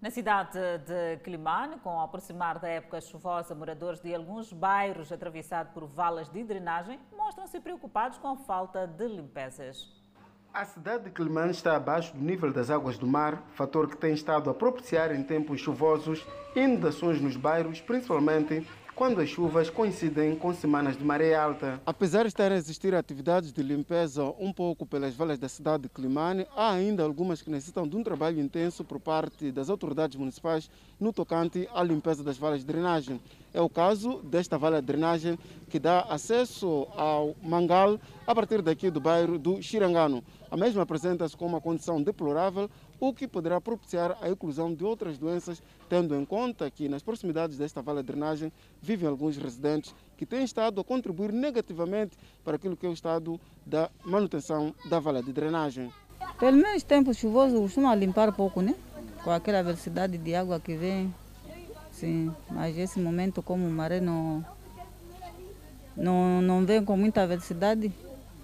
Na 0.06 0.12
cidade 0.12 0.60
de 0.86 1.18
Quilimane, 1.24 1.80
com 1.80 1.96
o 1.96 2.00
aproximar 2.00 2.60
da 2.60 2.68
época 2.68 3.02
chuvosa, 3.02 3.56
moradores 3.56 4.00
de 4.00 4.14
alguns 4.14 4.54
bairros 4.54 5.12
atravessados 5.12 5.74
por 5.74 5.88
valas 5.88 6.30
de 6.30 6.44
drenagem 6.44 7.00
mostram-se 7.18 7.60
preocupados 7.60 8.20
com 8.20 8.28
a 8.28 8.36
falta 8.36 8.86
de 8.86 9.08
limpezas. 9.08 9.92
A 10.54 10.64
cidade 10.64 11.06
de 11.06 11.10
Quilimane 11.10 11.50
está 11.50 11.76
abaixo 11.76 12.16
do 12.16 12.24
nível 12.24 12.54
das 12.54 12.70
águas 12.70 13.00
do 13.00 13.08
mar, 13.08 13.42
fator 13.56 13.90
que 13.90 13.98
tem 13.98 14.14
estado 14.14 14.48
a 14.48 14.54
propiciar 14.54 15.12
em 15.12 15.24
tempos 15.24 15.60
chuvosos 15.60 16.24
inundações 16.56 17.20
nos 17.20 17.36
bairros, 17.36 17.82
principalmente 17.82 18.64
quando 18.96 19.20
as 19.20 19.28
chuvas 19.28 19.70
coincidem 19.70 20.38
com 20.38 20.54
semanas 20.54 20.98
de 20.98 21.04
maré 21.04 21.36
alta. 21.36 21.82
Apesar 21.86 22.22
de 22.22 22.30
estar 22.30 22.50
a 22.50 22.56
existir 22.56 22.96
atividades 22.96 23.52
de 23.52 23.62
limpeza 23.62 24.24
um 24.40 24.54
pouco 24.54 24.86
pelas 24.86 25.14
valas 25.14 25.38
da 25.38 25.50
cidade 25.50 25.84
de 25.84 25.90
Climane, 25.90 26.48
há 26.56 26.72
ainda 26.72 27.04
algumas 27.04 27.42
que 27.42 27.50
necessitam 27.50 27.86
de 27.86 27.98
um 27.98 28.04
trabalho 28.04 28.40
intenso 28.40 28.86
por 28.86 29.00
parte 29.00 29.52
das 29.52 29.70
autoridades 29.70 30.18
municipais 30.18 30.70
no 30.98 31.12
tocante 31.12 31.68
à 31.74 31.84
limpeza 31.84 32.24
das 32.24 32.38
valas 32.38 32.62
de 32.62 32.66
drenagem. 32.66 33.20
É 33.54 33.60
o 33.60 33.70
caso 33.70 34.22
desta 34.24 34.58
vala 34.58 34.80
de 34.80 34.88
drenagem 34.88 35.38
que 35.70 35.78
dá 35.78 36.02
acesso 36.02 36.88
ao 36.96 37.36
Mangal 37.44 38.00
a 38.26 38.34
partir 38.34 38.62
daqui 38.62 38.90
do 38.90 39.02
bairro 39.02 39.38
do 39.38 39.62
Xirangano. 39.62 40.24
A 40.50 40.56
mesma 40.56 40.84
apresenta-se 40.84 41.36
com 41.36 41.46
uma 41.46 41.60
condição 41.60 42.02
deplorável, 42.02 42.70
o 43.00 43.14
que 43.14 43.28
poderá 43.28 43.60
propiciar 43.60 44.18
a 44.22 44.30
eclosão 44.30 44.74
de 44.74 44.84
outras 44.84 45.18
doenças, 45.18 45.62
tendo 45.90 46.16
em 46.16 46.26
conta 46.26 46.70
que 46.70 46.88
nas 46.88 47.04
proximidades 47.04 47.58
desta 47.58 47.82
vala 47.82 48.02
de 48.02 48.08
drenagem 48.08 48.52
vivem 48.82 49.08
alguns 49.08 49.38
residentes 49.38 49.94
que 50.18 50.26
têm 50.26 50.44
estado 50.44 50.80
a 50.80 50.84
contribuir 50.84 51.32
negativamente 51.32 52.18
para 52.44 52.56
aquilo 52.56 52.78
que 52.78 52.86
é 52.86 52.90
o 52.90 52.94
estado 52.94 53.40
da 53.66 53.90
manutenção 54.04 54.74
da 54.90 55.00
vala 55.00 55.22
de 55.22 55.34
drenagem. 55.34 55.92
Pelo 56.40 56.58
menos 56.58 56.84
tempo 56.84 57.14
chuvoso 57.14 57.60
costuma 57.62 57.96
limpar 57.96 58.32
pouco, 58.34 58.62
né? 58.62 58.76
Com 59.24 59.32
aquela 59.32 59.64
velocidade 59.64 60.18
de 60.18 60.36
água 60.36 60.60
que 60.60 60.76
vem. 60.76 61.14
Sim, 61.92 62.32
mas 62.50 62.78
esse 62.78 63.00
momento 63.00 63.42
como 63.42 63.66
o 63.66 63.72
maré 63.72 64.02
não, 64.02 64.46
não, 65.96 66.42
não 66.42 66.66
vem 66.66 66.84
com 66.84 66.98
muita 66.98 67.26
velocidade, 67.26 67.92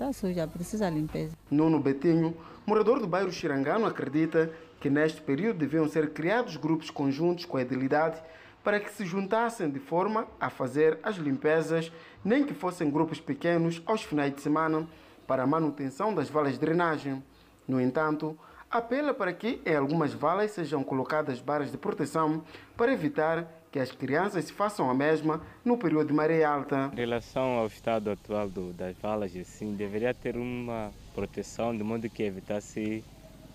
Está 0.02 0.14
suja, 0.14 0.48
precisa 0.48 0.90
limpeza. 0.90 1.38
Nuno 1.52 1.80
Betinho, 1.80 2.36
morador 2.66 3.00
do 3.00 3.06
bairro 3.06 3.32
Xirangano, 3.32 3.86
acredita 3.86 4.52
que 4.80 4.90
neste 4.90 5.22
período 5.22 5.60
deviam 5.60 5.88
ser 5.88 6.10
criados 6.10 6.58
grupos 6.58 6.90
conjuntos 6.90 7.46
com 7.46 7.56
a 7.56 7.62
edilidade 7.62 8.20
para 8.64 8.80
que 8.80 8.90
se 8.90 9.06
juntassem 9.06 9.70
de 9.70 9.78
forma 9.78 10.26
a 10.40 10.50
fazer 10.50 10.98
as 11.04 11.18
limpezas, 11.18 11.92
nem 12.26 12.44
que 12.44 12.56
fossem 12.56 12.90
grupos 12.90 13.20
pequenos 13.20 13.80
aos 13.86 14.02
finais 14.02 14.34
de 14.34 14.42
semana, 14.42 14.88
para 15.28 15.44
a 15.44 15.48
manutenção 15.48 16.16
das 16.16 16.32
valas 16.32 16.54
de 16.54 16.60
drenagem. 16.60 17.24
No 17.68 17.80
entanto, 17.80 18.36
apela 18.72 19.14
para 19.14 19.32
que 19.32 19.62
em 19.64 19.76
algumas 19.76 20.12
valas 20.16 20.50
sejam 20.50 20.84
colocadas 20.84 21.40
barras 21.40 21.72
de 21.72 21.78
proteção 21.78 22.44
para 22.76 22.92
evitar 22.92 23.61
que 23.72 23.80
as 23.80 23.92
crianças 23.92 24.46
se 24.46 24.54
façam 24.54 24.90
a 24.90 24.94
mesma 24.94 25.42
no 25.64 25.78
período 25.78 26.08
de 26.08 26.14
maré 26.14 26.44
alta. 26.44 26.92
Em 26.92 26.98
relação 26.98 27.58
ao 27.58 27.68
estado 27.68 28.12
atual 28.12 28.50
do, 28.50 28.74
das 28.74 28.96
valas, 28.98 29.34
assim, 29.36 29.74
deveria 29.74 30.14
ter 30.14 30.36
uma 30.36 30.92
proteção 31.16 31.76
de 31.76 31.82
modo 31.82 32.10
que 32.10 32.24
evitasse 32.24 33.04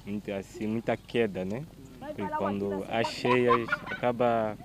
muita, 0.06 0.36
assim, 0.36 0.66
muita 0.66 0.96
queda, 0.96 1.44
né? 1.44 1.64
Porque 2.00 2.22
quando 2.38 2.84
as 2.88 3.08
cheias 3.08 3.68
acaba 3.90 4.56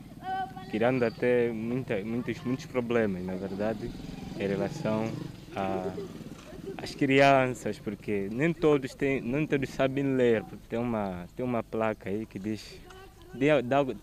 criando 0.69 1.03
até 1.03 1.51
muita, 1.51 2.01
muitos, 2.01 2.39
muitos 2.45 2.65
problemas, 2.65 3.21
na 3.25 3.35
verdade, 3.35 3.91
em 4.39 4.47
relação 4.47 5.11
a 5.53 5.91
as 6.77 6.95
crianças, 6.95 7.77
porque 7.77 8.27
nem 8.31 8.51
todos 8.53 8.95
têm, 8.95 9.21
nem 9.21 9.45
todos 9.45 9.69
sabem 9.69 10.15
ler, 10.15 10.43
porque 10.43 10.63
tem 10.67 10.79
uma, 10.79 11.27
tem 11.35 11.45
uma 11.45 11.61
placa 11.61 12.09
aí 12.09 12.25
que 12.25 12.39
diz, 12.39 12.79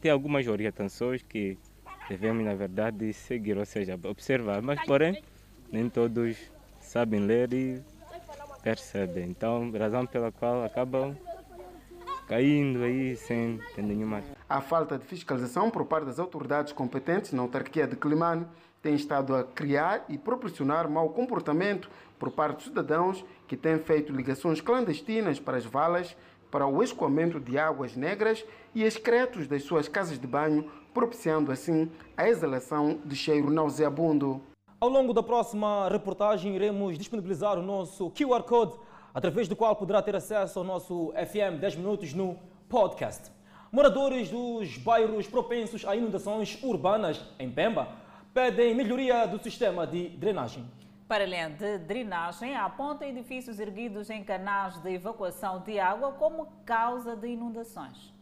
tem 0.01 0.11
algumas 0.11 0.47
orientações 0.47 1.23
que 1.23 1.59
devemos, 2.09 2.45
na 2.45 2.55
verdade, 2.55 3.13
seguir, 3.13 3.57
ou 3.59 3.67
seja, 3.67 3.99
observar, 4.05 4.63
mas 4.63 4.83
porém, 4.85 5.23
nem 5.71 5.89
todos 5.89 6.37
sabem 6.81 7.21
ler 7.21 7.53
e 7.53 7.83
percebem. 8.63 9.29
Então, 9.29 9.71
razão 9.73 10.07
pela 10.07 10.33
qual 10.33 10.65
acabam 10.65 11.17
caindo 12.27 12.83
aí 12.83 13.17
sem 13.17 13.59
ter 13.75 13.83
nenhuma. 13.83 14.23
A 14.49 14.61
falta 14.61 14.99
de 14.99 15.05
fiscalização 15.05 15.71
por 15.71 15.87
parte 15.87 16.07
das 16.07 16.19
autoridades 16.19 16.73
competentes 16.73 17.33
na 17.33 17.43
autarquia 17.43 17.87
de 17.87 17.97
Climane 17.97 18.47
tem 18.83 18.95
estado 18.95 19.35
a 19.35 19.45
criar 19.45 20.05
e 20.09 20.17
proporcionar 20.17 20.89
mau 20.89 21.09
comportamento 21.11 21.91
por 22.19 22.31
parte 22.31 22.57
dos 22.57 22.65
cidadãos 22.67 23.25
que 23.47 23.57
têm 23.57 23.79
feito 23.79 24.13
ligações 24.13 24.61
clandestinas 24.61 25.41
para 25.41 25.57
as 25.57 25.65
valas 25.65 26.17
para 26.51 26.67
o 26.67 26.83
escoamento 26.83 27.39
de 27.39 27.59
águas 27.59 27.97
negras 27.97 28.45
e 28.75 28.83
excretos 28.83 29.47
das 29.47 29.63
suas 29.63 29.89
casas 29.89 30.19
de 30.19 30.27
banho, 30.27 30.71
propiciando 30.93 31.53
assim 31.53 31.91
a 32.17 32.29
exalação 32.29 32.99
de 33.05 33.15
cheiro 33.15 33.51
nauseabundo. 33.51 34.41
Ao 34.81 34.89
longo 34.89 35.13
da 35.13 35.23
próxima 35.23 35.89
reportagem, 35.89 36.55
iremos 36.55 36.97
disponibilizar 36.97 37.59
o 37.59 37.63
nosso 37.63 38.11
QR 38.11 38.43
Code, 38.45 38.79
através 39.13 39.49
do 39.49 39.57
qual 39.57 39.75
poderá 39.75 40.01
ter 40.01 40.15
acesso 40.15 40.59
ao 40.59 40.65
nosso 40.65 41.13
FM 41.15 41.59
10 41.61 41.77
Minutos 41.77 42.15
no 42.15 42.39
podcast. 42.69 43.33
Moradores 43.73 44.31
dos 44.31 44.79
bairros 44.79 45.27
propensos 45.27 45.85
a 45.85 45.97
inundações 45.97 46.59
urbanas 46.63 47.21
em 47.39 47.51
Pemba 47.51 47.89
pedem 48.33 48.75
melhoria 48.75 49.27
do 49.27 49.43
sistema 49.43 49.87
de 49.87 50.11
drenagem. 50.11 50.65
Para 51.09 51.25
além 51.25 51.55
de 51.55 51.79
drenagem, 51.79 52.55
aponta 52.55 53.07
edifícios 53.07 53.59
erguidos 53.59 54.11
em 54.11 54.23
canais 54.23 54.79
de 54.83 54.93
evacuação 54.93 55.63
de 55.63 55.81
água 55.81 56.13
como 56.13 56.49
causa 56.67 57.17
de 57.17 57.29
inundações. 57.29 58.13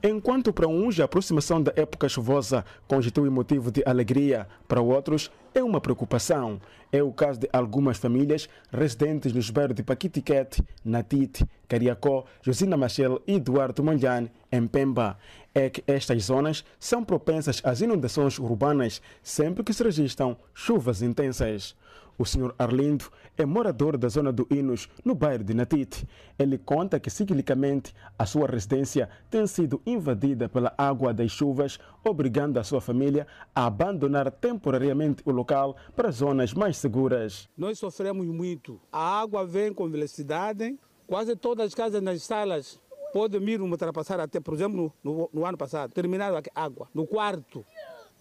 Enquanto 0.00 0.52
para 0.52 0.68
uns 0.68 1.00
a 1.00 1.04
aproximação 1.06 1.60
da 1.60 1.72
época 1.74 2.08
chuvosa 2.08 2.64
constitui 2.86 3.28
motivo 3.30 3.72
de 3.72 3.82
alegria, 3.84 4.46
para 4.68 4.80
outros 4.80 5.28
é 5.56 5.64
uma 5.64 5.80
preocupação. 5.80 6.60
É 6.92 7.02
o 7.02 7.10
caso 7.10 7.40
de 7.40 7.48
algumas 7.50 7.96
famílias 7.96 8.46
residentes 8.70 9.32
nos 9.32 9.48
bairros 9.48 9.74
de 9.74 9.82
Paquitiquete, 9.82 10.62
Natite, 10.84 11.46
Cariacó, 11.66 12.26
Josina 12.42 12.76
Machel 12.76 13.22
e 13.26 13.36
Eduardo 13.36 13.82
Manjane, 13.82 14.30
em 14.52 14.66
Pemba. 14.66 15.18
É 15.54 15.70
que 15.70 15.82
estas 15.86 16.24
zonas 16.24 16.62
são 16.78 17.02
propensas 17.02 17.62
às 17.64 17.80
inundações 17.80 18.38
urbanas 18.38 19.00
sempre 19.22 19.64
que 19.64 19.72
se 19.72 19.82
registram 19.82 20.36
chuvas 20.54 21.00
intensas. 21.00 21.74
O 22.18 22.24
Sr. 22.24 22.54
Arlindo 22.58 23.04
é 23.36 23.44
morador 23.44 23.98
da 23.98 24.08
zona 24.08 24.32
do 24.32 24.46
Inos, 24.50 24.88
no 25.04 25.14
bairro 25.14 25.44
de 25.44 25.52
Natite. 25.52 26.08
Ele 26.38 26.56
conta 26.56 26.98
que 26.98 27.10
ciclicamente 27.10 27.94
a 28.18 28.24
sua 28.24 28.46
residência 28.46 29.10
tem 29.30 29.46
sido 29.46 29.82
invadida 29.84 30.48
pela 30.48 30.72
água 30.78 31.12
das 31.12 31.30
chuvas, 31.30 31.78
obrigando 32.02 32.58
a 32.58 32.64
sua 32.64 32.80
família 32.80 33.26
a 33.54 33.66
abandonar 33.66 34.30
temporariamente 34.30 35.22
o 35.26 35.30
local 35.30 35.45
para 35.94 36.10
zonas 36.10 36.52
mais 36.52 36.76
seguras. 36.76 37.48
Nós 37.56 37.78
sofremos 37.78 38.26
muito. 38.26 38.80
A 38.92 39.20
água 39.20 39.46
vem 39.46 39.72
com 39.72 39.88
velocidade, 39.88 40.78
quase 41.06 41.36
todas 41.36 41.66
as 41.66 41.74
casas 41.74 42.02
nas 42.02 42.22
salas 42.22 42.80
podem 43.12 43.40
vir 43.40 43.62
ultrapassar 43.62 44.20
até, 44.20 44.40
por 44.40 44.52
exemplo, 44.52 44.92
no, 45.02 45.30
no 45.32 45.46
ano 45.46 45.56
passado, 45.56 45.90
terminaram 45.92 46.36
a 46.36 46.62
água. 46.62 46.86
No 46.92 47.06
quarto, 47.06 47.64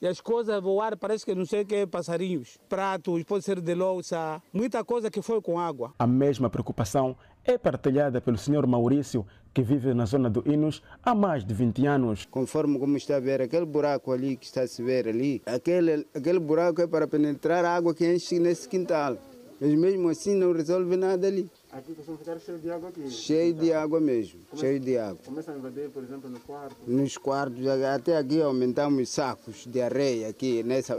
e 0.02 0.08
as 0.08 0.20
coisas 0.20 0.62
voar, 0.62 0.98
parece 0.98 1.26
que 1.26 1.34
não 1.34 1.46
sei 1.46 1.62
o 1.62 1.66
que, 1.66 1.88
passarinhos, 1.88 2.58
pratos, 2.68 3.24
pode 3.24 3.44
ser 3.44 3.62
de 3.62 3.74
louça, 3.74 4.42
muita 4.52 4.84
coisa 4.84 5.10
que 5.10 5.22
foi 5.22 5.42
com 5.42 5.60
água. 5.60 5.94
A 5.98 6.08
mesma 6.08 6.50
preocupação 6.50 7.16
é 7.44 7.58
partilhada 7.58 8.20
pelo 8.20 8.38
senhor 8.38 8.68
Maurício, 8.68 9.26
que 9.54 9.62
vive 9.62 9.94
na 9.94 10.06
zona 10.06 10.30
do 10.30 10.44
Inos 10.52 10.84
há 11.02 11.16
mais 11.16 11.46
de 11.46 11.54
20 11.54 11.86
anos. 11.88 12.26
Conforme 12.30 12.78
como 12.78 12.98
está 12.98 13.16
a 13.16 13.20
ver, 13.20 13.42
aquele 13.42 13.66
buraco 13.66 14.12
ali 14.12 14.36
que 14.36 14.46
está 14.46 14.62
a 14.64 14.68
se 14.68 14.84
ver 14.84 15.08
ali, 15.08 15.42
aquele, 15.46 16.06
aquele 16.14 16.40
buraco 16.40 16.82
é 16.82 16.88
para 16.88 17.08
penetrar 17.08 17.64
a 17.64 17.74
água 17.74 17.94
que 17.94 18.06
enche 18.06 18.38
nesse 18.38 18.68
quintal. 18.68 19.18
Mas 19.60 19.74
mesmo 19.74 20.10
assim 20.10 20.36
não 20.36 20.52
resolve 20.52 20.98
nada 20.98 21.28
ali. 21.28 21.50
Aqui 21.76 21.94
costuma 21.94 22.18
ficar 22.18 22.40
cheio 22.40 22.58
de 22.58 22.72
água 22.72 22.88
aqui? 22.88 23.10
Cheio 23.10 23.54
de 23.54 23.74
água 23.74 24.00
mesmo, 24.00 24.40
Começa, 24.50 24.66
cheio 24.66 24.80
de 24.80 24.98
água. 24.98 25.20
Começa 25.26 25.52
a 25.52 25.58
invadir, 25.58 25.90
por 25.90 26.04
exemplo, 26.04 26.30
no 26.30 26.40
quarto? 26.40 26.78
Nos 26.88 27.18
quartos, 27.18 27.68
até 27.68 28.16
aqui 28.16 28.42
aumentamos 28.42 29.10
sacos 29.10 29.66
de 29.66 29.82
areia 29.82 30.30
aqui, 30.30 30.64
nessa 30.64 30.98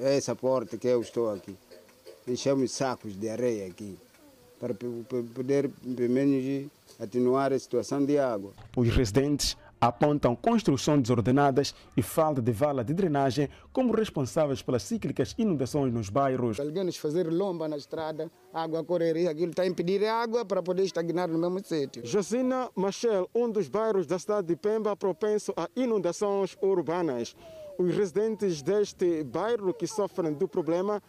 essa 0.00 0.34
porta 0.34 0.78
que 0.78 0.88
eu 0.88 1.02
estou 1.02 1.30
aqui. 1.30 1.54
Enchemos 2.26 2.72
sacos 2.72 3.20
de 3.20 3.28
areia 3.28 3.66
aqui, 3.66 3.98
para 4.58 4.72
poder, 4.72 5.68
pelo 5.68 6.10
menos, 6.10 6.70
atenuar 6.98 7.52
a 7.52 7.58
situação 7.58 8.02
de 8.02 8.18
água. 8.18 8.54
Os 8.74 8.88
residentes 8.88 9.58
apontam 9.80 10.34
construções 10.34 11.02
desordenadas 11.02 11.74
e 11.96 12.02
falta 12.02 12.42
de 12.42 12.52
vala 12.52 12.84
de 12.84 12.92
drenagem 12.92 13.48
como 13.72 13.92
responsáveis 13.94 14.62
pelas 14.62 14.82
cíclicas 14.82 15.34
inundações 15.38 15.92
nos 15.92 16.08
bairros. 16.08 16.58
Alguém 16.58 16.84
nos 16.84 16.96
fazer 16.96 17.30
lomba 17.32 17.68
na 17.68 17.76
estrada, 17.76 18.30
água 18.52 18.82
correria, 18.84 19.30
aquilo 19.30 19.50
está 19.50 19.62
a 19.62 19.66
impedir 19.66 20.04
a 20.04 20.14
água 20.14 20.44
para 20.44 20.62
poder 20.62 20.84
estagnar 20.84 21.28
no 21.28 21.38
mesmo 21.38 21.64
sítio. 21.64 22.04
Josina 22.04 22.68
Machel, 22.74 23.28
um 23.34 23.50
dos 23.50 23.68
bairros 23.68 24.06
da 24.06 24.18
cidade 24.18 24.48
de 24.48 24.56
Pemba 24.56 24.96
propenso 24.96 25.52
a 25.56 25.68
inundações 25.76 26.56
urbanas. 26.60 27.36
Os 27.78 27.94
residentes 27.94 28.60
deste 28.60 29.22
bairro 29.22 29.72
que 29.72 29.86
sofrem 29.86 30.32
do 30.32 30.48
problema 30.48 31.00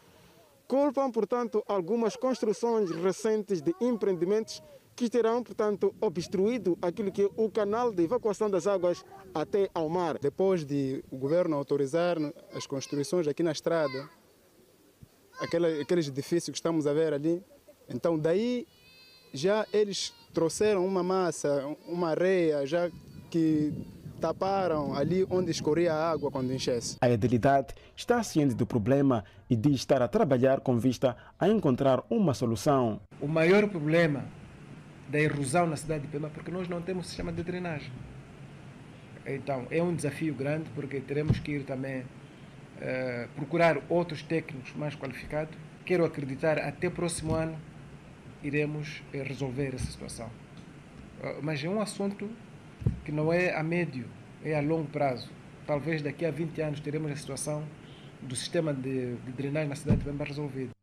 culpam, 0.68 1.10
portanto, 1.10 1.64
algumas 1.68 2.16
construções 2.16 2.92
recentes 2.92 3.60
de 3.60 3.74
empreendimentos 3.82 4.62
que 5.00 5.10
terão, 5.10 5.42
portanto, 5.42 5.96
obstruído 6.02 6.78
aquilo 6.82 7.10
que 7.10 7.22
é 7.22 7.30
o 7.38 7.50
canal 7.50 7.90
de 7.90 8.04
evacuação 8.04 8.50
das 8.50 8.68
águas 8.68 9.06
até 9.34 9.70
ao 9.74 9.88
mar. 9.88 10.20
Depois 10.20 10.66
de 10.66 11.02
o 11.10 11.16
governo 11.16 11.56
autorizar 11.56 12.18
as 12.54 12.68
construções 12.68 13.26
aqui 13.26 13.42
na 13.42 13.54
estrada, 13.54 14.10
aquele, 15.40 15.82
aqueles 15.82 16.10
edifícios 16.10 16.50
que 16.50 16.58
estamos 16.58 16.86
a 16.86 16.92
ver 16.92 17.14
ali, 17.14 17.42
então 17.88 18.20
daí 18.20 18.68
já 19.34 19.66
eles 19.72 20.14
trouxeram 20.34 20.86
uma 20.86 21.02
massa, 21.02 21.66
uma 21.88 22.10
areia, 22.10 22.66
já 22.66 22.92
que 23.32 23.74
taparam 24.20 24.94
ali 24.94 25.26
onde 25.30 25.50
escorria 25.50 25.94
a 25.94 26.12
água 26.12 26.30
quando 26.30 26.52
enchesse. 26.52 26.98
A 27.00 27.10
edilidade 27.10 27.74
está 27.96 28.22
ciente 28.22 28.54
do 28.54 28.66
problema 28.66 29.24
e 29.50 29.56
diz 29.56 29.76
estar 29.76 30.02
a 30.02 30.10
trabalhar 30.10 30.60
com 30.60 30.78
vista 30.78 31.16
a 31.40 31.48
encontrar 31.48 32.04
uma 32.10 32.34
solução. 32.34 33.00
O 33.22 33.30
maior 33.30 33.70
problema 33.70 34.26
da 35.10 35.20
erosão 35.20 35.66
na 35.66 35.76
cidade 35.76 36.04
de 36.04 36.08
Pemba 36.08 36.30
porque 36.30 36.52
nós 36.52 36.68
não 36.68 36.82
temos 36.82 37.08
sistema 37.08 37.32
de 37.32 37.44
drenagem. 37.44 37.92
Então, 39.26 39.68
é 39.70 39.82
um 39.82 39.94
desafio 39.94 40.34
grande 40.34 40.70
porque 40.76 41.00
teremos 41.00 41.40
que 41.40 41.52
ir 41.52 41.64
também 41.64 42.02
uh, 42.02 43.28
procurar 43.36 43.80
outros 43.90 44.24
técnicos 44.24 44.74
mais 44.76 44.96
qualificados. 44.96 45.56
Quero 45.86 46.06
acreditar 46.06 46.60
até 46.60 46.90
próximo 46.90 47.34
ano 47.34 47.58
iremos 48.44 49.02
uh, 49.14 49.24
resolver 49.24 49.76
essa 49.76 49.92
situação. 49.92 50.28
Uh, 51.22 51.40
mas 51.42 51.64
é 51.64 51.70
um 51.70 51.82
assunto 51.82 52.30
que 53.04 53.12
não 53.12 53.34
é 53.34 53.54
a 53.54 53.64
médio, 53.64 54.06
é 54.44 54.58
a 54.58 54.62
longo 54.62 54.88
prazo. 54.88 55.30
Talvez 55.68 56.02
daqui 56.02 56.26
a 56.26 56.32
20 56.32 56.62
anos 56.62 56.80
teremos 56.80 57.12
a 57.12 57.16
situação 57.16 57.64
do 58.22 58.36
sistema 58.36 58.74
de, 58.74 59.16
de 59.16 59.32
drenagem 59.32 59.70
na 59.70 59.76
cidade 59.76 60.00
de 60.00 60.06
Pemba 60.06 60.26
resolvido. 60.26 60.79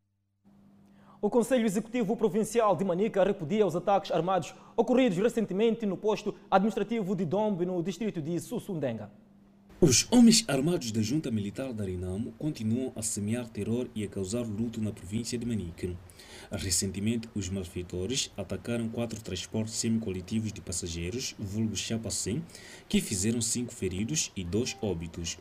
O 1.26 1.28
Conselho 1.28 1.66
Executivo 1.66 2.16
Provincial 2.16 2.76
de 2.76 2.84
Manica 2.84 3.24
repudia 3.24 3.66
os 3.66 3.74
ataques 3.74 4.12
armados 4.12 4.54
ocorridos 4.76 5.18
recentemente 5.18 5.84
no 5.84 5.96
posto 5.96 6.32
administrativo 6.48 7.16
de 7.16 7.24
Dombe, 7.24 7.66
no 7.66 7.82
distrito 7.82 8.22
de 8.22 8.38
Sussundenga. 8.38 9.10
Os 9.80 10.06
homens 10.12 10.44
armados 10.46 10.92
da 10.92 11.02
junta 11.02 11.28
militar 11.28 11.72
da 11.72 11.82
Renamo 11.82 12.32
continuam 12.38 12.92
a 12.94 13.02
semear 13.02 13.48
terror 13.48 13.88
e 13.92 14.04
a 14.04 14.08
causar 14.08 14.46
luto 14.46 14.80
na 14.80 14.92
província 14.92 15.36
de 15.36 15.44
Manique. 15.44 15.96
Recentemente, 16.48 17.28
os 17.34 17.48
malfeitores 17.48 18.30
atacaram 18.36 18.88
quatro 18.88 19.20
transportes 19.20 19.74
semi-coletivos 19.74 20.52
de 20.52 20.60
passageiros, 20.60 21.34
vulgo 21.40 21.74
Chapacém, 21.74 22.40
que 22.88 23.00
fizeram 23.00 23.40
cinco 23.40 23.74
feridos 23.74 24.30
e 24.36 24.44
dois 24.44 24.76
óbitos. 24.80 25.38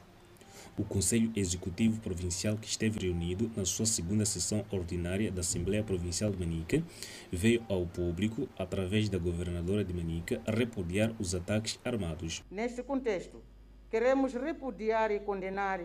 O 0.78 0.84
Conselho 0.84 1.32
Executivo 1.34 2.02
Provincial, 2.02 2.58
que 2.58 2.68
esteve 2.68 3.00
reunido 3.00 3.50
na 3.56 3.64
sua 3.64 3.86
segunda 3.86 4.26
sessão 4.26 4.66
ordinária 4.70 5.32
da 5.32 5.40
Assembleia 5.40 5.82
Provincial 5.82 6.30
de 6.30 6.38
Manica, 6.38 6.84
veio 7.32 7.64
ao 7.70 7.86
público, 7.86 8.50
através 8.60 9.08
da 9.08 9.18
governadora 9.18 9.86
de 9.86 9.94
Manica, 9.94 10.42
repudiar 10.46 11.16
os 11.18 11.34
ataques 11.34 11.80
armados. 11.86 12.44
Neste 12.52 12.84
contexto, 12.84 13.42
queremos 13.90 14.34
repudiar 14.34 15.12
e 15.12 15.20
condenar 15.22 15.80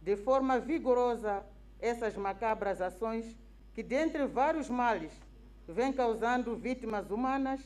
de 0.00 0.16
forma 0.16 0.58
vigorosa 0.58 1.44
essas 1.78 2.16
macabras 2.16 2.80
ações 2.80 3.36
que, 3.74 3.82
dentre 3.82 4.26
vários 4.26 4.70
males, 4.70 5.12
vêm 5.68 5.92
causando 5.92 6.56
vítimas 6.56 7.10
humanas, 7.10 7.60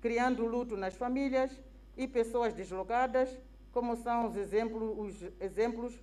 criando 0.00 0.46
luto 0.46 0.76
nas 0.76 0.94
famílias 0.94 1.50
e 1.96 2.06
pessoas 2.06 2.54
deslocadas, 2.54 3.28
como 3.72 3.96
são 3.96 4.28
os 4.28 4.36
exemplos, 4.36 4.94
os 4.96 5.30
exemplos 5.40 6.00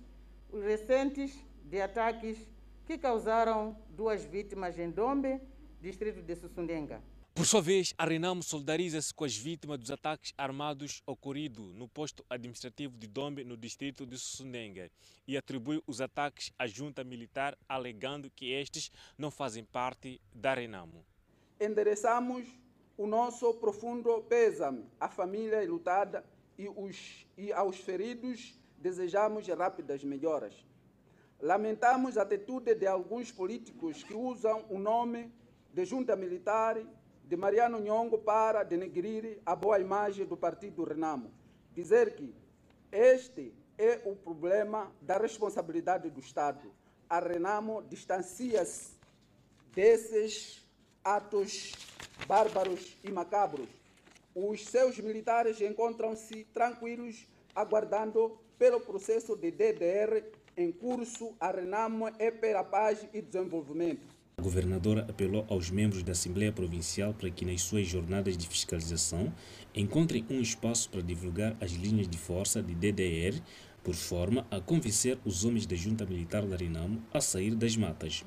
os 0.52 0.62
recentes 0.62 1.32
de 1.64 1.80
ataques 1.80 2.38
que 2.84 2.98
causaram 2.98 3.76
duas 3.90 4.24
vítimas 4.24 4.78
em 4.78 4.90
Dombe, 4.90 5.40
distrito 5.80 6.22
de 6.22 6.34
Sussundenga. 6.34 7.02
Por 7.32 7.46
sua 7.46 7.62
vez, 7.62 7.94
a 7.96 8.04
Renamo 8.04 8.42
solidariza-se 8.42 9.14
com 9.14 9.24
as 9.24 9.36
vítimas 9.36 9.78
dos 9.78 9.90
ataques 9.90 10.34
armados 10.36 11.00
ocorridos 11.06 11.72
no 11.74 11.88
posto 11.88 12.24
administrativo 12.28 12.98
de 12.98 13.06
Dombe, 13.06 13.44
no 13.44 13.56
distrito 13.56 14.04
de 14.04 14.18
Sussundenga, 14.18 14.90
e 15.26 15.36
atribui 15.36 15.80
os 15.86 16.00
ataques 16.00 16.52
à 16.58 16.66
junta 16.66 17.04
militar, 17.04 17.56
alegando 17.68 18.30
que 18.30 18.52
estes 18.52 18.90
não 19.16 19.30
fazem 19.30 19.64
parte 19.64 20.20
da 20.34 20.52
Renamo. 20.52 21.04
Endereçamos 21.60 22.46
o 22.98 23.06
nosso 23.06 23.54
profundo 23.54 24.20
pêsame 24.22 24.84
à 24.98 25.08
família 25.08 25.66
lutada 25.70 26.24
e, 26.58 26.68
os, 26.68 27.26
e 27.38 27.52
aos 27.52 27.76
feridos 27.76 28.59
desejamos 28.80 29.46
rápidas 29.46 30.02
melhoras. 30.02 30.54
Lamentamos 31.40 32.18
a 32.18 32.22
atitude 32.22 32.74
de 32.74 32.86
alguns 32.86 33.30
políticos 33.30 34.02
que 34.02 34.14
usam 34.14 34.64
o 34.68 34.78
nome 34.78 35.32
de 35.72 35.84
junta 35.84 36.16
militar 36.16 36.82
de 37.24 37.36
Mariano 37.36 37.78
Nhongo 37.78 38.18
para 38.18 38.64
denegrir 38.64 39.40
a 39.46 39.54
boa 39.54 39.78
imagem 39.78 40.26
do 40.26 40.36
Partido 40.36 40.82
Renamo. 40.82 41.30
Dizer 41.72 42.14
que 42.14 42.34
este 42.90 43.54
é 43.78 44.02
o 44.04 44.16
problema 44.16 44.92
da 45.00 45.16
responsabilidade 45.16 46.10
do 46.10 46.20
Estado. 46.20 46.72
A 47.08 47.20
Renamo 47.20 47.82
distancia-se 47.82 48.98
desses 49.72 50.68
atos 51.04 51.72
bárbaros 52.26 52.96
e 53.04 53.10
macabros. 53.10 53.68
Os 54.34 54.66
seus 54.66 54.98
militares 54.98 55.60
encontram-se 55.60 56.44
tranquilos, 56.52 57.26
aguardando 57.54 58.38
pelo 58.60 58.78
processo 58.78 59.34
de 59.34 59.50
DDR 59.50 60.22
em 60.54 60.70
curso. 60.70 61.34
A 61.40 61.50
Renamo 61.50 62.08
é 62.18 62.30
pela 62.30 62.62
paz 62.62 63.08
e 63.14 63.22
desenvolvimento. 63.22 64.14
A 64.36 64.42
governadora 64.42 65.06
apelou 65.08 65.46
aos 65.48 65.70
membros 65.70 66.02
da 66.02 66.12
Assembleia 66.12 66.52
Provincial 66.52 67.14
para 67.14 67.30
que 67.30 67.46
nas 67.46 67.62
suas 67.62 67.86
jornadas 67.86 68.36
de 68.36 68.46
fiscalização 68.46 69.32
encontrem 69.74 70.26
um 70.28 70.42
espaço 70.42 70.90
para 70.90 71.00
divulgar 71.00 71.56
as 71.58 71.72
linhas 71.72 72.06
de 72.06 72.18
força 72.18 72.62
de 72.62 72.74
DDR, 72.74 73.40
por 73.82 73.94
forma 73.94 74.46
a 74.50 74.60
convencer 74.60 75.18
os 75.24 75.42
homens 75.42 75.64
da 75.64 75.74
Junta 75.74 76.04
Militar 76.04 76.44
da 76.44 76.54
Renamo 76.54 77.02
a 77.14 77.20
sair 77.20 77.54
das 77.54 77.78
matas. 77.78 78.24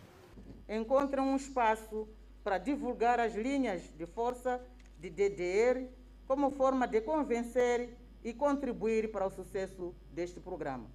Encontrem 0.68 1.24
um 1.24 1.36
espaço 1.36 2.08
para 2.44 2.58
divulgar 2.58 3.20
as 3.20 3.36
linhas 3.36 3.84
de 3.96 4.08
força 4.08 4.60
de 5.00 5.12
DDR 5.12 5.88
como 6.26 6.50
forma 6.50 6.88
de 6.88 7.02
convencer 7.02 7.96
e 8.24 8.34
contribuir 8.34 9.12
para 9.12 9.26
o 9.26 9.30
sucesso 9.30 9.94
deste 10.12 10.40
programa. 10.40 10.86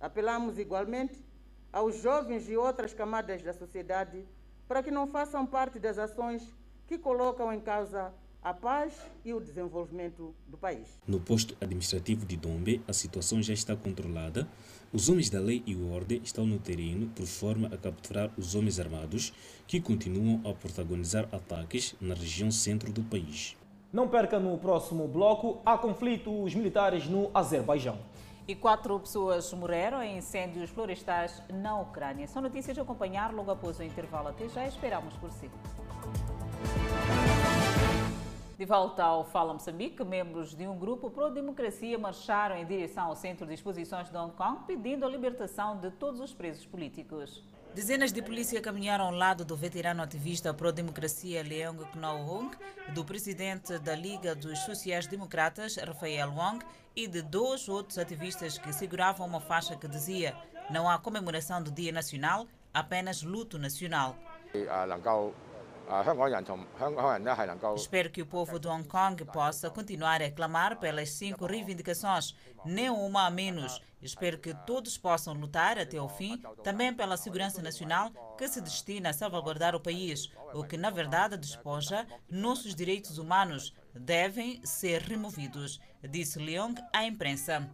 Apelamos 0.00 0.58
igualmente 0.58 1.24
aos 1.72 2.00
jovens 2.00 2.48
e 2.48 2.56
outras 2.56 2.94
camadas 2.94 3.42
da 3.42 3.52
sociedade 3.52 4.24
para 4.68 4.82
que 4.82 4.90
não 4.90 5.06
façam 5.06 5.46
parte 5.46 5.78
das 5.78 5.98
ações 5.98 6.54
que 6.86 6.98
colocam 6.98 7.52
em 7.52 7.60
causa 7.60 8.12
a 8.42 8.54
paz 8.54 8.94
e 9.24 9.34
o 9.34 9.40
desenvolvimento 9.40 10.32
do 10.46 10.56
país. 10.56 10.86
No 11.04 11.18
posto 11.18 11.56
administrativo 11.60 12.24
de 12.24 12.36
Dombe, 12.36 12.80
a 12.86 12.92
situação 12.92 13.42
já 13.42 13.52
está 13.52 13.74
controlada. 13.74 14.48
Os 14.92 15.08
homens 15.08 15.28
da 15.28 15.40
lei 15.40 15.64
e 15.66 15.74
ordem 15.90 16.20
estão 16.22 16.46
no 16.46 16.60
terreno 16.60 17.08
por 17.08 17.26
forma 17.26 17.66
a 17.74 17.76
capturar 17.76 18.30
os 18.38 18.54
homens 18.54 18.78
armados 18.78 19.32
que 19.66 19.80
continuam 19.80 20.40
a 20.48 20.54
protagonizar 20.54 21.28
ataques 21.32 21.96
na 22.00 22.14
região 22.14 22.50
centro 22.52 22.92
do 22.92 23.02
país. 23.02 23.56
Não 23.92 24.08
perca 24.08 24.38
no 24.38 24.58
próximo 24.58 25.06
bloco, 25.06 25.60
há 25.64 25.78
conflitos 25.78 26.54
militares 26.54 27.08
no 27.08 27.30
Azerbaijão. 27.32 27.96
E 28.48 28.54
quatro 28.54 28.98
pessoas 28.98 29.52
morreram 29.52 30.02
em 30.02 30.18
incêndios 30.18 30.70
florestais 30.70 31.42
na 31.52 31.80
Ucrânia. 31.80 32.26
São 32.26 32.42
notícias 32.42 32.76
a 32.78 32.82
acompanhar 32.82 33.32
logo 33.32 33.50
após 33.50 33.78
o 33.78 33.82
intervalo. 33.82 34.28
Até 34.28 34.48
já, 34.48 34.66
esperamos 34.66 35.14
por 35.14 35.30
si. 35.30 35.50
De 38.58 38.64
volta 38.64 39.04
ao 39.04 39.24
Fala 39.24 39.52
Moçambique, 39.52 40.02
membros 40.02 40.54
de 40.54 40.66
um 40.66 40.78
grupo 40.78 41.10
pró-democracia 41.10 41.98
marcharam 41.98 42.56
em 42.56 42.64
direção 42.64 43.06
ao 43.06 43.16
Centro 43.16 43.46
de 43.46 43.54
Exposições 43.54 44.10
de 44.10 44.16
Hong 44.16 44.32
Kong 44.32 44.60
pedindo 44.66 45.04
a 45.04 45.08
libertação 45.08 45.76
de 45.76 45.90
todos 45.90 46.20
os 46.20 46.32
presos 46.32 46.66
políticos. 46.66 47.44
Dezenas 47.76 48.10
de 48.10 48.22
polícia 48.22 48.58
caminharam 48.62 49.04
ao 49.04 49.10
lado 49.10 49.44
do 49.44 49.54
veterano 49.54 50.02
ativista 50.02 50.54
pró-democracia 50.54 51.42
Leong 51.42 51.84
Kno-hong, 51.92 52.56
do 52.94 53.04
presidente 53.04 53.78
da 53.80 53.94
Liga 53.94 54.34
dos 54.34 54.60
Sociais 54.60 55.06
Democratas, 55.06 55.76
Rafael 55.76 56.30
Wong, 56.30 56.64
e 56.96 57.06
de 57.06 57.20
dois 57.20 57.68
outros 57.68 57.98
ativistas 57.98 58.56
que 58.56 58.72
seguravam 58.72 59.26
uma 59.26 59.42
faixa 59.42 59.76
que 59.76 59.86
dizia 59.86 60.34
não 60.70 60.88
há 60.88 60.98
comemoração 60.98 61.62
do 61.62 61.70
Dia 61.70 61.92
Nacional, 61.92 62.46
apenas 62.72 63.22
luto 63.22 63.58
nacional. 63.58 64.16
Espero 67.76 68.10
que 68.10 68.20
o 68.20 68.26
povo 68.26 68.58
de 68.58 68.66
Hong 68.66 68.86
Kong 68.88 69.24
possa 69.26 69.70
continuar 69.70 70.20
a 70.20 70.30
clamar 70.30 70.78
pelas 70.78 71.10
cinco 71.10 71.46
reivindicações, 71.46 72.34
nem 72.64 72.90
uma 72.90 73.26
a 73.26 73.30
menos. 73.30 73.80
Espero 74.02 74.38
que 74.38 74.52
todos 74.66 74.98
possam 74.98 75.34
lutar 75.34 75.78
até 75.78 76.00
o 76.00 76.08
fim, 76.08 76.42
também 76.62 76.92
pela 76.92 77.16
segurança 77.16 77.62
nacional 77.62 78.10
que 78.36 78.48
se 78.48 78.60
destina 78.60 79.10
a 79.10 79.12
salvaguardar 79.12 79.74
o 79.74 79.80
país, 79.80 80.28
o 80.52 80.64
que 80.64 80.76
na 80.76 80.90
verdade 80.90 81.36
despoja 81.36 82.06
nossos 82.28 82.74
direitos 82.74 83.18
humanos 83.18 83.72
devem 83.94 84.60
ser 84.64 85.02
removidos, 85.02 85.80
disse 86.02 86.38
Leong 86.38 86.74
à 86.92 87.04
imprensa. 87.04 87.68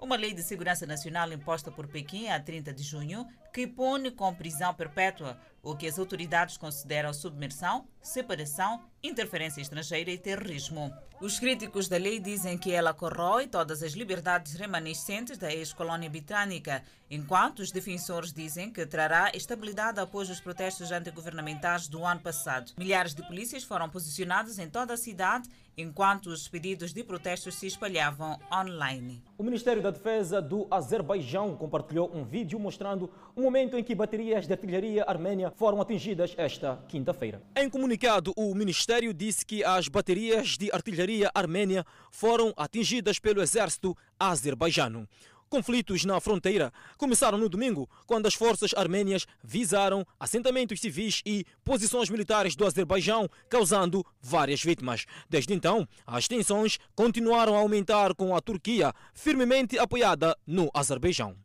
Uma 0.00 0.16
lei 0.16 0.34
de 0.34 0.42
segurança 0.42 0.84
nacional 0.84 1.32
imposta 1.32 1.70
por 1.70 1.86
Pequim 1.86 2.28
a 2.28 2.40
30 2.40 2.72
de 2.72 2.82
junho 2.82 3.24
que 3.52 3.66
pune 3.66 4.10
com 4.10 4.34
prisão 4.34 4.72
perpétua 4.72 5.38
o 5.62 5.76
que 5.76 5.86
as 5.86 5.98
autoridades 5.98 6.56
consideram 6.56 7.12
submersão, 7.12 7.86
separação, 8.00 8.82
interferência 9.00 9.60
estrangeira 9.60 10.10
e 10.10 10.18
terrorismo. 10.18 10.92
Os 11.20 11.38
críticos 11.38 11.88
da 11.88 11.96
lei 11.96 12.18
dizem 12.18 12.58
que 12.58 12.72
ela 12.72 12.92
corrói 12.92 13.46
todas 13.46 13.80
as 13.80 13.92
liberdades 13.92 14.54
remanescentes 14.54 15.38
da 15.38 15.52
ex-colônia 15.52 16.10
britânica, 16.10 16.82
enquanto 17.08 17.60
os 17.60 17.70
defensores 17.70 18.32
dizem 18.32 18.72
que 18.72 18.84
trará 18.84 19.30
estabilidade 19.32 20.00
após 20.00 20.28
os 20.28 20.40
protestos 20.40 20.90
antigovernamentais 20.90 21.86
do 21.86 22.04
ano 22.04 22.20
passado. 22.20 22.72
Milhares 22.76 23.14
de 23.14 23.24
polícias 23.24 23.62
foram 23.62 23.88
posicionados 23.88 24.58
em 24.58 24.68
toda 24.68 24.94
a 24.94 24.96
cidade, 24.96 25.48
enquanto 25.76 26.26
os 26.26 26.48
pedidos 26.48 26.92
de 26.92 27.04
protestos 27.04 27.54
se 27.54 27.66
espalhavam 27.66 28.38
online. 28.52 29.22
O 29.38 29.44
Ministério 29.44 29.80
da 29.80 29.90
Defesa 29.90 30.42
do 30.42 30.66
Azerbaijão 30.70 31.56
compartilhou 31.56 32.10
um 32.14 32.24
vídeo 32.24 32.58
mostrando 32.58 33.10
momento 33.42 33.76
em 33.76 33.84
que 33.84 33.94
baterias 33.94 34.46
de 34.46 34.52
artilharia 34.52 35.04
armênia 35.06 35.50
foram 35.50 35.80
atingidas 35.80 36.34
esta 36.38 36.82
quinta-feira. 36.88 37.42
Em 37.56 37.68
comunicado, 37.68 38.32
o 38.36 38.54
Ministério 38.54 39.12
disse 39.12 39.44
que 39.44 39.62
as 39.64 39.88
baterias 39.88 40.56
de 40.56 40.70
artilharia 40.72 41.30
armênia 41.34 41.84
foram 42.10 42.54
atingidas 42.56 43.18
pelo 43.18 43.42
exército 43.42 43.96
azerbaijano. 44.18 45.08
Conflitos 45.52 46.06
na 46.06 46.18
fronteira 46.18 46.72
começaram 46.96 47.36
no 47.36 47.46
domingo, 47.46 47.86
quando 48.06 48.24
as 48.24 48.32
forças 48.32 48.70
armênias 48.74 49.26
visaram 49.44 50.06
assentamentos 50.18 50.80
civis 50.80 51.20
e 51.26 51.44
posições 51.62 52.08
militares 52.08 52.56
do 52.56 52.64
Azerbaijão, 52.64 53.28
causando 53.50 54.02
várias 54.18 54.64
vítimas. 54.64 55.04
Desde 55.28 55.52
então, 55.52 55.86
as 56.06 56.26
tensões 56.26 56.78
continuaram 56.94 57.54
a 57.54 57.58
aumentar 57.58 58.14
com 58.14 58.34
a 58.34 58.40
Turquia 58.40 58.94
firmemente 59.12 59.78
apoiada 59.78 60.34
no 60.46 60.70
Azerbaijão. 60.72 61.36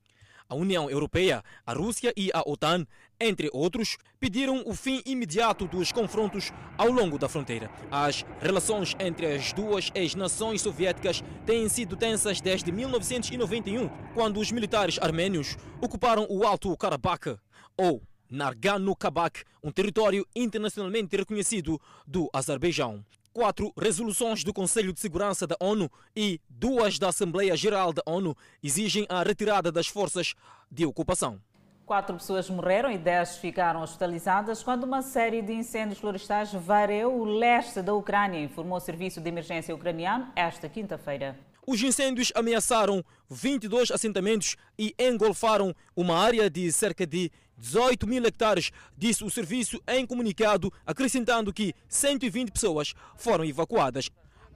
A 0.49 0.55
União 0.55 0.89
Europeia, 0.89 1.43
a 1.65 1.73
Rússia 1.73 2.13
e 2.15 2.31
a 2.33 2.41
OTAN, 2.45 2.87
entre 3.19 3.49
outros, 3.51 3.97
pediram 4.19 4.63
o 4.65 4.73
fim 4.73 5.01
imediato 5.05 5.67
dos 5.67 5.91
confrontos 5.91 6.53
ao 6.77 6.89
longo 6.89 7.17
da 7.17 7.27
fronteira. 7.27 7.69
As 7.91 8.25
relações 8.39 8.95
entre 8.99 9.25
as 9.25 9.51
duas 9.51 9.91
ex-nações 9.93 10.61
soviéticas 10.61 11.21
têm 11.45 11.67
sido 11.67 11.97
tensas 11.97 12.39
desde 12.39 12.71
1991, 12.71 13.89
quando 14.13 14.39
os 14.39 14.51
militares 14.51 14.97
armênios 15.01 15.57
ocuparam 15.81 16.25
o 16.29 16.45
Alto 16.45 16.75
Karabakh, 16.77 17.37
ou 17.75 18.01
Nagorno-Karabakh, 18.29 19.43
um 19.61 19.71
território 19.71 20.25
internacionalmente 20.35 21.15
reconhecido 21.15 21.79
do 22.05 22.29
Azerbaijão 22.31 23.03
quatro 23.37 23.71
resoluções 23.79 24.43
do 24.43 24.51
Conselho 24.51 24.91
de 24.91 24.99
Segurança 24.99 25.45
da 25.45 25.55
ONU 25.59 25.91
e 26.15 26.41
duas 26.49 26.97
da 26.97 27.09
Assembleia 27.09 27.55
Geral 27.55 27.93
da 27.93 28.01
ONU 28.03 28.35
exigem 28.63 29.05
a 29.07 29.21
retirada 29.21 29.71
das 29.71 29.85
forças 29.85 30.33
de 30.71 30.87
ocupação. 30.87 31.39
Quatro 31.85 32.15
pessoas 32.15 32.49
morreram 32.49 32.89
e 32.89 32.97
dez 32.97 33.37
ficaram 33.37 33.83
hospitalizadas 33.83 34.63
quando 34.63 34.85
uma 34.85 35.03
série 35.03 35.43
de 35.43 35.53
incêndios 35.53 35.99
florestais 35.99 36.51
varreu 36.51 37.15
o 37.15 37.25
leste 37.25 37.79
da 37.83 37.93
Ucrânia, 37.93 38.43
informou 38.43 38.79
o 38.79 38.81
Serviço 38.81 39.21
de 39.21 39.29
Emergência 39.29 39.75
Ucraniano 39.75 40.31
esta 40.35 40.67
quinta-feira. 40.67 41.37
Os 41.69 41.83
incêndios 41.83 42.31
ameaçaram 42.33 43.03
22 43.29 43.91
assentamentos 43.91 44.55
e 44.79 44.95
engolfaram 44.97 45.75
uma 45.97 46.17
área 46.17 46.49
de 46.49 46.71
cerca 46.71 47.05
de 47.05 47.29
18 47.57 48.07
mil 48.07 48.23
hectares, 48.23 48.71
disse 48.97 49.21
o 49.21 49.29
serviço 49.29 49.77
em 49.85 50.05
comunicado, 50.05 50.71
acrescentando 50.85 51.51
que 51.51 51.73
120 51.89 52.51
pessoas 52.51 52.93
foram 53.17 53.43
evacuadas. 53.43 54.09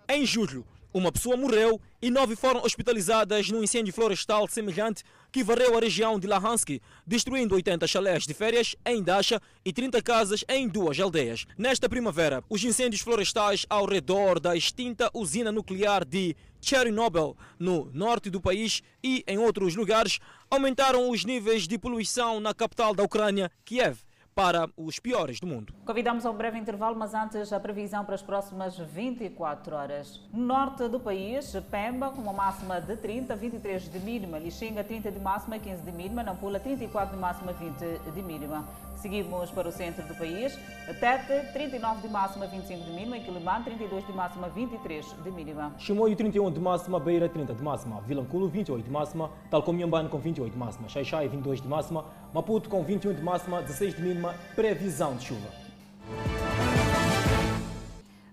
Em 0.08 0.26
julho, 0.26 0.66
uma 0.94 1.12
pessoa 1.12 1.36
morreu 1.36 1.82
e 2.02 2.10
nove 2.10 2.36
foram 2.36 2.64
hospitalizadas 2.64 3.50
num 3.50 3.64
incêndio 3.64 3.94
florestal 3.94 4.48
semelhante 4.48 5.04
que 5.32 5.44
varreu 5.44 5.78
a 5.78 5.82
região 5.82 6.20
de 6.20 6.28
Lahansky, 6.28 6.82
destruindo 7.08 7.56
80 7.56 7.88
chalés 7.88 8.26
de 8.26 8.34
férias 8.34 8.76
em 8.86 9.02
Dasha 9.02 9.42
e 9.64 9.72
30 9.72 10.02
casas 10.02 10.44
em 10.50 10.68
duas 10.68 11.00
aldeias. 11.00 11.46
Nesta 11.58 11.88
primavera, 11.88 12.44
os 12.50 12.64
incêndios 12.64 13.02
florestais 13.02 13.66
ao 13.70 13.86
redor 13.86 14.40
da 14.40 14.56
extinta 14.56 15.10
usina 15.14 15.52
nuclear 15.52 16.04
de 16.04 16.36
Chernobyl, 16.62 17.36
no 17.60 17.90
norte 17.94 18.30
do 18.30 18.40
país 18.40 18.82
e 19.04 19.24
em 19.28 19.38
outros 19.38 19.76
lugares, 19.76 20.20
aumentaram 20.50 21.10
os 21.10 21.26
níveis 21.26 21.68
de 21.68 21.78
poluição 21.78 22.40
na 22.40 22.54
capital 22.54 22.94
da 22.94 23.04
Ucrânia, 23.04 23.52
Kiev 23.66 24.00
para 24.42 24.68
os 24.76 24.98
piores 24.98 25.40
do 25.40 25.46
mundo. 25.46 25.72
Convidamos 25.86 26.26
a 26.26 26.32
um 26.32 26.34
breve 26.34 26.58
intervalo, 26.58 26.96
mas 26.98 27.14
antes 27.14 27.54
a 27.54 27.60
previsão 27.60 28.04
para 28.04 28.16
as 28.16 28.24
próximas 28.24 28.76
24 28.76 29.76
horas. 29.76 30.20
No 30.34 30.48
norte 30.48 30.88
do 30.88 31.00
país, 31.00 31.56
Pemba 31.70 32.10
com 32.10 32.24
uma 32.24 32.34
máxima 32.34 32.82
de 32.82 32.98
30, 32.98 33.36
23 33.36 33.92
de 33.92 34.00
mínima, 34.00 34.40
Lixinga 34.40 34.84
30 34.84 35.12
de 35.12 35.20
máxima, 35.20 35.60
15 35.60 35.84
de 35.84 35.92
mínima, 35.92 36.24
Nampula 36.24 36.60
34 36.60 37.16
de 37.16 37.22
máxima, 37.22 37.54
20 37.54 38.12
de 38.16 38.22
mínima. 38.24 38.68
Seguimos 38.96 39.50
para 39.50 39.68
o 39.68 39.72
centro 39.72 40.04
do 40.06 40.14
país, 40.16 40.58
Tete 41.00 41.52
39 41.54 42.02
de 42.02 42.10
máxima, 42.10 42.46
25 42.46 42.84
de 42.84 42.92
mínima, 42.92 43.20
Quilimane 43.20 43.66
32 43.66 44.06
de 44.06 44.14
máxima, 44.14 44.48
23 44.50 45.16
de 45.24 45.32
mínima. 45.32 45.74
Chimoio 45.80 46.16
31 46.16 46.52
de 46.52 46.60
máxima, 46.60 47.00
Beira 47.00 47.28
30 47.28 47.54
de 47.54 47.64
máxima, 47.64 48.00
Vilanculo 48.02 48.48
28 48.48 48.86
de 48.86 48.92
máxima, 48.92 49.32
tal 49.50 49.64
como 49.64 49.80
Inhambane 49.80 50.08
com 50.08 50.20
28 50.20 50.52
de 50.52 50.58
máxima, 50.58 50.88
Xaixai 50.88 51.28
22 51.28 51.62
de 51.62 51.68
máxima, 51.68 52.06
Maputo 52.32 52.70
com 52.70 52.84
21 52.84 53.14
de 53.16 53.24
máxima, 53.24 53.62
16 53.62 53.96
de 53.96 54.02
mínima, 54.04 54.31
previsão 54.56 55.16
de 55.16 55.26
chuva. 55.26 55.62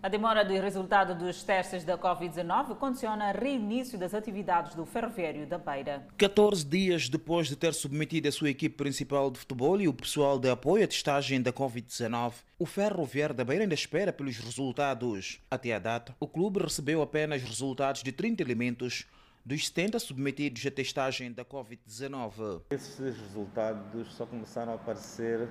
A 0.00 0.08
demora 0.08 0.44
do 0.44 0.54
resultado 0.54 1.14
dos 1.14 1.42
testes 1.42 1.82
da 1.82 1.98
Covid-19 1.98 2.76
condiciona 2.76 3.32
o 3.32 3.36
reinício 3.36 3.98
das 3.98 4.14
atividades 4.14 4.76
do 4.76 4.86
Ferroviário 4.86 5.44
da 5.44 5.58
Beira. 5.58 6.06
14 6.16 6.64
dias 6.64 7.08
depois 7.08 7.48
de 7.48 7.56
ter 7.56 7.74
submetido 7.74 8.28
a 8.28 8.32
sua 8.32 8.48
equipe 8.48 8.76
principal 8.76 9.28
de 9.28 9.40
futebol 9.40 9.80
e 9.80 9.88
o 9.88 9.92
pessoal 9.92 10.38
de 10.38 10.48
apoio 10.48 10.84
à 10.84 10.86
testagem 10.86 11.42
da 11.42 11.52
Covid-19, 11.52 12.34
o 12.60 12.64
Ferroviário 12.64 13.34
da 13.34 13.44
Beira 13.44 13.64
ainda 13.64 13.74
espera 13.74 14.12
pelos 14.12 14.38
resultados. 14.38 15.40
Até 15.50 15.74
a 15.74 15.80
data, 15.80 16.14
o 16.20 16.28
clube 16.28 16.62
recebeu 16.62 17.02
apenas 17.02 17.42
resultados 17.42 18.02
de 18.02 18.12
30 18.12 18.40
elementos 18.40 19.04
dos 19.44 19.66
70 19.66 19.98
submetidos 19.98 20.64
à 20.64 20.70
testagem 20.70 21.32
da 21.32 21.44
Covid-19. 21.44 22.62
Esses 22.70 22.98
resultados 22.98 24.12
só 24.12 24.24
começaram 24.24 24.72
a 24.72 24.74
aparecer 24.76 25.48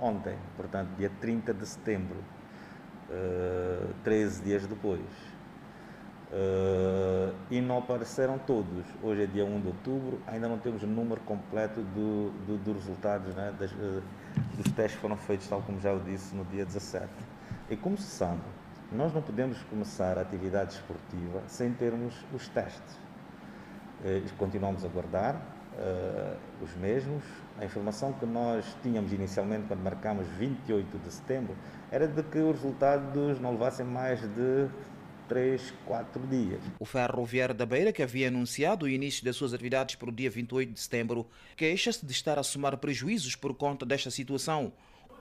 ontem, 0.00 0.36
portanto, 0.56 0.90
dia 0.96 1.10
30 1.20 1.54
de 1.54 1.66
setembro. 1.66 2.18
Uh, 3.10 3.94
13 4.04 4.42
dias 4.42 4.66
depois. 4.66 5.00
Uh, 6.30 7.34
e 7.50 7.58
não 7.58 7.78
apareceram 7.78 8.38
todos. 8.38 8.84
Hoje 9.02 9.22
é 9.22 9.26
dia 9.26 9.46
1 9.46 9.60
de 9.62 9.66
outubro, 9.68 10.20
ainda 10.26 10.46
não 10.46 10.58
temos 10.58 10.82
o 10.82 10.86
número 10.86 11.22
completo 11.22 11.80
do, 11.80 12.30
do, 12.46 12.58
dos 12.58 12.76
resultados 12.76 13.34
né, 13.34 13.54
das, 13.58 13.72
uh, 13.72 14.02
dos 14.54 14.70
testes 14.72 14.96
que 14.96 15.00
foram 15.00 15.16
feitos, 15.16 15.48
tal 15.48 15.62
como 15.62 15.80
já 15.80 15.88
eu 15.88 16.00
disse, 16.00 16.34
no 16.34 16.44
dia 16.44 16.66
17. 16.66 17.08
E 17.70 17.76
como 17.76 17.96
se 17.96 18.10
sabe, 18.10 18.42
nós 18.92 19.12
não 19.14 19.22
podemos 19.22 19.62
começar 19.64 20.18
a 20.18 20.20
atividade 20.20 20.74
esportiva 20.74 21.42
sem 21.46 21.72
termos 21.72 22.14
os 22.34 22.46
testes. 22.48 22.96
Uh, 24.04 24.34
continuamos 24.36 24.84
a 24.84 24.88
guardar 24.88 25.40
os 26.62 26.74
mesmos. 26.76 27.22
A 27.58 27.64
informação 27.64 28.12
que 28.12 28.26
nós 28.26 28.64
tínhamos 28.82 29.12
inicialmente, 29.12 29.64
quando 29.66 29.80
marcámos 29.80 30.26
28 30.38 30.98
de 30.98 31.12
setembro, 31.12 31.56
era 31.90 32.06
de 32.06 32.22
que 32.22 32.38
os 32.38 32.54
resultados 32.54 33.40
não 33.40 33.52
levassem 33.52 33.84
mais 33.84 34.20
de 34.20 34.68
3, 35.28 35.74
4 35.84 36.26
dias. 36.26 36.60
O 36.78 36.84
Ferroviário 36.84 37.54
da 37.54 37.66
Beira, 37.66 37.92
que 37.92 38.02
havia 38.02 38.28
anunciado 38.28 38.86
o 38.86 38.88
início 38.88 39.24
das 39.24 39.36
suas 39.36 39.52
atividades 39.52 39.94
para 39.94 40.08
o 40.08 40.12
dia 40.12 40.30
28 40.30 40.72
de 40.72 40.80
setembro, 40.80 41.26
queixa-se 41.56 42.04
de 42.04 42.12
estar 42.12 42.38
a 42.38 42.42
somar 42.42 42.76
prejuízos 42.78 43.36
por 43.36 43.54
conta 43.54 43.84
desta 43.84 44.10
situação, 44.10 44.72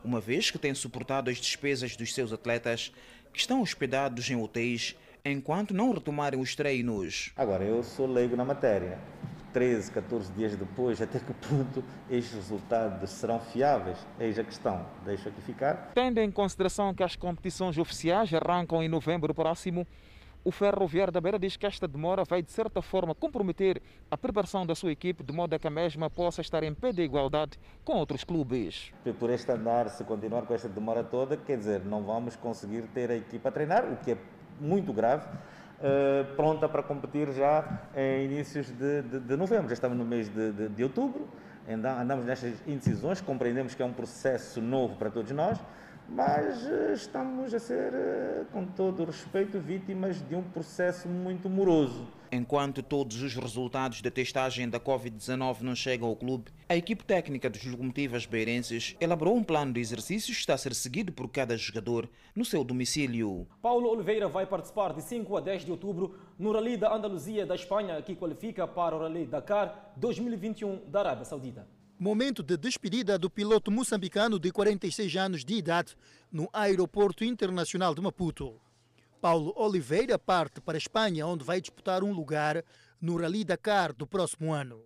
uma 0.04 0.22
vez 0.22 0.50
que 0.50 0.58
tem 0.58 0.74
suportado 0.74 1.30
as 1.30 1.38
despesas 1.38 1.96
dos 1.98 2.14
seus 2.14 2.32
atletas 2.32 2.94
que 3.34 3.40
estão 3.40 3.62
hospedados 3.62 4.30
em 4.30 4.36
hotéis 4.36 4.96
enquanto 5.26 5.74
não 5.74 5.92
retomarem 5.92 6.40
os 6.40 6.56
treinos. 6.56 7.32
Agora, 7.36 7.64
eu 7.64 7.84
sou 7.84 8.08
leigo 8.08 8.36
na 8.36 8.46
matéria. 8.46 8.98
13, 9.58 9.92
14 9.92 10.32
dias 10.34 10.56
depois, 10.56 11.02
até 11.02 11.18
que 11.18 11.34
ponto 11.34 11.84
estes 12.12 12.36
resultados 12.36 13.10
serão 13.10 13.40
fiáveis? 13.40 13.98
Eis 14.20 14.38
a 14.38 14.44
questão. 14.44 14.86
Deixo 15.04 15.28
aqui 15.28 15.42
ficar. 15.42 15.94
Tendo 15.96 16.20
em 16.20 16.30
consideração 16.30 16.94
que 16.94 17.02
as 17.02 17.16
competições 17.16 17.76
oficiais 17.76 18.32
arrancam 18.32 18.84
em 18.84 18.88
novembro 18.88 19.34
próximo, 19.34 19.88
o 20.44 20.52
Ferroviário 20.52 21.12
da 21.12 21.20
Beira 21.20 21.40
diz 21.40 21.58
que 21.58 21.66
esta 21.66 21.88
demora 21.88 22.24
vai, 22.24 22.44
de 22.44 22.52
certa 22.52 22.84
forma, 22.84 23.16
comprometer 23.16 23.82
a 24.12 24.16
preparação 24.16 24.64
da 24.64 24.76
sua 24.76 24.92
equipe, 24.92 25.24
de 25.24 25.34
modo 25.34 25.56
a 25.56 25.58
que 25.58 25.66
a 25.66 25.72
mesma 25.72 26.08
possa 26.08 26.40
estar 26.40 26.62
em 26.62 26.76
pé 26.76 26.92
de 26.92 27.02
igualdade 27.02 27.58
com 27.84 27.94
outros 27.94 28.24
clubes. 28.24 28.94
Por 29.20 29.32
este 29.32 29.52
andar, 29.52 29.90
se 29.90 30.04
continuar 30.04 30.44
com 30.44 30.54
esta 30.54 30.70
demora 30.70 31.04
toda, 31.04 31.36
quer 31.36 31.58
dizer, 31.58 31.84
não 31.84 32.04
vamos 32.04 32.36
conseguir 32.36 32.84
ter 32.94 33.10
a 33.10 33.16
equipa 33.16 33.50
a 33.50 33.52
treinar, 33.52 33.92
o 33.92 33.98
que 33.98 34.12
é 34.12 34.18
muito 34.62 34.94
grave 34.94 35.28
uh, 35.80 36.36
pronta 36.36 36.68
para 36.68 36.84
competir 36.84 37.32
já 37.34 37.82
em 37.96 38.26
inícios 38.26 38.68
de, 38.72 39.02
de, 39.02 39.20
de 39.20 39.36
novembro. 39.36 39.68
Já 39.68 39.74
estamos 39.74 39.98
no 39.98 40.06
mês 40.06 40.30
de, 40.30 40.52
de, 40.52 40.70
de 40.70 40.84
outubro, 40.84 41.28
andamos 41.68 42.26
nestas 42.26 42.54
indecisões, 42.68 43.22
compreendemos 43.22 43.76
que 43.76 43.82
é 43.82 43.86
um 43.86 43.94
processo 43.94 44.62
novo 44.62 44.96
para 44.96 45.10
todos 45.10 45.32
nós, 45.32 45.60
mas 46.10 46.64
uh, 46.66 46.94
estamos 46.94 47.54
a 47.54 47.60
ser, 47.60 47.94
uh, 47.94 48.46
com 48.52 48.66
todo 48.66 49.04
o 49.04 49.06
respeito, 49.06 49.60
vítimas 49.60 50.22
de 50.28 50.36
um 50.36 50.44
processo 50.44 51.08
muito 51.08 51.50
moroso. 51.50 52.08
Enquanto 52.32 52.84
todos 52.84 53.22
os 53.22 53.34
resultados 53.34 54.02
da 54.02 54.12
testagem 54.12 54.70
da 54.70 54.80
Covid-19 54.80 55.62
não 55.62 55.76
chegam 55.76 56.10
ao 56.10 56.16
clube, 56.16 56.52
a 56.68 56.76
equipe 56.76 57.06
técnica 57.06 57.50
dos 57.50 57.64
locomotivas 57.66 58.26
beirenses 58.26 58.96
elaborou 59.00 59.36
um 59.36 59.44
plano 59.44 59.72
de 59.72 59.80
exercícios 59.80 60.36
que 60.36 60.42
está 60.42 60.54
a 60.54 60.58
ser 60.58 60.76
seguido 60.76 61.14
por 61.14 61.30
cada 61.30 61.56
jogador 61.56 62.10
no 62.36 62.44
seu 62.44 62.64
domicílio. 62.64 63.48
Paulo 63.62 63.90
Oliveira 63.90 64.28
vai 64.28 64.46
participar 64.46 64.94
de 64.94 65.02
5 65.02 65.38
a 65.38 65.40
10 65.40 65.66
de 65.66 65.72
outubro 65.72 66.16
no 66.38 66.52
Rally 66.52 66.76
da 66.76 66.94
Andaluzia 66.94 67.46
da 67.46 67.56
Espanha, 67.56 68.02
que 68.02 68.16
qualifica 68.16 68.68
para 68.68 68.96
o 68.96 69.00
Rally 69.00 69.26
Dakar 69.26 69.94
2021 69.96 70.90
da 70.90 71.00
Arábia 71.00 71.24
Saudita. 71.24 71.68
Momento 72.00 72.44
de 72.44 72.58
despedida 72.58 73.18
do 73.18 73.30
piloto 73.30 73.72
moçambicano 73.72 74.38
de 74.38 74.52
46 74.52 75.16
anos 75.16 75.44
de 75.44 75.56
idade 75.56 75.96
no 76.32 76.48
Aeroporto 76.54 77.24
Internacional 77.24 77.96
de 77.96 78.02
Maputo. 78.02 78.62
Paulo 79.22 79.52
Oliveira 79.56 80.20
parte 80.20 80.62
para 80.62 80.78
a 80.78 80.78
Espanha, 80.78 81.26
onde 81.26 81.44
vai 81.44 81.60
disputar 81.60 82.04
um 82.04 82.14
lugar 82.14 82.64
no 83.02 83.18
Rally 83.18 83.44
Dakar 83.44 83.92
do 83.92 84.06
próximo 84.06 84.54
ano. 84.54 84.84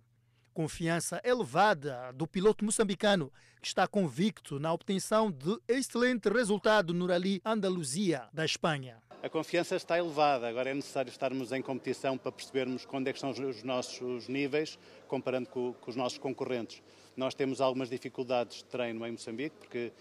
Confiança 0.54 1.22
elevada 1.24 2.12
do 2.14 2.26
piloto 2.26 2.64
moçambicano, 2.64 3.32
que 3.62 3.68
está 3.68 3.88
convicto 3.88 4.60
na 4.60 4.74
obtenção 4.74 5.32
de 5.32 5.58
excelente 5.68 6.30
resultado 6.30 6.94
no 6.94 7.06
Rally 7.06 7.42
Andaluzia 7.46 8.28
da 8.34 8.46
Espanha. 8.46 9.02
A 9.22 9.30
confiança 9.30 9.76
está 9.76 9.98
elevada, 10.00 10.48
agora 10.48 10.72
é 10.72 10.74
necessário 10.74 11.10
estarmos 11.10 11.52
em 11.52 11.62
competição 11.62 12.18
para 12.18 12.32
percebermos 12.32 12.86
quando 12.86 13.08
é 13.08 13.14
que 13.14 13.20
são 13.20 13.30
os 13.30 13.64
nossos 13.64 14.28
níveis, 14.28 14.80
comparando 15.08 15.48
com, 15.48 15.74
com 15.74 15.90
os 15.92 15.96
nossos 15.96 16.18
concorrentes. 16.18 16.82
Nós 17.16 17.34
temos 17.34 17.60
algumas 17.60 17.90
dificuldades 17.90 18.58
de 18.58 18.66
treino 18.66 19.06
em 19.06 19.12
Moçambique, 19.12 19.56
porque 19.60 19.92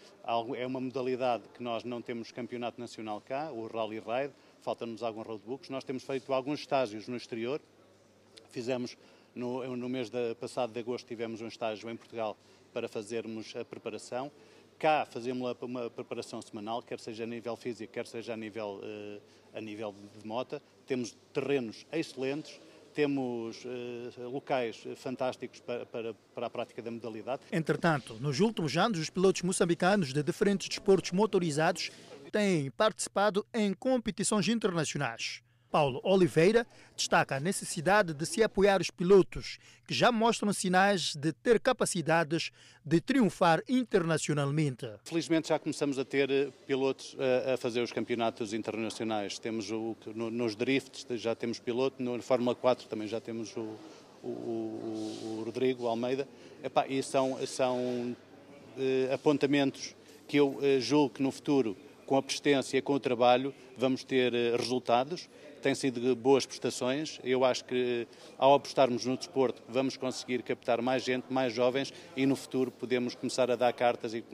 é 0.57 0.67
uma 0.67 0.81
modalidade 0.81 1.45
que 1.55 1.63
nós 1.63 1.85
não 1.85 2.01
temos 2.01 2.31
campeonato 2.31 2.81
nacional 2.81 3.21
cá, 3.21 3.51
o 3.51 3.67
Rally 3.67 3.99
Raid, 3.99 4.33
faltam-nos 4.63 5.03
alguns 5.03 5.27
roadbooks. 5.27 5.71
Nós 5.71 5.85
temos 5.85 6.05
feito 6.05 6.33
alguns 6.33 6.61
estágios 6.61 7.09
no 7.09 7.17
exterior, 7.17 7.61
fizemos 8.51 8.97
No, 9.35 9.77
no 9.77 9.89
mês 9.89 10.11
de, 10.11 10.35
passado 10.35 10.73
de 10.73 10.81
agosto 10.81 11.07
tivemos 11.07 11.41
um 11.41 11.47
estágio 11.47 11.89
em 11.89 11.97
Portugal 11.97 12.37
para 12.73 12.89
fazermos 12.89 13.55
a 13.55 13.65
preparação. 13.65 14.31
Cá 14.79 15.07
fazemos 15.07 15.57
uma 15.61 15.89
preparação 15.91 16.43
semanal, 16.43 16.83
quer 16.83 16.99
seja 16.99 17.25
a 17.25 17.27
nível 17.27 17.55
físico, 17.55 17.93
quer 17.93 18.07
seja 18.07 18.33
a 18.33 18.37
nível, 18.37 18.81
uh, 18.83 19.21
a 19.55 19.61
nível 19.61 19.95
de 20.19 20.27
mota. 20.27 20.61
Temos 20.87 21.17
terrenos 21.33 21.87
excelentes, 21.93 22.61
temos 22.91 23.65
uh, 23.65 24.29
locais 24.29 24.85
fantásticos 24.97 25.61
para, 25.61 25.87
para, 25.87 26.15
para, 26.35 26.47
a 26.47 26.51
prática 26.51 26.83
da 26.83 26.91
modalidade. 26.91 27.43
Entretanto, 27.53 28.17
nos 28.21 28.41
últimos 28.41 28.77
anos, 28.77 28.99
os 28.99 29.11
pilotos 29.11 29.43
moçambicanos 29.43 30.13
de 30.13 30.23
diferentes 30.23 30.69
desportos 30.69 31.13
motorizados 31.13 31.91
têm 32.31 32.71
participado 32.71 33.47
em 33.53 33.73
competições 33.75 34.49
internacionais. 34.49 35.43
Paulo 35.71 36.01
Oliveira 36.03 36.67
destaca 36.97 37.37
a 37.37 37.41
necessidade 37.41 38.13
de 38.13 38.27
se 38.27 38.43
apoiar 38.43 38.81
os 38.81 38.91
pilotos 38.91 39.59
que 39.87 39.95
já 39.95 40.11
mostram 40.11 40.53
sinais 40.53 41.15
de 41.15 41.33
ter 41.33 41.61
capacidades 41.61 42.51
de 42.85 43.01
triunfar 43.01 43.63
internacionalmente. 43.69 44.91
Felizmente 45.05 45.49
já 45.49 45.59
começamos 45.59 45.99
a 45.99 46.05
ter 46.05 46.31
eh, 46.31 46.49
pilotos 46.67 47.17
a, 47.53 47.57
fazer 47.57 47.81
os 47.81 47.93
campeonatos 47.93 48.53
internacionais. 48.53 49.39
Temos 49.39 49.71
o, 49.71 49.97
nos 50.15 50.57
drifts 50.57 51.07
já 51.21 51.35
temos 51.35 51.59
piloto, 51.59 52.03
na 52.03 52.21
Fórmula 52.21 52.55
4 52.55 52.89
também 52.89 53.07
já 53.07 53.21
temos 53.21 53.57
o, 53.57 53.77
o, 54.23 54.29
o 54.29 55.43
Rodrigo 55.45 55.87
Almeida. 55.87 56.27
E 56.89 57.03
são, 57.03 57.39
são 57.47 57.79
uh, 57.79 59.15
apontamentos 59.15 59.95
que 60.27 60.37
eu 60.37 60.61
julgo 60.81 61.15
que 61.15 61.23
no 61.23 61.31
futuro 61.31 61.77
com 62.07 62.17
a 62.17 62.23
persistência 62.23 62.77
e 62.77 62.83
com 62.83 62.93
o 62.93 63.01
trabalho 63.01 63.55
vamos 63.77 64.05
ter 64.05 64.33
resultados 64.57 65.29
têm 65.61 65.75
sido 65.75 66.15
boas 66.17 66.47
prestações. 66.47 67.21
Eu 67.23 67.45
acho 67.45 67.65
que 67.65 68.07
ao 68.39 68.55
apostarmos 68.55 69.05
no 69.07 69.17
desporto 69.17 69.63
vamos 69.69 69.97
conseguir 69.97 70.43
captar 70.43 70.81
mais 70.83 71.03
gente, 71.03 71.25
mais 71.31 71.53
jovens 71.53 71.93
e 72.17 72.27
no 72.27 72.37
futuro 72.37 72.71
podemos 72.71 73.15
começar 73.15 73.51
a 73.51 73.57
dar 73.57 73.73
cartas 73.73 74.15
e 74.15 74.25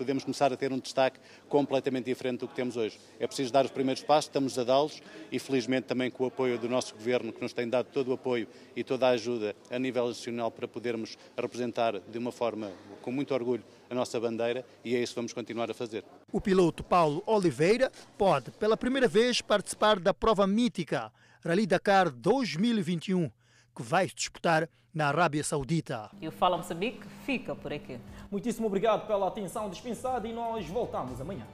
podemos 0.00 0.24
começar 0.24 0.50
a 0.50 0.56
ter 0.56 0.72
um 0.72 0.78
destaque 0.78 1.20
completamente 1.46 2.06
diferente 2.06 2.40
do 2.40 2.48
que 2.48 2.54
temos 2.54 2.74
hoje. 2.74 2.98
É 3.18 3.26
preciso 3.26 3.52
dar 3.52 3.66
os 3.66 3.70
primeiros 3.70 4.02
passos, 4.02 4.30
estamos 4.30 4.58
a 4.58 4.64
dá-los 4.64 5.02
e 5.30 5.38
felizmente 5.38 5.88
também 5.88 6.10
com 6.10 6.24
o 6.24 6.26
apoio 6.28 6.58
do 6.58 6.70
nosso 6.70 6.94
governo 6.94 7.30
que 7.34 7.42
nos 7.42 7.52
tem 7.52 7.68
dado 7.68 7.88
todo 7.92 8.08
o 8.08 8.14
apoio 8.14 8.48
e 8.74 8.82
toda 8.82 9.08
a 9.08 9.10
ajuda 9.10 9.54
a 9.70 9.78
nível 9.78 10.08
nacional 10.08 10.50
para 10.50 10.66
podermos 10.66 11.18
representar 11.36 12.00
de 12.00 12.16
uma 12.16 12.32
forma 12.32 12.72
com 13.02 13.12
muito 13.12 13.34
orgulho 13.34 13.62
a 13.90 13.94
nossa 13.94 14.18
bandeira 14.18 14.64
e 14.82 14.96
é 14.96 15.02
isso 15.02 15.12
que 15.12 15.16
vamos 15.16 15.34
continuar 15.34 15.70
a 15.70 15.74
fazer. 15.74 16.02
O 16.32 16.40
piloto 16.40 16.82
Paulo 16.82 17.22
Oliveira 17.26 17.92
pode, 18.16 18.50
pela 18.52 18.78
primeira 18.78 19.06
vez, 19.06 19.42
participar 19.42 20.00
da 20.00 20.14
prova 20.14 20.46
mítica 20.46 21.12
Rally 21.44 21.66
Dakar 21.66 22.08
2021, 22.08 23.30
que 23.76 23.82
vai 23.82 24.06
disputar 24.06 24.66
na 24.94 25.08
Arábia 25.08 25.44
Saudita. 25.44 26.10
E 26.20 26.28
o 26.28 26.32
Fala 26.32 26.56
Moçambique 26.56 27.06
fica 27.24 27.54
por 27.54 27.72
aqui. 27.72 27.98
Muitíssimo 28.30 28.66
obrigado 28.66 29.06
pela 29.06 29.28
atenção 29.28 29.68
dispensada 29.68 30.26
e 30.26 30.32
nós 30.32 30.66
voltamos 30.66 31.20
amanhã. 31.20 31.46